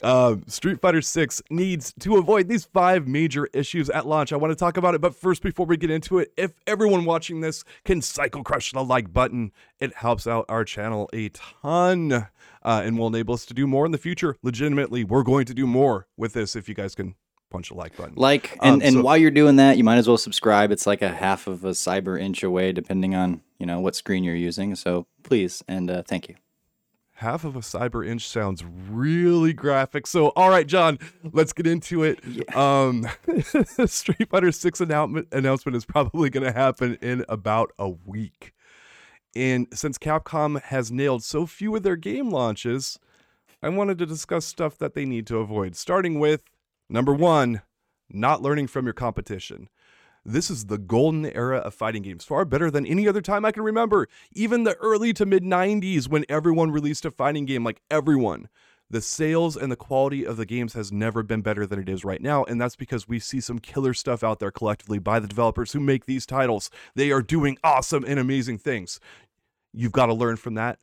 Um, 0.02 0.44
Street 0.48 0.82
Fighter 0.82 1.02
Six 1.02 1.42
needs 1.50 1.94
to 2.00 2.18
avoid 2.18 2.48
these 2.48 2.66
five 2.66 3.08
major 3.08 3.48
issues 3.54 3.90
at 3.90 4.06
launch. 4.06 4.34
I 4.34 4.38
want 4.38 4.52
to 4.52 4.56
talk 4.56 4.78
about 4.78 4.96
it, 4.96 5.02
but 5.02 5.16
first, 5.16 5.42
before 5.42 5.66
we 5.66 5.78
get 5.78 5.92
into 5.92 6.20
it, 6.20 6.32
if 6.38 6.54
everyone 6.68 7.06
watching 7.06 7.42
this 7.42 7.64
can 7.86 8.02
cycle 8.02 8.44
crush 8.44 8.72
the 8.72 8.84
like 8.84 9.14
button, 9.14 9.52
it 9.80 9.96
helps 9.96 10.28
out 10.28 10.46
our 10.50 10.66
channel 10.66 11.10
a 11.14 11.30
ton. 11.30 12.28
Uh, 12.66 12.82
and 12.86 12.98
will 12.98 13.08
enable 13.08 13.34
us 13.34 13.46
to 13.46 13.54
do 13.54 13.68
more 13.68 13.86
in 13.86 13.92
the 13.92 13.98
future. 13.98 14.38
Legitimately, 14.42 15.04
we're 15.04 15.22
going 15.22 15.44
to 15.44 15.54
do 15.54 15.68
more 15.68 16.08
with 16.16 16.32
this 16.32 16.56
if 16.56 16.70
you 16.70 16.74
guys 16.74 16.96
can 16.96 17.14
punch 17.54 17.70
the 17.70 17.76
like 17.76 17.96
button. 17.96 18.16
Like, 18.18 18.58
and, 18.62 18.76
Um, 18.76 18.82
and 18.82 18.94
so- 18.96 19.02
while 19.04 19.16
you're 19.18 19.32
doing 19.32 19.56
that, 19.56 19.78
you 19.78 19.86
might 19.86 19.98
as 19.98 20.08
well 20.10 20.18
subscribe. 20.18 20.72
It's 20.72 20.86
like 20.86 21.02
a 21.02 21.10
half 21.10 21.48
of 21.48 21.64
a 21.64 21.70
cyber 21.72 22.20
inch 22.20 22.44
away, 22.44 22.74
depending 22.74 23.16
on 23.16 23.42
you 23.60 23.66
know 23.66 23.80
what 23.80 23.96
screen 23.96 24.26
you're 24.26 24.36
using. 24.36 24.76
So 24.76 25.08
please 25.24 25.64
and 25.70 25.90
uh, 25.90 26.04
thank 26.04 26.28
you. 26.28 26.36
half 27.18 27.46
of 27.46 27.56
a 27.56 27.60
cyber 27.60 28.06
inch 28.06 28.28
sounds 28.28 28.66
really 28.66 29.54
graphic. 29.54 30.06
So, 30.08 30.30
all 30.36 30.50
right, 30.50 30.68
John, 30.68 31.00
let's 31.32 31.54
get 31.54 31.66
into 31.68 32.04
it. 32.04 32.20
Um, 32.54 33.08
Street 33.86 34.30
Fighter 34.30 34.52
Six 34.52 34.82
announcement 34.82 35.28
announcement 35.32 35.76
is 35.78 35.86
probably 35.86 36.30
going 36.30 36.44
to 36.44 36.52
happen 36.52 36.98
in 37.02 37.24
about 37.30 37.72
a 37.80 37.88
week. 37.90 38.52
And 39.36 39.68
since 39.74 39.98
Capcom 39.98 40.62
has 40.64 40.92
nailed 40.92 41.24
so 41.24 41.46
few 41.46 41.76
of 41.76 41.84
their 41.84 41.96
game 41.96 42.30
launches, 42.30 43.00
I 43.64 43.70
wanted 43.70 43.98
to 44.00 44.06
discuss 44.06 44.46
stuff 44.46 44.78
that 44.80 44.94
they 44.94 45.06
need 45.06 45.26
to 45.28 45.38
avoid. 45.38 45.76
Starting 45.76 46.20
with 46.20 46.44
number 46.90 47.14
one, 47.14 47.62
not 48.10 48.42
learning 48.42 48.68
from 48.68 48.86
your 48.86 48.94
competition. 48.94 49.70
This 50.26 50.50
is 50.50 50.66
the 50.66 50.78
golden 50.78 51.26
era 51.26 51.58
of 51.58 51.74
fighting 51.74 52.04
games, 52.04 52.24
far 52.24 52.46
better 52.46 52.72
than 52.72 52.86
any 52.86 53.08
other 53.08 53.22
time 53.22 53.44
I 53.44 53.52
can 53.52 53.64
remember. 53.64 54.08
Even 54.32 54.64
the 54.64 54.76
early 54.76 55.12
to 55.14 55.26
mid 55.26 55.44
90s, 55.44 56.08
when 56.08 56.26
everyone 56.30 56.72
released 56.72 57.04
a 57.04 57.12
fighting 57.12 57.46
game, 57.46 57.66
like 57.66 57.82
everyone, 57.92 58.48
the 58.90 59.02
sales 59.02 59.58
and 59.58 59.72
the 59.72 59.76
quality 59.76 60.26
of 60.26 60.38
the 60.38 60.46
games 60.46 60.74
has 60.74 60.92
never 60.92 61.24
been 61.24 61.42
better 61.42 61.66
than 61.66 61.80
it 61.80 61.90
is 61.90 62.06
right 62.06 62.22
now 62.22 62.44
and 62.44 62.62
that's 62.62 62.76
because 62.76 63.08
we 63.08 63.18
see 63.18 63.42
some 63.42 63.58
killer 63.58 63.94
stuff 63.94 64.24
out 64.24 64.40
there 64.40 64.52
collectively 64.52 65.00
by 65.00 65.20
the 65.20 65.28
developers 65.28 65.72
who 65.72 65.80
make 65.80 66.06
these 66.06 66.26
titles 66.26 66.70
they 66.94 67.12
are 67.12 67.22
doing 67.22 67.58
awesome 67.64 68.06
and 68.06 68.20
amazing 68.20 68.58
things 68.58 69.00
you've 69.74 69.92
got 69.92 70.06
to 70.06 70.14
learn 70.14 70.36
from 70.36 70.54
that 70.54 70.78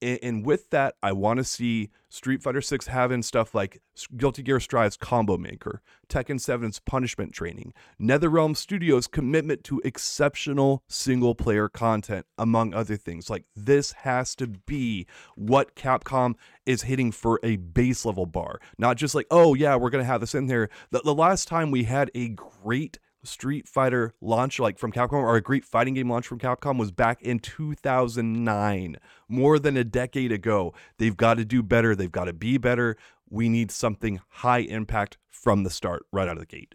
and, 0.00 0.18
and 0.22 0.46
with 0.46 0.70
that, 0.70 0.94
I 1.02 1.12
want 1.12 1.38
to 1.38 1.44
see 1.44 1.90
Street 2.08 2.42
Fighter 2.42 2.60
6 2.60 2.86
having 2.86 3.22
stuff 3.22 3.54
like 3.54 3.82
Guilty 4.16 4.42
Gear 4.42 4.60
Strive's 4.60 4.96
Combo 4.96 5.36
Maker, 5.36 5.82
Tekken 6.08 6.36
7's 6.36 6.78
Punishment 6.78 7.32
Training, 7.32 7.72
NetherRealm 8.00 8.56
Studios' 8.56 9.06
commitment 9.06 9.64
to 9.64 9.80
exceptional 9.84 10.82
single 10.88 11.34
player 11.34 11.68
content, 11.68 12.26
among 12.38 12.72
other 12.72 12.96
things. 12.96 13.28
Like, 13.28 13.44
this 13.54 13.92
has 13.92 14.34
to 14.36 14.46
be 14.46 15.06
what 15.34 15.74
Capcom 15.74 16.34
is 16.64 16.82
hitting 16.82 17.12
for 17.12 17.40
a 17.42 17.56
base 17.56 18.04
level 18.04 18.26
bar. 18.26 18.60
Not 18.78 18.96
just 18.96 19.14
like, 19.14 19.26
oh, 19.30 19.54
yeah, 19.54 19.76
we're 19.76 19.90
going 19.90 20.02
to 20.02 20.10
have 20.10 20.20
this 20.20 20.34
in 20.34 20.46
there. 20.46 20.70
The, 20.90 21.00
the 21.00 21.14
last 21.14 21.48
time 21.48 21.70
we 21.70 21.84
had 21.84 22.10
a 22.14 22.28
great 22.28 22.98
Street 23.28 23.68
Fighter 23.68 24.14
launch 24.20 24.58
like 24.58 24.78
from 24.78 24.92
Capcom 24.92 25.12
or 25.14 25.36
a 25.36 25.40
great 25.40 25.64
fighting 25.64 25.94
game 25.94 26.10
launch 26.10 26.26
from 26.26 26.38
Capcom 26.38 26.78
was 26.78 26.90
back 26.90 27.22
in 27.22 27.38
2009, 27.38 28.96
more 29.28 29.58
than 29.58 29.76
a 29.76 29.84
decade 29.84 30.32
ago. 30.32 30.74
They've 30.98 31.16
got 31.16 31.34
to 31.34 31.44
do 31.44 31.62
better, 31.62 31.94
they've 31.94 32.10
got 32.10 32.24
to 32.24 32.32
be 32.32 32.58
better. 32.58 32.96
We 33.30 33.48
need 33.48 33.70
something 33.70 34.20
high 34.28 34.60
impact 34.60 35.18
from 35.28 35.62
the 35.62 35.70
start 35.70 36.06
right 36.12 36.28
out 36.28 36.36
of 36.36 36.40
the 36.40 36.46
gate. 36.46 36.74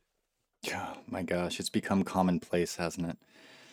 Oh 0.74 0.98
my 1.08 1.24
gosh, 1.24 1.60
it's 1.60 1.70
become 1.70 2.04
commonplace, 2.04 2.78
hasn't 2.78 3.10
it? 3.10 3.18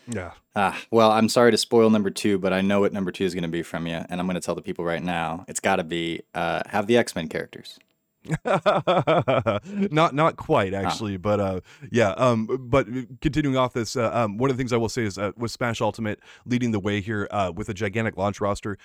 Yeah. 0.09 0.33
Ah, 0.57 0.81
well, 0.91 1.13
I'm 1.13 1.29
sorry 1.29 1.53
to 1.53 1.57
spoil 1.57 1.91
number 1.91 2.11
two, 2.11 2.39
but 2.39 2.53
I 2.53 2.63
know 2.63 2.81
what 2.81 2.93
number 2.93 3.13
two 3.13 3.25
is 3.25 3.35
going 3.35 3.43
to 3.43 3.49
be 3.49 3.63
from 3.63 3.87
you, 3.87 4.05
and 4.09 4.21
I'm 4.21 4.27
going 4.27 4.35
to 4.35 4.41
tell 4.41 4.55
the 4.55 4.63
people 4.63 4.85
right 4.85 5.03
now. 5.03 5.45
It's 5.47 5.61
got 5.61 5.77
to 5.77 5.85
be 5.85 6.23
uh, 6.35 6.63
have 6.67 6.87
the 6.87 6.97
X 6.97 7.15
Men 7.15 7.29
characters. 7.29 7.79
not 8.45 10.15
not 10.15 10.37
quite 10.37 10.75
actually, 10.75 11.17
but 11.17 11.41
uh, 11.41 11.61
yeah. 11.91 12.11
Um, 12.11 12.47
but 12.61 12.87
continuing 13.21 13.57
off 13.57 13.73
this, 13.73 13.97
uh, 13.97 14.11
um, 14.13 14.37
one 14.37 14.51
of 14.51 14.57
the 14.57 14.61
things 14.61 14.73
I 14.73 14.77
will 14.77 14.89
say 14.89 15.05
is 15.05 15.17
uh, 15.17 15.33
with 15.37 15.51
Smash 15.51 15.81
Ultimate 15.81 16.21
leading 16.45 16.71
the 16.71 16.81
way 16.81 17.01
here 17.01 17.29
uh, 17.31 17.53
with 17.55 17.69
a 17.69 17.75
gigantic 17.75 18.17
launch 18.17 18.41
roster. 18.41 18.77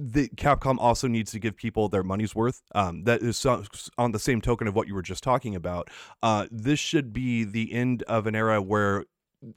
The 0.00 0.28
Capcom 0.30 0.76
also 0.78 1.08
needs 1.08 1.32
to 1.32 1.40
give 1.40 1.56
people 1.56 1.88
their 1.88 2.04
money's 2.04 2.34
worth. 2.34 2.62
Um, 2.72 3.02
that 3.04 3.20
is 3.20 3.36
so, 3.36 3.64
on 3.98 4.12
the 4.12 4.18
same 4.20 4.40
token 4.40 4.68
of 4.68 4.76
what 4.76 4.86
you 4.86 4.94
were 4.94 5.02
just 5.02 5.24
talking 5.24 5.56
about. 5.56 5.90
Uh, 6.22 6.46
this 6.52 6.78
should 6.78 7.12
be 7.12 7.42
the 7.42 7.72
end 7.72 8.04
of 8.04 8.28
an 8.28 8.36
era 8.36 8.62
where 8.62 9.04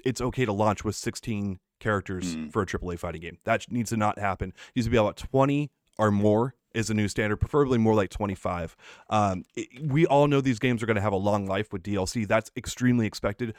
it's 0.04 0.20
okay 0.20 0.46
to 0.46 0.52
launch 0.52 0.84
with 0.84 0.96
16 0.96 1.60
characters 1.80 2.36
mm. 2.36 2.52
for 2.52 2.64
a 2.64 2.66
AAA 2.66 2.98
fighting 2.98 3.22
game. 3.22 3.38
That 3.44 3.72
needs 3.72 3.92
to 3.92 3.98
not 3.98 4.18
happen. 4.18 4.50
It 4.50 4.76
needs 4.76 4.88
to 4.88 4.92
be 4.92 4.98
about 4.98 5.18
20 5.18 5.70
or 6.00 6.10
more 6.10 6.56
is 6.74 6.90
a 6.90 6.94
new 6.94 7.08
standard, 7.08 7.38
preferably 7.38 7.78
more 7.78 7.94
like 7.94 8.10
25. 8.10 8.76
Um, 9.10 9.46
it, 9.56 9.68
we 9.82 10.06
all 10.06 10.28
know 10.28 10.42
these 10.42 10.60
games 10.60 10.82
are 10.82 10.86
going 10.86 10.96
to 10.96 11.02
have 11.02 11.14
a 11.14 11.18
long 11.18 11.46
life 11.46 11.72
with 11.72 11.84
DLC. 11.84 12.28
That's 12.28 12.52
extremely 12.56 13.06
expected. 13.06 13.54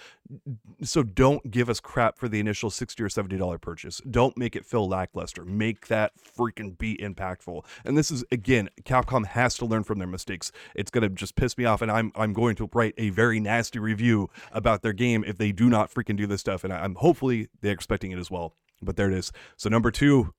So 0.83 1.03
don't 1.03 1.51
give 1.51 1.69
us 1.69 1.81
crap 1.81 2.19
for 2.19 2.29
the 2.29 2.41
initial 2.41 2.71
60 2.71 3.03
or 3.03 3.09
$70 3.09 3.61
purchase. 3.61 4.01
Don't 4.11 4.37
make 4.37 4.57
it 4.57 4.65
feel 4.65 4.89
lackluster. 4.89 5.45
Make 5.45 5.89
that 5.89 6.13
freaking 6.19 6.77
be 6.79 6.97
impactful. 6.97 7.65
And 7.85 7.97
this 7.97 8.11
is, 8.11 8.25
again, 8.31 8.69
Capcom 8.83 9.27
has 9.27 9.57
to 9.59 9.67
learn 9.67 9.85
from 9.85 9.99
their 9.99 10.09
mistakes. 10.09 10.53
It's 10.75 10.91
going 10.91 11.03
to 11.03 11.09
just 11.09 11.37
piss 11.37 11.57
me 11.59 11.65
off, 11.65 11.83
and 11.83 11.91
I'm, 11.91 12.13
I'm 12.15 12.33
going 12.33 12.57
to 12.57 12.71
write 12.73 12.95
a 12.99 13.11
very 13.11 13.41
nasty 13.41 13.79
review 13.79 14.31
about 14.53 14.83
their 14.83 14.93
game 14.93 15.25
if 15.27 15.39
they 15.39 15.53
do 15.53 15.69
not 15.69 15.93
freaking 15.93 16.17
do 16.17 16.27
this 16.27 16.41
stuff. 16.41 16.65
And 16.65 16.73
I'm 16.73 16.95
hopefully 16.97 17.49
they're 17.61 17.73
expecting 17.73 18.13
it 18.13 18.19
as 18.19 18.31
well. 18.31 18.55
But 18.81 18.97
there 18.97 19.11
it 19.11 19.17
is. 19.17 19.33
So 19.57 19.69
number 19.69 19.91
two, 19.91 20.35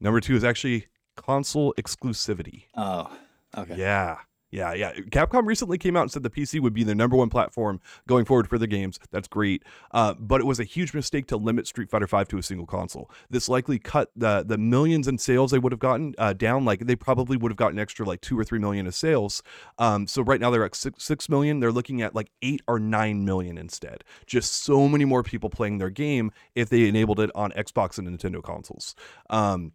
number 0.00 0.20
two 0.20 0.34
is 0.34 0.44
actually 0.44 0.86
console 1.22 1.74
exclusivity. 1.78 2.64
Oh, 2.74 3.10
okay. 3.56 3.76
Yeah. 3.76 4.18
Yeah, 4.50 4.72
yeah. 4.72 4.94
Capcom 4.94 5.46
recently 5.46 5.76
came 5.76 5.96
out 5.96 6.02
and 6.02 6.10
said 6.10 6.22
the 6.22 6.30
PC 6.30 6.60
would 6.60 6.72
be 6.72 6.82
the 6.82 6.94
number 6.94 7.16
one 7.16 7.28
platform 7.28 7.80
going 8.06 8.24
forward 8.24 8.48
for 8.48 8.56
the 8.56 8.66
games. 8.66 8.98
That's 9.10 9.28
great. 9.28 9.62
Uh, 9.90 10.14
but 10.14 10.40
it 10.40 10.44
was 10.44 10.58
a 10.58 10.64
huge 10.64 10.94
mistake 10.94 11.26
to 11.28 11.36
limit 11.36 11.66
Street 11.66 11.90
Fighter 11.90 12.06
V 12.06 12.24
to 12.24 12.38
a 12.38 12.42
single 12.42 12.66
console. 12.66 13.10
This 13.28 13.48
likely 13.48 13.78
cut 13.78 14.10
the 14.16 14.44
the 14.46 14.56
millions 14.56 15.06
in 15.06 15.18
sales 15.18 15.50
they 15.50 15.58
would 15.58 15.72
have 15.72 15.78
gotten 15.78 16.14
uh, 16.16 16.32
down. 16.32 16.64
Like 16.64 16.86
they 16.86 16.96
probably 16.96 17.36
would 17.36 17.52
have 17.52 17.58
gotten 17.58 17.78
extra 17.78 18.06
like 18.06 18.22
two 18.22 18.38
or 18.38 18.44
three 18.44 18.58
million 18.58 18.86
of 18.86 18.94
sales. 18.94 19.42
Um, 19.78 20.06
so 20.06 20.22
right 20.22 20.40
now 20.40 20.50
they're 20.50 20.64
at 20.64 20.74
six, 20.74 21.04
six 21.04 21.28
million. 21.28 21.60
They're 21.60 21.72
looking 21.72 22.00
at 22.00 22.14
like 22.14 22.30
eight 22.40 22.62
or 22.66 22.78
nine 22.78 23.26
million 23.26 23.58
instead. 23.58 24.02
Just 24.26 24.64
so 24.64 24.88
many 24.88 25.04
more 25.04 25.22
people 25.22 25.50
playing 25.50 25.76
their 25.76 25.90
game 25.90 26.32
if 26.54 26.70
they 26.70 26.88
enabled 26.88 27.20
it 27.20 27.30
on 27.34 27.50
Xbox 27.52 27.98
and 27.98 28.08
Nintendo 28.08 28.42
consoles. 28.42 28.94
Um, 29.28 29.72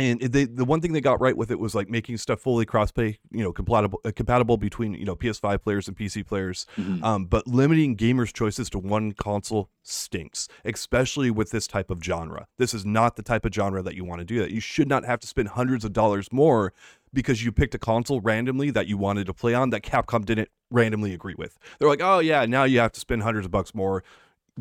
and 0.00 0.20
they, 0.20 0.44
the 0.44 0.64
one 0.64 0.80
thing 0.80 0.92
they 0.92 1.00
got 1.00 1.20
right 1.20 1.36
with 1.36 1.50
it 1.50 1.58
was 1.58 1.74
like 1.74 1.88
making 1.88 2.16
stuff 2.18 2.40
fully 2.40 2.66
crossplay, 2.66 3.18
you 3.30 3.42
know, 3.42 3.52
compatible 3.52 4.00
uh, 4.04 4.12
compatible 4.14 4.56
between 4.56 4.94
you 4.94 5.04
know 5.04 5.16
PS5 5.16 5.62
players 5.62 5.88
and 5.88 5.96
PC 5.96 6.26
players. 6.26 6.66
Mm-hmm. 6.76 7.04
Um, 7.04 7.26
but 7.26 7.46
limiting 7.46 7.96
gamers' 7.96 8.32
choices 8.32 8.70
to 8.70 8.78
one 8.78 9.12
console 9.12 9.70
stinks, 9.82 10.48
especially 10.64 11.30
with 11.30 11.50
this 11.50 11.66
type 11.66 11.90
of 11.90 12.02
genre. 12.02 12.46
This 12.58 12.74
is 12.74 12.84
not 12.84 13.16
the 13.16 13.22
type 13.22 13.44
of 13.44 13.54
genre 13.54 13.82
that 13.82 13.94
you 13.94 14.04
want 14.04 14.20
to 14.20 14.24
do 14.24 14.38
that. 14.40 14.50
You 14.50 14.60
should 14.60 14.88
not 14.88 15.04
have 15.04 15.20
to 15.20 15.26
spend 15.26 15.48
hundreds 15.48 15.84
of 15.84 15.92
dollars 15.92 16.32
more 16.32 16.72
because 17.12 17.44
you 17.44 17.52
picked 17.52 17.74
a 17.74 17.78
console 17.78 18.20
randomly 18.20 18.70
that 18.70 18.86
you 18.86 18.96
wanted 18.96 19.26
to 19.26 19.34
play 19.34 19.54
on 19.54 19.70
that 19.70 19.82
Capcom 19.82 20.24
didn't 20.24 20.48
randomly 20.70 21.12
agree 21.12 21.34
with. 21.36 21.58
They're 21.78 21.88
like, 21.88 22.02
oh 22.02 22.20
yeah, 22.20 22.46
now 22.46 22.64
you 22.64 22.78
have 22.78 22.92
to 22.92 23.00
spend 23.00 23.22
hundreds 23.22 23.46
of 23.46 23.50
bucks 23.50 23.74
more 23.74 24.04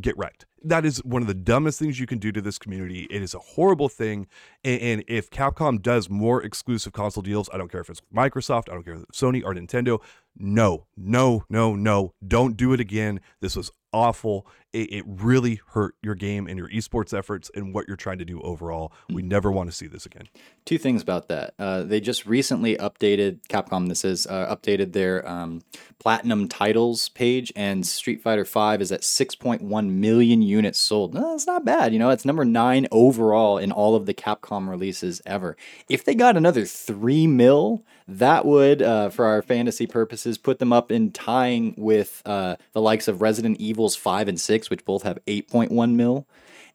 get 0.02 0.18
wrecked. 0.18 0.46
That 0.62 0.86
is 0.86 1.04
one 1.04 1.22
of 1.22 1.28
the 1.28 1.34
dumbest 1.34 1.80
things 1.80 2.00
you 2.00 2.06
can 2.06 2.20
do 2.20 2.32
to 2.32 2.42
this 2.42 2.58
community. 2.58 3.08
It 3.10 3.22
is 3.22 3.34
a 3.34 3.40
horrible 3.40 3.88
thing. 3.90 4.28
And, 4.64 4.82
and, 4.82 5.04
if 5.08 5.30
Capcom 5.30 5.82
does 5.82 6.10
more 6.10 6.44
exclusive 6.44 6.92
console 6.92 7.24
deals, 7.24 7.50
I 7.54 7.58
don't 7.58 7.72
care 7.72 7.82
if 7.82 7.90
it's 7.90 8.02
Microsoft, 8.14 8.70
I 8.70 8.74
don't 8.74 8.84
care 8.84 8.96
if 8.96 9.04
it's 9.04 9.20
Sony 9.20 9.44
or 9.44 9.54
Nintendo. 9.54 10.02
No, 10.38 10.86
no, 10.98 11.44
no, 11.50 11.76
no. 11.76 12.14
Don't 12.26 12.58
do 12.58 12.74
it 12.74 12.80
again. 12.80 13.22
This 13.42 13.56
was 13.56 13.72
awful. 13.94 14.48
It, 14.72 14.94
it, 14.94 15.06
really 15.08 15.62
hurt 15.70 15.96
your 16.04 16.14
game 16.14 16.46
and 16.46 16.56
your 16.56 16.70
esports 16.70 17.12
efforts 17.18 17.50
and 17.56 17.74
what 17.74 17.88
you're 17.88 17.98
trying 17.98 18.20
to 18.20 18.26
do 18.26 18.40
overall. 18.42 18.94
We 19.10 19.24
never 19.24 19.52
want 19.52 19.68
to 19.72 19.76
see 19.76 19.88
this 19.88 20.06
again. 20.06 20.30
Two 20.64 20.78
things 20.78 21.02
about 21.02 21.28
that. 21.30 21.56
Uh, 21.58 21.82
they 21.82 22.00
just 22.00 22.28
recently 22.28 22.78
updated 22.78 23.40
Capcom. 23.50 23.90
This 23.90 24.06
is 24.06 24.28
uh, 24.28 24.56
updated 24.56 24.94
their 24.94 25.28
um, 25.28 25.64
platinum 25.98 26.48
titles 26.48 27.10
page, 27.10 27.52
and 27.56 27.86
Street 27.86 28.22
Fighter 28.22 28.44
V 28.44 28.82
is 28.84 28.92
at 28.92 29.02
6.1 29.02 29.90
million 29.90 30.44
units 30.44 30.78
sold. 30.78 31.16
No, 31.16 31.32
that's 31.32 31.48
not 31.48 31.66
bad. 31.66 31.92
You 31.92 31.98
know, 31.98 32.12
it's 32.12 32.26
number 32.26 32.46
nine 32.46 32.88
overall 32.92 33.58
in 33.58 33.72
all 33.72 33.96
of 33.96 34.06
the 34.06 34.14
Capcom 34.14 34.70
releases 34.70 35.20
ever. 35.26 35.58
If 35.90 36.06
they 36.06 36.14
got 36.14 36.38
another 36.38 36.66
three 36.66 37.26
mil, 37.26 37.84
that 38.10 38.44
would, 38.44 38.82
uh, 38.82 39.10
for 39.10 39.26
our 39.26 39.42
fantasy 39.42 39.86
purposes, 39.86 40.38
put 40.38 40.58
them 40.58 40.74
up 40.74 40.92
in 40.92 41.12
tying 41.12 41.76
with 41.78 42.24
uh, 42.26 42.56
the 42.74 42.82
likes 42.82 43.08
of 43.08 43.22
Resident 43.22 43.60
Evil's 43.80 43.96
five 43.96 44.28
and 44.28 44.40
six 44.40 44.70
which 44.70 44.84
both 44.84 45.04
have 45.04 45.24
8.1 45.26 45.94
mil. 45.94 46.28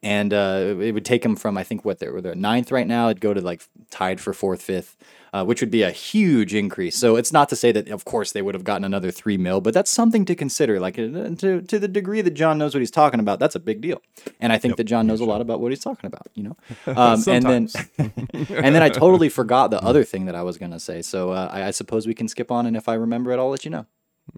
And 0.02 0.34
uh, 0.34 0.76
it 0.80 0.92
would 0.92 1.06
take 1.06 1.22
them 1.22 1.34
from, 1.34 1.56
I 1.56 1.64
think, 1.64 1.82
what 1.82 1.98
they're, 1.98 2.20
they're 2.20 2.34
ninth 2.34 2.70
right 2.70 2.86
now. 2.86 3.08
It'd 3.08 3.22
go 3.22 3.32
to 3.32 3.40
like 3.40 3.62
tied 3.88 4.20
for 4.20 4.34
fourth, 4.34 4.60
fifth, 4.60 4.98
uh, 5.32 5.46
which 5.46 5.62
would 5.62 5.70
be 5.70 5.80
a 5.80 5.90
huge 5.90 6.52
increase. 6.54 6.94
So 6.94 7.16
it's 7.16 7.32
not 7.32 7.48
to 7.48 7.56
say 7.56 7.72
that, 7.72 7.88
of 7.88 8.04
course, 8.04 8.32
they 8.32 8.42
would 8.42 8.54
have 8.54 8.64
gotten 8.64 8.84
another 8.84 9.10
three 9.10 9.38
mil, 9.38 9.62
but 9.62 9.72
that's 9.72 9.90
something 9.90 10.26
to 10.26 10.34
consider. 10.34 10.78
Like 10.78 10.98
uh, 10.98 11.30
to, 11.38 11.62
to 11.62 11.78
the 11.78 11.88
degree 11.88 12.20
that 12.20 12.32
John 12.32 12.58
knows 12.58 12.74
what 12.74 12.80
he's 12.80 12.90
talking 12.90 13.18
about, 13.18 13.38
that's 13.38 13.54
a 13.54 13.60
big 13.60 13.80
deal. 13.80 14.02
And 14.40 14.52
I 14.52 14.58
think 14.58 14.72
yep, 14.72 14.76
that 14.76 14.84
John 14.84 15.06
knows 15.06 15.20
a 15.20 15.24
lot 15.24 15.40
about 15.40 15.60
what 15.60 15.72
he's 15.72 15.80
talking 15.80 16.06
about, 16.06 16.28
you 16.34 16.42
know? 16.42 16.56
Um, 16.86 17.24
and 17.26 17.44
then, 17.44 17.68
and 17.98 18.74
then 18.74 18.82
I 18.82 18.90
totally 18.90 19.30
forgot 19.30 19.70
the 19.70 19.82
other 19.90 20.04
thing 20.04 20.26
that 20.26 20.34
I 20.34 20.42
was 20.42 20.58
going 20.58 20.72
to 20.72 20.80
say. 20.80 21.00
So 21.00 21.30
uh, 21.30 21.48
I, 21.50 21.68
I 21.68 21.70
suppose 21.70 22.06
we 22.06 22.14
can 22.14 22.28
skip 22.28 22.50
on. 22.50 22.66
And 22.66 22.76
if 22.76 22.88
I 22.88 22.94
remember 22.94 23.32
it, 23.32 23.38
I'll 23.38 23.48
let 23.48 23.64
you 23.64 23.70
know. 23.70 23.86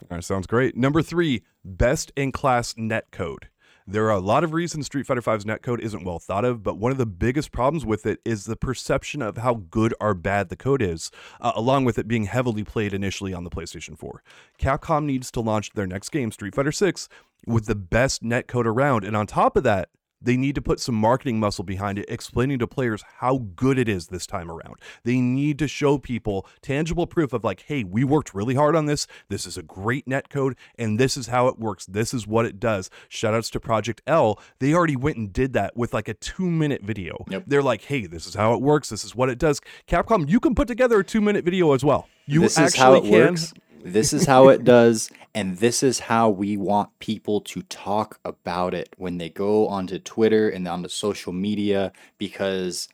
All 0.02 0.16
right, 0.16 0.24
sounds 0.24 0.46
great. 0.46 0.76
Number 0.76 1.02
three, 1.02 1.42
best 1.64 2.12
in 2.16 2.32
class 2.32 2.74
net 2.76 3.10
code. 3.10 3.48
There 3.88 4.06
are 4.06 4.16
a 4.16 4.18
lot 4.18 4.42
of 4.42 4.52
reasons 4.52 4.86
Street 4.86 5.06
Fighter 5.06 5.20
V's 5.20 5.44
netcode 5.44 5.78
isn't 5.78 6.04
well 6.04 6.18
thought 6.18 6.44
of, 6.44 6.64
but 6.64 6.76
one 6.76 6.90
of 6.90 6.98
the 6.98 7.06
biggest 7.06 7.52
problems 7.52 7.86
with 7.86 8.04
it 8.04 8.18
is 8.24 8.44
the 8.44 8.56
perception 8.56 9.22
of 9.22 9.36
how 9.36 9.54
good 9.70 9.94
or 10.00 10.12
bad 10.12 10.48
the 10.48 10.56
code 10.56 10.82
is, 10.82 11.12
uh, 11.40 11.52
along 11.54 11.84
with 11.84 11.96
it 11.96 12.08
being 12.08 12.24
heavily 12.24 12.64
played 12.64 12.92
initially 12.92 13.32
on 13.32 13.44
the 13.44 13.50
PlayStation 13.50 13.96
4. 13.96 14.24
Capcom 14.58 15.04
needs 15.04 15.30
to 15.30 15.40
launch 15.40 15.70
their 15.74 15.86
next 15.86 16.08
game, 16.08 16.32
Street 16.32 16.52
Fighter 16.52 16.72
6, 16.72 17.08
with 17.46 17.66
the 17.66 17.76
best 17.76 18.24
netcode 18.24 18.66
around, 18.66 19.04
and 19.04 19.16
on 19.16 19.24
top 19.24 19.56
of 19.56 19.62
that, 19.62 19.88
they 20.26 20.36
need 20.36 20.56
to 20.56 20.62
put 20.62 20.80
some 20.80 20.94
marketing 20.94 21.38
muscle 21.38 21.64
behind 21.64 21.98
it, 21.98 22.04
explaining 22.08 22.58
to 22.58 22.66
players 22.66 23.02
how 23.20 23.38
good 23.54 23.78
it 23.78 23.88
is 23.88 24.08
this 24.08 24.26
time 24.26 24.50
around. 24.50 24.74
They 25.04 25.20
need 25.20 25.58
to 25.60 25.68
show 25.68 25.98
people 25.98 26.46
tangible 26.60 27.06
proof 27.06 27.32
of, 27.32 27.44
like, 27.44 27.64
hey, 27.68 27.84
we 27.84 28.02
worked 28.02 28.34
really 28.34 28.56
hard 28.56 28.74
on 28.74 28.86
this. 28.86 29.06
This 29.28 29.46
is 29.46 29.56
a 29.56 29.62
great 29.62 30.06
net 30.06 30.28
code, 30.28 30.56
and 30.78 30.98
this 30.98 31.16
is 31.16 31.28
how 31.28 31.46
it 31.46 31.58
works. 31.58 31.86
This 31.86 32.12
is 32.12 32.26
what 32.26 32.44
it 32.44 32.58
does. 32.58 32.90
Shoutouts 33.08 33.50
to 33.52 33.60
Project 33.60 34.02
L. 34.06 34.40
They 34.58 34.74
already 34.74 34.96
went 34.96 35.16
and 35.16 35.32
did 35.32 35.52
that 35.52 35.76
with 35.76 35.94
like 35.94 36.08
a 36.08 36.14
two 36.14 36.50
minute 36.50 36.82
video. 36.82 37.24
Yep. 37.30 37.44
They're 37.46 37.62
like, 37.62 37.82
hey, 37.82 38.06
this 38.06 38.26
is 38.26 38.34
how 38.34 38.52
it 38.54 38.60
works. 38.60 38.88
This 38.88 39.04
is 39.04 39.14
what 39.14 39.30
it 39.30 39.38
does. 39.38 39.60
Capcom, 39.86 40.28
you 40.28 40.40
can 40.40 40.54
put 40.54 40.66
together 40.66 40.98
a 40.98 41.04
two 41.04 41.20
minute 41.20 41.44
video 41.44 41.72
as 41.72 41.84
well. 41.84 42.08
You 42.26 42.40
this 42.40 42.58
is 42.58 42.74
how 42.74 42.94
it 42.94 43.02
can. 43.02 43.12
works. 43.12 43.54
This 43.88 44.12
is 44.12 44.26
how 44.26 44.48
it 44.48 44.64
does, 44.64 45.12
and 45.32 45.58
this 45.58 45.80
is 45.80 46.00
how 46.00 46.28
we 46.28 46.56
want 46.56 46.98
people 46.98 47.40
to 47.42 47.62
talk 47.62 48.18
about 48.24 48.74
it 48.74 48.92
when 48.96 49.18
they 49.18 49.28
go 49.28 49.68
onto 49.68 50.00
Twitter 50.00 50.48
and 50.48 50.66
onto 50.66 50.88
social 50.88 51.32
media 51.32 51.92
because 52.18 52.88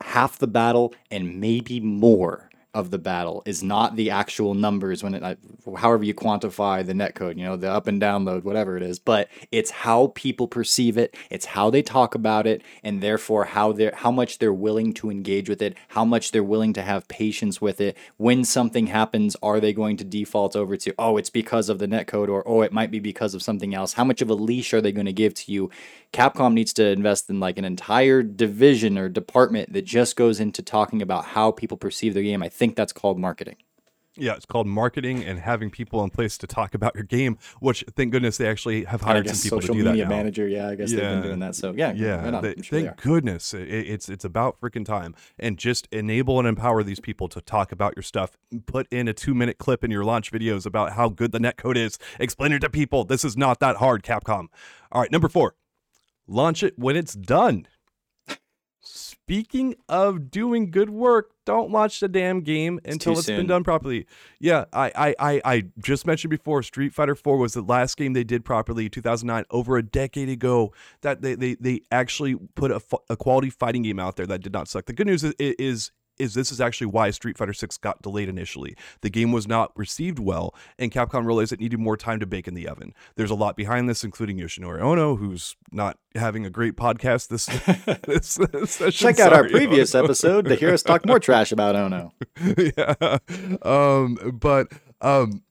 half 0.00 0.38
the 0.38 0.46
battle 0.46 0.94
and 1.10 1.38
maybe 1.38 1.80
more 1.80 2.47
of 2.78 2.90
the 2.92 2.98
battle 2.98 3.42
is 3.44 3.62
not 3.62 3.96
the 3.96 4.10
actual 4.10 4.54
numbers 4.54 5.02
when 5.02 5.14
it, 5.14 5.38
however 5.76 6.04
you 6.04 6.14
quantify 6.14 6.86
the 6.86 6.94
net 6.94 7.16
code 7.16 7.36
you 7.36 7.44
know, 7.44 7.56
the 7.56 7.68
up 7.68 7.88
and 7.88 8.00
download, 8.00 8.44
whatever 8.44 8.76
it 8.76 8.82
is, 8.84 9.00
but 9.00 9.28
it's 9.50 9.70
how 9.70 10.12
people 10.14 10.46
perceive 10.46 10.96
it, 10.96 11.16
it's 11.28 11.46
how 11.46 11.70
they 11.70 11.82
talk 11.82 12.14
about 12.14 12.46
it, 12.46 12.62
and 12.84 13.02
therefore 13.02 13.44
how 13.44 13.72
they're 13.72 13.94
how 13.96 14.12
much 14.12 14.38
they're 14.38 14.52
willing 14.52 14.92
to 14.92 15.10
engage 15.10 15.48
with 15.48 15.60
it, 15.60 15.76
how 15.88 16.04
much 16.04 16.30
they're 16.30 16.44
willing 16.44 16.72
to 16.72 16.82
have 16.82 17.08
patience 17.08 17.60
with 17.60 17.80
it. 17.80 17.96
When 18.16 18.44
something 18.44 18.86
happens, 18.86 19.36
are 19.42 19.58
they 19.58 19.72
going 19.72 19.96
to 19.96 20.04
default 20.04 20.54
over 20.54 20.76
to, 20.76 20.94
oh, 20.98 21.16
it's 21.16 21.30
because 21.30 21.68
of 21.68 21.80
the 21.80 21.88
net 21.88 22.06
code 22.06 22.28
or 22.28 22.46
oh, 22.46 22.62
it 22.62 22.72
might 22.72 22.92
be 22.92 23.00
because 23.00 23.34
of 23.34 23.42
something 23.42 23.74
else? 23.74 23.94
How 23.94 24.04
much 24.04 24.22
of 24.22 24.30
a 24.30 24.34
leash 24.34 24.72
are 24.72 24.80
they 24.80 24.92
going 24.92 25.06
to 25.06 25.12
give 25.12 25.34
to 25.34 25.52
you? 25.52 25.70
Capcom 26.12 26.54
needs 26.54 26.72
to 26.74 26.86
invest 26.86 27.28
in 27.28 27.40
like 27.40 27.58
an 27.58 27.64
entire 27.64 28.22
division 28.22 28.96
or 28.96 29.08
department 29.08 29.72
that 29.72 29.84
just 29.84 30.16
goes 30.16 30.40
into 30.40 30.62
talking 30.62 31.02
about 31.02 31.24
how 31.26 31.50
people 31.50 31.76
perceive 31.76 32.14
their 32.14 32.22
game. 32.22 32.42
I 32.42 32.48
think 32.48 32.67
that's 32.76 32.92
called 32.92 33.18
marketing. 33.18 33.56
Yeah, 34.20 34.34
it's 34.34 34.46
called 34.46 34.66
marketing 34.66 35.24
and 35.24 35.38
having 35.38 35.70
people 35.70 36.02
in 36.02 36.10
place 36.10 36.36
to 36.38 36.46
talk 36.48 36.74
about 36.74 36.96
your 36.96 37.04
game. 37.04 37.38
Which, 37.60 37.84
thank 37.94 38.10
goodness, 38.10 38.36
they 38.36 38.48
actually 38.48 38.84
have 38.84 39.00
hired 39.00 39.28
some 39.28 39.40
people 39.40 39.60
to 39.60 39.66
do 39.68 39.72
that 39.84 39.90
Social 39.90 39.92
media 39.92 40.08
manager, 40.08 40.48
yeah, 40.48 40.68
I 40.68 40.74
guess 40.74 40.90
they've 40.90 40.98
been 41.00 41.22
doing 41.22 41.38
that. 41.38 41.54
So 41.54 41.72
yeah, 41.76 41.92
yeah. 41.92 42.40
they- 42.40 42.56
sure 42.60 42.80
thank 42.80 43.00
goodness, 43.00 43.54
it, 43.54 43.68
it's 43.68 44.08
it's 44.08 44.24
about 44.24 44.60
freaking 44.60 44.84
time, 44.84 45.14
and 45.38 45.56
just 45.56 45.86
enable 45.92 46.40
and 46.40 46.48
empower 46.48 46.82
these 46.82 46.98
people 46.98 47.28
to 47.28 47.40
talk 47.40 47.70
about 47.70 47.94
your 47.94 48.02
stuff. 48.02 48.36
Put 48.66 48.88
in 48.92 49.06
a 49.06 49.12
two 49.12 49.34
minute 49.34 49.58
clip 49.58 49.84
in 49.84 49.90
your 49.92 50.04
launch 50.04 50.32
videos 50.32 50.66
about 50.66 50.94
how 50.94 51.08
good 51.08 51.30
the 51.30 51.38
netcode 51.38 51.76
is. 51.76 51.96
Explain 52.18 52.50
it 52.52 52.58
to 52.60 52.70
people. 52.70 53.04
This 53.04 53.24
is 53.24 53.36
not 53.36 53.60
that 53.60 53.76
hard, 53.76 54.02
Capcom. 54.02 54.48
All 54.90 55.00
right, 55.00 55.12
number 55.12 55.28
four, 55.28 55.54
launch 56.26 56.64
it 56.64 56.76
when 56.76 56.96
it's 56.96 57.14
done. 57.14 57.68
Speaking 59.28 59.74
of 59.90 60.30
doing 60.30 60.70
good 60.70 60.88
work, 60.88 61.32
don't 61.44 61.70
launch 61.70 62.00
the 62.00 62.08
damn 62.08 62.40
game 62.40 62.80
until 62.86 63.12
too 63.12 63.18
it's 63.18 63.26
been 63.26 63.46
done 63.46 63.62
properly. 63.62 64.06
Yeah, 64.40 64.64
I, 64.72 64.90
I, 64.96 65.14
I, 65.18 65.40
I 65.44 65.64
just 65.78 66.06
mentioned 66.06 66.30
before, 66.30 66.62
Street 66.62 66.94
Fighter 66.94 67.14
4 67.14 67.36
was 67.36 67.52
the 67.52 67.60
last 67.60 67.98
game 67.98 68.14
they 68.14 68.24
did 68.24 68.42
properly, 68.42 68.88
2009, 68.88 69.44
over 69.50 69.76
a 69.76 69.82
decade 69.82 70.30
ago. 70.30 70.72
That 71.02 71.20
they, 71.20 71.34
they, 71.34 71.56
they 71.56 71.82
actually 71.92 72.36
put 72.54 72.70
a, 72.70 72.80
a 73.10 73.18
quality 73.18 73.50
fighting 73.50 73.82
game 73.82 73.98
out 73.98 74.16
there 74.16 74.26
that 74.26 74.40
did 74.40 74.54
not 74.54 74.66
suck. 74.66 74.86
The 74.86 74.94
good 74.94 75.06
news 75.06 75.22
is, 75.22 75.34
is 75.38 75.90
is 76.18 76.34
this 76.34 76.50
is 76.52 76.60
actually 76.60 76.88
why 76.88 77.10
Street 77.10 77.36
Fighter 77.38 77.52
6 77.52 77.76
got 77.78 78.02
delayed 78.02 78.28
initially. 78.28 78.76
The 79.00 79.10
game 79.10 79.32
was 79.32 79.46
not 79.46 79.76
received 79.76 80.18
well, 80.18 80.54
and 80.78 80.90
Capcom 80.90 81.26
realized 81.26 81.52
it 81.52 81.60
needed 81.60 81.78
more 81.78 81.96
time 81.96 82.20
to 82.20 82.26
bake 82.26 82.48
in 82.48 82.54
the 82.54 82.68
oven. 82.68 82.94
There's 83.16 83.30
a 83.30 83.34
lot 83.34 83.56
behind 83.56 83.88
this, 83.88 84.04
including 84.04 84.38
Yoshinori 84.38 84.80
Ono, 84.80 85.16
who's 85.16 85.56
not 85.72 85.98
having 86.14 86.44
a 86.46 86.50
great 86.50 86.76
podcast 86.76 87.28
this, 87.28 87.46
this 88.06 88.70
session. 88.70 88.90
Check 88.90 89.18
out 89.18 89.32
our 89.32 89.48
previous 89.48 89.94
Ono. 89.94 90.04
episode 90.08 90.44
to 90.46 90.54
hear 90.54 90.72
us 90.72 90.82
talk 90.82 91.06
more 91.06 91.20
trash 91.20 91.52
about 91.52 91.76
Ono. 91.76 92.12
yeah. 92.56 93.18
Um, 93.62 94.38
but 94.40 94.68
um, 95.00 95.42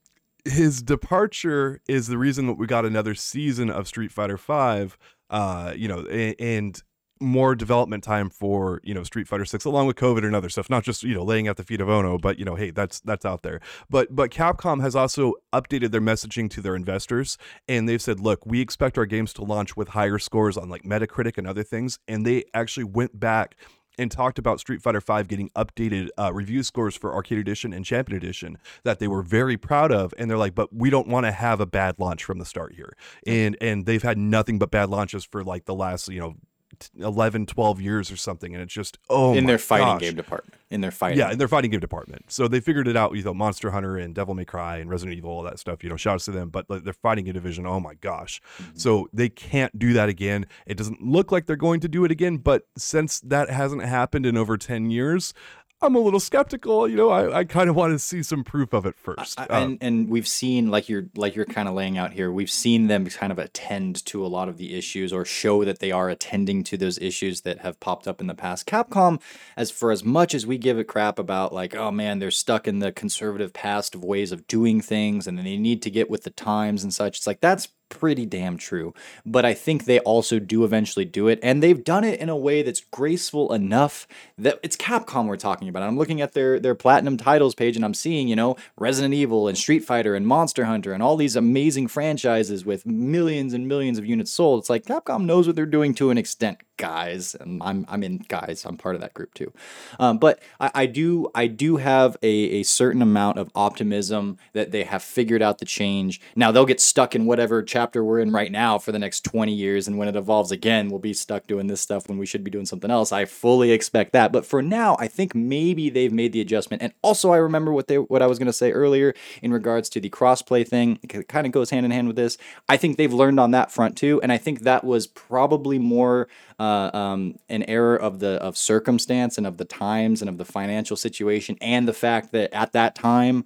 his 0.44 0.82
departure 0.82 1.80
is 1.88 2.06
the 2.06 2.18
reason 2.18 2.46
that 2.46 2.54
we 2.54 2.66
got 2.66 2.84
another 2.84 3.14
season 3.14 3.70
of 3.70 3.86
Street 3.86 4.12
Fighter 4.12 4.38
Five. 4.38 4.98
Uh, 5.30 5.74
you 5.76 5.88
know, 5.88 6.06
and 6.06 6.82
more 7.20 7.54
development 7.54 8.04
time 8.04 8.30
for 8.30 8.80
you 8.84 8.94
know 8.94 9.02
Street 9.02 9.28
Fighter 9.28 9.44
Six, 9.44 9.64
along 9.64 9.86
with 9.86 9.96
COVID 9.96 10.24
and 10.24 10.34
other 10.34 10.48
stuff. 10.48 10.70
Not 10.70 10.84
just 10.84 11.02
you 11.02 11.14
know 11.14 11.24
laying 11.24 11.48
at 11.48 11.56
the 11.56 11.64
feet 11.64 11.80
of 11.80 11.88
Ono, 11.88 12.18
but 12.18 12.38
you 12.38 12.44
know, 12.44 12.54
hey, 12.54 12.70
that's 12.70 13.00
that's 13.00 13.24
out 13.24 13.42
there. 13.42 13.60
But 13.88 14.14
but 14.14 14.30
Capcom 14.30 14.80
has 14.80 14.94
also 14.96 15.34
updated 15.52 15.90
their 15.90 16.00
messaging 16.00 16.50
to 16.50 16.60
their 16.60 16.76
investors, 16.76 17.38
and 17.66 17.88
they've 17.88 18.02
said, 18.02 18.20
look, 18.20 18.44
we 18.46 18.60
expect 18.60 18.98
our 18.98 19.06
games 19.06 19.32
to 19.34 19.44
launch 19.44 19.76
with 19.76 19.88
higher 19.88 20.18
scores 20.18 20.56
on 20.56 20.68
like 20.68 20.82
Metacritic 20.82 21.38
and 21.38 21.46
other 21.46 21.62
things, 21.62 21.98
and 22.06 22.26
they 22.26 22.44
actually 22.54 22.84
went 22.84 23.18
back 23.18 23.56
and 23.98 24.10
talked 24.10 24.38
about 24.38 24.60
Street 24.60 24.80
Fighter 24.80 25.00
V 25.00 25.24
getting 25.24 25.50
updated 25.50 26.08
uh, 26.16 26.32
review 26.32 26.62
scores 26.62 26.96
for 26.96 27.12
Arcade 27.12 27.38
Edition 27.38 27.72
and 27.72 27.84
Champion 27.84 28.16
Edition 28.16 28.58
that 28.84 29.00
they 29.00 29.08
were 29.08 29.22
very 29.22 29.56
proud 29.56 29.90
of, 29.92 30.14
and 30.16 30.30
they're 30.30 30.38
like, 30.38 30.54
but 30.54 30.72
we 30.72 30.88
don't 30.88 31.08
want 31.08 31.26
to 31.26 31.32
have 31.32 31.60
a 31.60 31.66
bad 31.66 31.96
launch 31.98 32.24
from 32.24 32.38
the 32.38 32.44
start 32.44 32.74
here, 32.74 32.96
and 33.26 33.56
and 33.60 33.84
they've 33.84 34.02
had 34.02 34.16
nothing 34.16 34.58
but 34.58 34.70
bad 34.70 34.88
launches 34.88 35.24
for 35.24 35.42
like 35.42 35.64
the 35.64 35.74
last 35.74 36.08
you 36.08 36.20
know. 36.20 36.34
T- 36.78 37.02
11 37.02 37.46
12 37.46 37.80
years 37.80 38.10
or 38.10 38.16
something 38.16 38.54
and 38.54 38.62
it's 38.62 38.72
just 38.72 38.98
oh 39.10 39.34
in 39.34 39.46
their 39.46 39.58
fighting 39.58 39.86
gosh. 39.86 40.00
game 40.00 40.14
department. 40.14 40.54
In 40.70 40.82
their 40.82 40.90
fighting. 40.90 41.18
Yeah, 41.18 41.32
in 41.32 41.38
their 41.38 41.48
fighting 41.48 41.70
game 41.70 41.80
department. 41.80 42.26
So 42.28 42.46
they 42.46 42.60
figured 42.60 42.88
it 42.88 42.96
out, 42.96 43.16
you 43.16 43.22
know, 43.22 43.32
Monster 43.32 43.70
Hunter 43.70 43.96
and 43.96 44.14
Devil 44.14 44.34
May 44.34 44.44
Cry 44.44 44.76
and 44.76 44.90
Resident 44.90 45.16
Evil, 45.16 45.30
all 45.30 45.42
that 45.44 45.58
stuff, 45.58 45.82
you 45.82 45.88
know, 45.88 45.96
shouts 45.96 46.26
to 46.26 46.30
them. 46.30 46.50
But 46.50 46.68
like, 46.68 46.84
their 46.84 46.92
fighting 46.92 47.24
game 47.24 47.32
division, 47.32 47.66
oh 47.66 47.80
my 47.80 47.94
gosh. 47.94 48.42
Mm-hmm. 48.60 48.76
So 48.76 49.08
they 49.12 49.30
can't 49.30 49.78
do 49.78 49.94
that 49.94 50.10
again. 50.10 50.46
It 50.66 50.76
doesn't 50.76 51.00
look 51.00 51.32
like 51.32 51.46
they're 51.46 51.56
going 51.56 51.80
to 51.80 51.88
do 51.88 52.04
it 52.04 52.10
again. 52.10 52.36
But 52.36 52.64
since 52.76 53.20
that 53.20 53.48
hasn't 53.48 53.82
happened 53.82 54.26
in 54.26 54.36
over 54.36 54.58
10 54.58 54.90
years, 54.90 55.32
I'm 55.80 55.94
a 55.94 55.98
little 56.00 56.18
skeptical. 56.20 56.88
You 56.88 56.96
know, 56.96 57.10
I, 57.10 57.38
I 57.38 57.44
kind 57.44 57.70
of 57.70 57.76
want 57.76 57.92
to 57.92 57.98
see 57.98 58.22
some 58.22 58.42
proof 58.42 58.72
of 58.72 58.84
it 58.86 58.96
first. 58.96 59.38
I- 59.38 59.44
Uh, 59.44 59.60
and 59.60 59.78
and 59.80 60.08
we've 60.08 60.26
seen 60.28 60.70
like 60.70 60.88
you're 60.88 61.06
like 61.16 61.34
you're 61.36 61.44
kind 61.44 61.68
of 61.68 61.74
laying 61.74 61.96
out 61.96 62.12
here 62.12 62.30
we've 62.30 62.50
seen 62.50 62.86
them 62.88 63.06
kind 63.06 63.32
of 63.32 63.38
attend 63.38 64.04
to 64.06 64.24
a 64.24 64.28
lot 64.28 64.48
of 64.48 64.56
the 64.58 64.74
issues 64.76 65.12
or 65.12 65.24
show 65.24 65.64
that 65.64 65.78
they 65.78 65.90
are 65.92 66.08
attending 66.10 66.62
to 66.64 66.76
those 66.76 66.98
issues 66.98 67.42
that 67.42 67.60
have 67.60 67.78
popped 67.80 68.06
up 68.08 68.20
in 68.20 68.26
the 68.26 68.34
past 68.34 68.66
capcom 68.66 69.20
as 69.56 69.70
for 69.70 69.90
as 69.90 70.04
much 70.04 70.34
as 70.34 70.46
we 70.46 70.58
give 70.58 70.78
it 70.78 70.84
crap 70.84 71.18
about 71.18 71.52
like 71.52 71.74
oh 71.74 71.90
man 71.90 72.18
they're 72.18 72.30
stuck 72.30 72.68
in 72.68 72.80
the 72.80 72.92
conservative 72.92 73.52
past 73.52 73.94
of 73.94 74.04
ways 74.04 74.32
of 74.32 74.46
doing 74.46 74.80
things 74.80 75.26
and 75.26 75.38
they 75.38 75.56
need 75.56 75.80
to 75.82 75.90
get 75.90 76.10
with 76.10 76.24
the 76.24 76.30
times 76.30 76.82
and 76.82 76.92
such 76.92 77.18
it's 77.18 77.26
like 77.26 77.40
that's 77.40 77.68
pretty 77.88 78.26
damn 78.26 78.56
true. 78.56 78.94
But 79.24 79.44
I 79.44 79.54
think 79.54 79.84
they 79.84 79.98
also 80.00 80.38
do 80.38 80.64
eventually 80.64 81.04
do 81.04 81.28
it, 81.28 81.38
and 81.42 81.62
they've 81.62 81.82
done 81.82 82.04
it 82.04 82.20
in 82.20 82.28
a 82.28 82.36
way 82.36 82.62
that's 82.62 82.80
graceful 82.80 83.52
enough 83.52 84.06
that 84.36 84.58
it's 84.62 84.76
Capcom 84.76 85.26
we're 85.26 85.36
talking 85.36 85.68
about. 85.68 85.82
I'm 85.82 85.98
looking 85.98 86.20
at 86.20 86.32
their 86.32 86.58
their 86.60 86.74
platinum 86.74 87.16
titles 87.16 87.54
page, 87.54 87.76
and 87.76 87.84
I'm 87.84 87.94
seeing 87.94 88.28
you 88.28 88.36
know 88.36 88.56
Resident 88.76 89.14
Evil 89.14 89.48
and 89.48 89.56
Street 89.56 89.84
Fighter 89.84 90.14
and 90.14 90.26
Monster 90.26 90.64
Hunter 90.64 90.92
and 90.92 91.02
all 91.02 91.16
these 91.16 91.36
amazing 91.36 91.88
franchises 91.88 92.64
with 92.64 92.86
millions 92.86 93.54
and 93.54 93.68
millions 93.68 93.98
of 93.98 94.06
units 94.06 94.32
sold. 94.32 94.60
It's 94.60 94.70
like 94.70 94.84
Capcom 94.84 95.24
knows 95.24 95.46
what 95.46 95.56
they're 95.56 95.66
doing 95.66 95.94
to 95.94 96.10
an 96.10 96.18
extent, 96.18 96.58
guys, 96.78 97.34
and 97.34 97.62
I'm 97.62 97.84
I'm 97.88 98.02
in 98.02 98.24
guys. 98.28 98.64
I'm 98.64 98.78
part 98.78 98.94
of 98.94 99.02
that 99.02 99.12
group 99.12 99.34
too. 99.34 99.52
Um, 99.98 100.16
but 100.16 100.40
I, 100.58 100.70
I 100.74 100.86
do 100.86 101.28
I 101.34 101.46
do 101.46 101.76
have 101.76 102.16
a, 102.22 102.28
a 102.28 102.62
certain 102.62 103.02
amount 103.02 103.38
of 103.38 103.50
optimism 103.54 104.38
that 104.54 104.70
they 104.70 104.84
have 104.84 105.02
figured 105.02 105.42
out 105.42 105.58
the 105.58 105.66
change. 105.66 106.20
Now 106.34 106.50
they'll 106.50 106.64
get 106.64 106.80
stuck 106.80 107.14
in 107.14 107.26
whatever 107.26 107.62
chapter 107.62 108.02
we're 108.02 108.20
in 108.20 108.32
right 108.32 108.50
now 108.50 108.78
for 108.78 108.92
the 108.92 108.98
next 108.98 109.24
20 109.24 109.52
years, 109.52 109.86
and 109.86 109.98
when 109.98 110.08
it 110.08 110.16
evolves 110.16 110.50
again, 110.50 110.88
we'll 110.88 110.98
be 110.98 111.12
stuck 111.12 111.46
doing 111.46 111.66
this 111.66 111.80
stuff 111.80 112.08
when 112.08 112.16
we 112.16 112.26
should 112.26 112.44
be 112.44 112.50
doing 112.50 112.66
something 112.66 112.90
else. 112.90 113.12
I 113.12 113.26
fully 113.26 113.72
expect 113.72 114.12
that. 114.12 114.32
But 114.32 114.46
for 114.46 114.62
now, 114.62 114.96
I 114.98 115.08
think 115.08 115.34
maybe 115.34 115.90
they've 115.90 116.12
made 116.12 116.32
the 116.32 116.40
adjustment. 116.40 116.82
And 116.82 116.92
also, 117.02 117.32
I 117.32 117.36
remember 117.36 117.72
what 117.72 117.88
they 117.88 117.98
what 117.98 118.22
I 118.22 118.26
was 118.26 118.38
going 118.38 118.46
to 118.46 118.52
say 118.52 118.72
earlier 118.72 119.14
in 119.42 119.52
regards 119.52 119.88
to 119.90 120.00
the 120.00 120.10
crossplay 120.10 120.66
thing. 120.66 120.98
It 121.02 121.28
kind 121.28 121.46
of 121.46 121.52
goes 121.52 121.70
hand 121.70 121.84
in 121.84 121.92
hand 121.92 122.06
with 122.06 122.16
this. 122.16 122.38
I 122.68 122.76
think 122.76 122.96
they've 122.96 123.12
learned 123.12 123.40
on 123.40 123.50
that 123.50 123.72
front 123.72 123.96
too, 123.96 124.20
and 124.22 124.32
I 124.32 124.38
think 124.38 124.60
that 124.60 124.84
was 124.84 125.06
probably 125.06 125.78
more 125.78 126.28
uh, 126.58 126.90
um, 126.92 127.36
an 127.48 127.62
error 127.64 127.96
of 127.96 128.18
the 128.18 128.32
of 128.42 128.56
circumstance 128.56 129.38
and 129.38 129.46
of 129.46 129.56
the 129.56 129.64
times 129.64 130.22
and 130.22 130.28
of 130.28 130.38
the 130.38 130.44
financial 130.44 130.96
situation 130.96 131.56
and 131.60 131.86
the 131.86 131.92
fact 131.92 132.32
that 132.32 132.52
at 132.52 132.72
that 132.72 132.94
time 132.94 133.44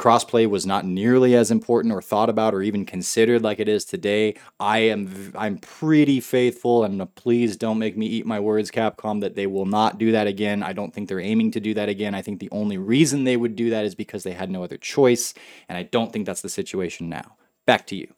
crossplay 0.00 0.48
was 0.48 0.64
not 0.64 0.86
nearly 0.86 1.34
as 1.34 1.50
important 1.50 1.92
or 1.92 2.00
thought 2.00 2.30
about 2.30 2.54
or 2.54 2.62
even 2.62 2.86
considered 2.86 3.42
like 3.42 3.60
it 3.60 3.68
is 3.68 3.84
today. 3.84 4.34
I 4.58 4.78
am 4.78 5.32
I'm 5.36 5.58
pretty 5.58 6.20
faithful 6.20 6.84
and 6.84 7.02
uh, 7.02 7.06
please 7.16 7.54
don't 7.54 7.78
make 7.78 7.98
me 7.98 8.06
eat 8.06 8.24
my 8.24 8.40
words 8.40 8.70
Capcom 8.70 9.20
that 9.20 9.34
they 9.34 9.46
will 9.46 9.66
not 9.66 9.98
do 9.98 10.10
that 10.12 10.26
again. 10.26 10.62
I 10.62 10.72
don't 10.72 10.94
think 10.94 11.08
they're 11.08 11.20
aiming 11.20 11.50
to 11.50 11.60
do 11.60 11.74
that 11.74 11.90
again. 11.90 12.14
I 12.14 12.22
think 12.22 12.40
the 12.40 12.50
only 12.50 12.78
reason 12.78 13.24
they 13.24 13.36
would 13.36 13.54
do 13.54 13.68
that 13.70 13.84
is 13.84 13.94
because 13.94 14.22
they 14.22 14.32
had 14.32 14.50
no 14.50 14.64
other 14.64 14.78
choice 14.78 15.34
and 15.68 15.76
I 15.76 15.82
don't 15.82 16.10
think 16.10 16.24
that's 16.24 16.40
the 16.40 16.48
situation 16.48 17.10
now. 17.10 17.36
Back 17.66 17.86
to 17.88 17.96
you. 17.96 18.08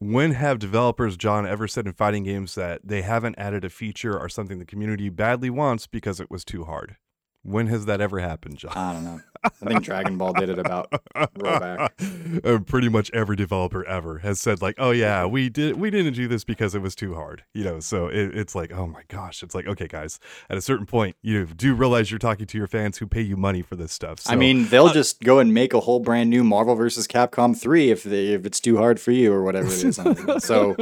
When 0.00 0.30
have 0.30 0.60
developers, 0.60 1.16
John, 1.16 1.44
ever 1.44 1.66
said 1.66 1.86
in 1.86 1.92
fighting 1.92 2.22
games 2.22 2.54
that 2.54 2.82
they 2.84 3.02
haven't 3.02 3.34
added 3.36 3.64
a 3.64 3.68
feature 3.68 4.16
or 4.16 4.28
something 4.28 4.60
the 4.60 4.64
community 4.64 5.08
badly 5.08 5.50
wants 5.50 5.88
because 5.88 6.20
it 6.20 6.30
was 6.30 6.44
too 6.44 6.64
hard? 6.66 6.96
When 7.42 7.68
has 7.68 7.86
that 7.86 8.00
ever 8.00 8.18
happened, 8.18 8.58
John? 8.58 8.72
I 8.74 8.92
don't 8.92 9.04
know. 9.04 9.20
I 9.44 9.48
think 9.48 9.84
Dragon 9.84 10.18
Ball 10.18 10.32
did 10.32 10.48
it 10.48 10.58
about 10.58 10.90
rollback. 11.14 11.90
Uh, 12.44 12.58
pretty 12.58 12.88
much 12.88 13.10
every 13.14 13.36
developer 13.36 13.84
ever 13.86 14.18
has 14.18 14.40
said 14.40 14.60
like, 14.60 14.74
"Oh 14.78 14.90
yeah, 14.90 15.24
we 15.24 15.48
did 15.48 15.76
we 15.76 15.90
didn't 15.90 16.12
do 16.12 16.28
this 16.28 16.44
because 16.44 16.74
it 16.74 16.82
was 16.82 16.94
too 16.94 17.14
hard," 17.14 17.42
you 17.54 17.64
know. 17.64 17.80
So 17.80 18.06
it, 18.06 18.36
it's 18.36 18.54
like, 18.54 18.70
oh 18.72 18.86
my 18.86 19.02
gosh, 19.08 19.42
it's 19.42 19.54
like, 19.54 19.66
okay, 19.66 19.86
guys, 19.86 20.20
at 20.50 20.56
a 20.58 20.60
certain 20.60 20.86
point, 20.86 21.16
you 21.22 21.46
do 21.46 21.74
realize 21.74 22.10
you're 22.10 22.18
talking 22.18 22.46
to 22.46 22.58
your 22.58 22.66
fans 22.66 22.98
who 22.98 23.06
pay 23.06 23.22
you 23.22 23.36
money 23.36 23.62
for 23.62 23.76
this 23.76 23.92
stuff. 23.92 24.20
So, 24.20 24.32
I 24.32 24.36
mean, 24.36 24.68
they'll 24.68 24.92
just 24.92 25.20
go 25.22 25.38
and 25.38 25.54
make 25.54 25.72
a 25.72 25.80
whole 25.80 26.00
brand 26.00 26.30
new 26.30 26.44
Marvel 26.44 26.74
versus 26.74 27.06
Capcom 27.06 27.58
3 27.58 27.90
if 27.90 28.02
they, 28.04 28.28
if 28.28 28.44
it's 28.46 28.60
too 28.60 28.76
hard 28.76 29.00
for 29.00 29.10
you 29.10 29.32
or 29.32 29.42
whatever 29.42 29.68
it 29.68 29.84
is. 29.84 29.96
so 30.44 30.74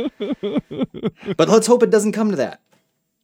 But 1.36 1.48
let's 1.48 1.66
hope 1.66 1.82
it 1.82 1.90
doesn't 1.90 2.12
come 2.12 2.30
to 2.30 2.36
that. 2.36 2.60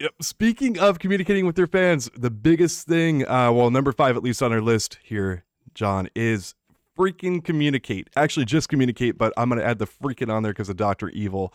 Yep. 0.03 0.15
Speaking 0.21 0.81
of 0.81 0.99
communicating 0.99 1.47
with 1.47 1.55
their 1.55 1.69
fans, 1.69 2.11
the 2.17 2.29
biggest 2.29 2.89
thing, 2.89 3.25
uh, 3.25 3.53
well, 3.53 3.71
number 3.71 3.93
five 3.93 4.17
at 4.17 4.25
least 4.25 4.43
on 4.43 4.53
our 4.53 4.61
list 4.61 4.99
here, 5.01 5.45
John, 5.75 6.09
is 6.17 6.57
freaking 6.99 7.45
communicate. 7.45 8.11
Actually, 8.17 8.47
just 8.47 8.69
communicate, 8.69 9.17
but 9.17 9.33
I'm 9.37 9.49
going 9.49 9.61
to 9.61 9.65
add 9.65 9.79
the 9.79 9.87
freaking 9.87 10.29
on 10.29 10.43
there 10.43 10.51
because 10.51 10.69
of 10.69 10.77
Doctor 10.77 11.09
Evil. 11.11 11.55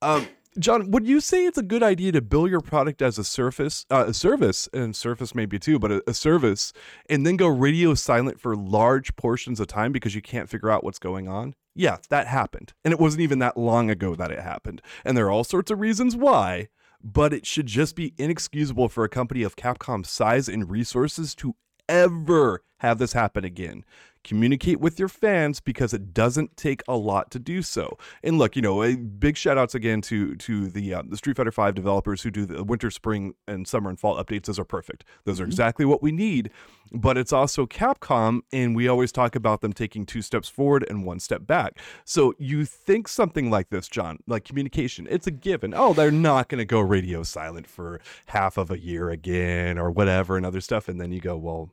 Um, 0.00 0.28
John, 0.60 0.92
would 0.92 1.08
you 1.08 1.20
say 1.20 1.44
it's 1.44 1.58
a 1.58 1.62
good 1.62 1.82
idea 1.82 2.12
to 2.12 2.22
bill 2.22 2.46
your 2.46 2.60
product 2.60 3.02
as 3.02 3.18
a 3.18 3.24
surface, 3.24 3.84
uh, 3.90 4.04
a 4.06 4.14
service, 4.14 4.68
and 4.72 4.94
surface 4.94 5.34
maybe 5.34 5.58
too, 5.58 5.80
but 5.80 5.90
a, 5.90 6.02
a, 6.06 6.14
service, 6.14 6.72
and 7.10 7.26
then 7.26 7.36
go 7.36 7.48
radio 7.48 7.94
silent 7.94 8.40
for 8.40 8.54
large 8.54 9.16
portions 9.16 9.58
of 9.58 9.66
time 9.66 9.90
because 9.90 10.14
you 10.14 10.22
can't 10.22 10.48
figure 10.48 10.70
out 10.70 10.84
what's 10.84 11.00
going 11.00 11.26
on? 11.26 11.56
Yeah, 11.74 11.96
that 12.10 12.28
happened, 12.28 12.74
and 12.84 12.92
it 12.92 13.00
wasn't 13.00 13.22
even 13.22 13.40
that 13.40 13.56
long 13.56 13.90
ago 13.90 14.14
that 14.14 14.30
it 14.30 14.38
happened, 14.38 14.82
and 15.04 15.16
there 15.16 15.26
are 15.26 15.32
all 15.32 15.42
sorts 15.42 15.72
of 15.72 15.80
reasons 15.80 16.14
why. 16.14 16.68
But 17.02 17.32
it 17.32 17.46
should 17.46 17.66
just 17.66 17.94
be 17.96 18.14
inexcusable 18.18 18.88
for 18.88 19.04
a 19.04 19.08
company 19.08 19.42
of 19.42 19.56
Capcom's 19.56 20.10
size 20.10 20.48
and 20.48 20.70
resources 20.70 21.34
to 21.36 21.54
ever 21.88 22.62
have 22.78 22.98
this 22.98 23.12
happen 23.12 23.44
again 23.44 23.84
communicate 24.28 24.78
with 24.78 24.98
your 24.98 25.08
fans 25.08 25.58
because 25.58 25.94
it 25.94 26.12
doesn't 26.12 26.56
take 26.56 26.82
a 26.86 26.96
lot 26.96 27.30
to 27.30 27.38
do 27.38 27.62
so. 27.62 27.96
And 28.22 28.36
look, 28.36 28.56
you 28.56 28.62
know, 28.62 28.82
a 28.82 28.94
big 28.94 29.36
shout 29.36 29.56
outs 29.56 29.74
again 29.74 30.02
to 30.02 30.36
to 30.36 30.68
the 30.68 30.94
uh, 30.94 31.02
the 31.08 31.16
Street 31.16 31.36
Fighter 31.36 31.50
5 31.50 31.74
developers 31.74 32.22
who 32.22 32.30
do 32.30 32.44
the 32.44 32.62
winter, 32.62 32.90
spring, 32.90 33.34
and 33.46 33.66
summer 33.66 33.88
and 33.88 33.98
fall 33.98 34.22
updates. 34.22 34.44
Those 34.44 34.58
are 34.58 34.64
perfect. 34.64 35.04
Those 35.24 35.40
are 35.40 35.44
mm-hmm. 35.44 35.50
exactly 35.50 35.84
what 35.86 36.02
we 36.02 36.12
need. 36.12 36.50
But 36.92 37.18
it's 37.18 37.32
also 37.32 37.66
Capcom, 37.66 38.40
and 38.52 38.74
we 38.74 38.88
always 38.88 39.12
talk 39.12 39.34
about 39.34 39.60
them 39.60 39.72
taking 39.72 40.06
two 40.06 40.22
steps 40.22 40.48
forward 40.48 40.86
and 40.88 41.04
one 41.04 41.20
step 41.20 41.46
back. 41.46 41.78
So 42.04 42.34
you 42.38 42.64
think 42.64 43.08
something 43.08 43.50
like 43.50 43.68
this, 43.68 43.88
John, 43.88 44.18
like 44.26 44.44
communication, 44.44 45.06
it's 45.10 45.26
a 45.26 45.30
given. 45.30 45.74
Oh, 45.74 45.92
they're 45.92 46.10
not 46.10 46.48
going 46.48 46.58
to 46.58 46.64
go 46.64 46.80
radio 46.80 47.22
silent 47.22 47.66
for 47.66 48.00
half 48.26 48.56
of 48.56 48.70
a 48.70 48.78
year 48.78 49.10
again 49.10 49.78
or 49.78 49.90
whatever 49.90 50.36
and 50.36 50.46
other 50.46 50.60
stuff. 50.60 50.88
And 50.88 50.98
then 50.98 51.12
you 51.12 51.20
go, 51.20 51.36
well, 51.36 51.70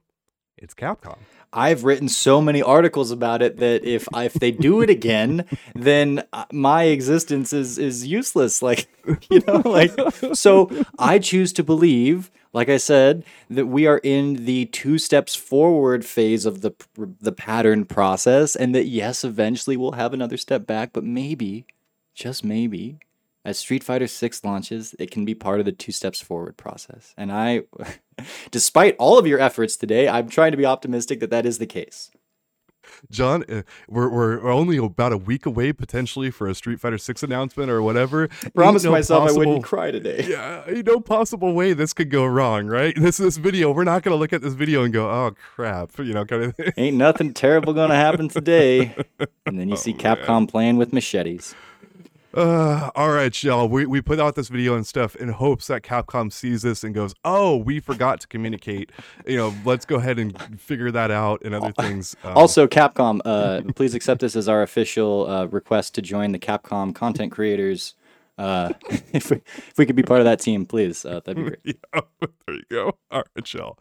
it's 0.58 0.74
Capcom. 0.74 1.18
I've 1.52 1.86
written 1.86 2.10
so 2.10 2.42
many 2.42 2.62
articles 2.62 3.12
about 3.12 3.42
it 3.42 3.58
that 3.58 3.86
if 3.86 4.08
if 4.14 4.34
they 4.34 4.52
do 4.52 4.82
it 4.82 4.90
again, 4.90 5.46
then 5.74 6.24
uh, 6.34 6.46
my 6.52 6.84
existence 6.84 7.54
is 7.54 7.78
is 7.78 8.06
useless. 8.06 8.62
Like 8.62 8.88
you 9.30 9.42
know, 9.48 9.62
like 9.66 9.92
so 10.34 10.70
I 11.00 11.20
choose 11.20 11.54
to 11.54 11.64
believe, 11.64 12.30
like 12.52 12.68
I 12.68 12.78
said, 12.78 13.24
that 13.50 13.68
we 13.68 13.88
are 13.88 14.00
in 14.04 14.46
the 14.46 14.66
two 14.68 14.98
steps 14.98 15.36
forward 15.36 16.06
phase 16.06 16.46
of 16.46 16.62
the 16.62 16.74
the 16.98 17.32
pattern 17.32 17.86
process, 17.86 18.56
and 18.56 18.76
that 18.76 18.86
yes, 18.86 19.24
eventually 19.24 19.78
we'll 19.78 19.94
have 19.94 20.14
another 20.14 20.38
step 20.38 20.66
back, 20.68 20.92
but 20.92 21.04
maybe, 21.04 21.66
just 22.14 22.44
maybe, 22.44 23.00
as 23.46 23.60
Street 23.60 23.84
Fighter 23.84 24.08
6 24.08 24.44
launches, 24.44 24.96
it 24.98 25.12
can 25.12 25.24
be 25.24 25.36
part 25.36 25.60
of 25.60 25.66
the 25.66 25.72
two 25.72 25.92
steps 25.92 26.20
forward 26.20 26.58
process. 26.58 27.14
And 27.16 27.32
I, 27.32 27.62
despite 28.52 28.96
all 28.98 29.20
of 29.20 29.28
your 29.28 29.40
efforts 29.40 29.78
today, 29.78 30.10
I'm 30.10 30.28
trying 30.28 30.52
to 30.52 30.58
be 30.58 30.66
optimistic 30.66 31.20
that 31.20 31.30
that 31.30 31.46
is 31.46 31.60
the 31.60 31.68
case. 31.68 32.10
John, 33.10 33.44
uh, 33.50 33.64
we're, 33.88 34.10
we're 34.10 34.52
only 34.52 34.78
about 34.78 35.12
a 35.12 35.18
week 35.18 35.46
away 35.46 35.74
potentially 35.74 36.32
for 36.32 36.48
a 36.48 36.56
Street 36.56 36.80
Fighter 36.80 36.98
6 36.98 37.24
announcement 37.24 37.70
or 37.70 37.82
whatever. 37.82 38.30
I 38.44 38.50
promised 38.50 38.86
no 38.86 38.92
myself 38.92 39.24
possible, 39.24 39.42
I 39.42 39.46
wouldn't 39.46 39.64
cry 39.64 39.92
today. 39.92 40.26
Yeah, 40.28 40.64
no 40.86 41.00
possible 41.00 41.54
way 41.54 41.74
this 41.74 41.94
could 41.94 42.10
go 42.10 42.26
wrong, 42.26 42.68
right? 42.68 42.96
This 42.96 43.18
this 43.18 43.38
video, 43.38 43.72
we're 43.72 43.84
not 43.84 44.04
going 44.04 44.16
to 44.16 44.20
look 44.20 44.34
at 44.34 44.42
this 44.42 44.54
video 44.54 44.84
and 44.84 44.94
go, 44.94 45.10
"Oh 45.10 45.32
crap," 45.56 45.98
you 46.00 46.14
know, 46.14 46.26
kind 46.26 46.44
of 46.44 46.56
thing. 46.56 46.72
Ain't 46.78 46.98
nothing 46.98 47.34
terrible 47.34 47.74
going 47.74 47.90
to 47.90 47.96
happen 47.96 48.30
today. 48.30 48.96
And 49.48 49.60
then 49.60 49.68
you 49.68 49.76
oh, 49.76 49.78
see 49.78 49.94
Capcom 49.94 50.28
man. 50.28 50.48
playing 50.48 50.78
with 50.78 50.92
machetes. 50.92 51.54
Uh, 52.36 52.92
all 52.96 53.12
right, 53.12 53.44
y'all. 53.44 53.70
We, 53.70 53.86
we 53.86 54.02
put 54.02 54.20
out 54.20 54.36
this 54.36 54.50
video 54.50 54.76
and 54.76 54.86
stuff 54.86 55.16
in 55.16 55.30
hopes 55.30 55.68
that 55.68 55.84
Capcom 55.84 56.34
sees 56.34 56.64
this 56.64 56.84
and 56.84 56.94
goes, 56.94 57.16
"Oh, 57.24 57.56
we 57.56 57.80
forgot 57.80 58.20
to 58.22 58.28
communicate." 58.28 58.92
You 59.26 59.38
know, 59.38 59.54
let's 59.64 59.86
go 59.86 59.96
ahead 59.96 60.20
and 60.20 60.38
figure 60.60 60.92
that 60.92 61.12
out 61.12 61.42
and 61.46 61.56
other 61.56 61.72
things. 61.72 62.14
Um, 62.26 62.36
also, 62.36 62.68
Capcom, 62.68 63.22
uh, 63.24 63.62
please 63.76 63.96
accept 63.96 64.20
this 64.20 64.36
as 64.36 64.50
our 64.50 64.62
official 64.64 65.30
uh, 65.30 65.46
request 65.46 65.96
to 65.96 66.02
join 66.02 66.34
the 66.34 66.40
Capcom 66.40 66.94
content 66.94 67.32
creators. 67.32 67.94
Uh, 68.38 68.74
if 69.14 69.32
we 69.32 69.38
if 69.56 69.78
we 69.78 69.86
could 69.86 69.96
be 69.96 70.04
part 70.04 70.20
of 70.20 70.26
that 70.26 70.42
team, 70.42 70.66
please, 70.66 71.06
uh, 71.06 71.22
that'd 71.24 71.38
be 71.38 71.44
great. 71.64 71.78
yeah, 71.94 72.02
there 72.20 72.56
you 72.56 72.64
go. 72.70 72.98
All 73.12 73.24
right, 73.34 73.54
y'all 73.54 73.78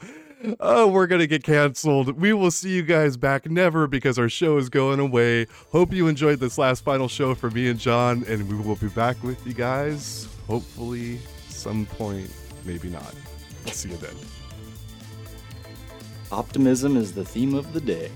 oh, 0.61 0.89
we're 0.89 1.07
going 1.07 1.21
to 1.21 1.27
get 1.27 1.43
canceled. 1.43 2.21
We 2.21 2.33
will 2.33 2.51
see 2.51 2.71
you 2.71 2.83
guys 2.83 3.17
back 3.17 3.51
never 3.51 3.87
because 3.87 4.19
our 4.19 4.29
show 4.29 4.57
is 4.59 4.69
going 4.69 5.01
away. 5.01 5.47
Hope 5.73 5.93
you 5.93 6.09
enjoyed 6.09 6.41
this 6.41 6.59
last 6.59 6.85
final 6.85 7.09
show 7.09 7.35
for 7.35 7.51
me 7.51 7.69
and 7.69 7.79
John, 7.79 8.25
and 8.29 8.49
we 8.49 8.57
will 8.57 8.77
be 8.77 8.89
back 8.89 9.23
with 9.23 9.47
you 9.47 9.53
guys 9.53 10.29
hopefully 10.47 11.19
some 11.49 11.87
point, 11.87 12.31
maybe 12.65 12.89
not. 12.89 13.15
I'll 13.67 13.73
see 13.73 13.91
you 13.91 13.97
then. 13.97 14.15
Optimism 16.33 16.97
is 16.97 17.13
the 17.13 17.25
theme 17.25 17.55
of 17.55 17.73
the 17.73 17.81
day. 17.81 18.11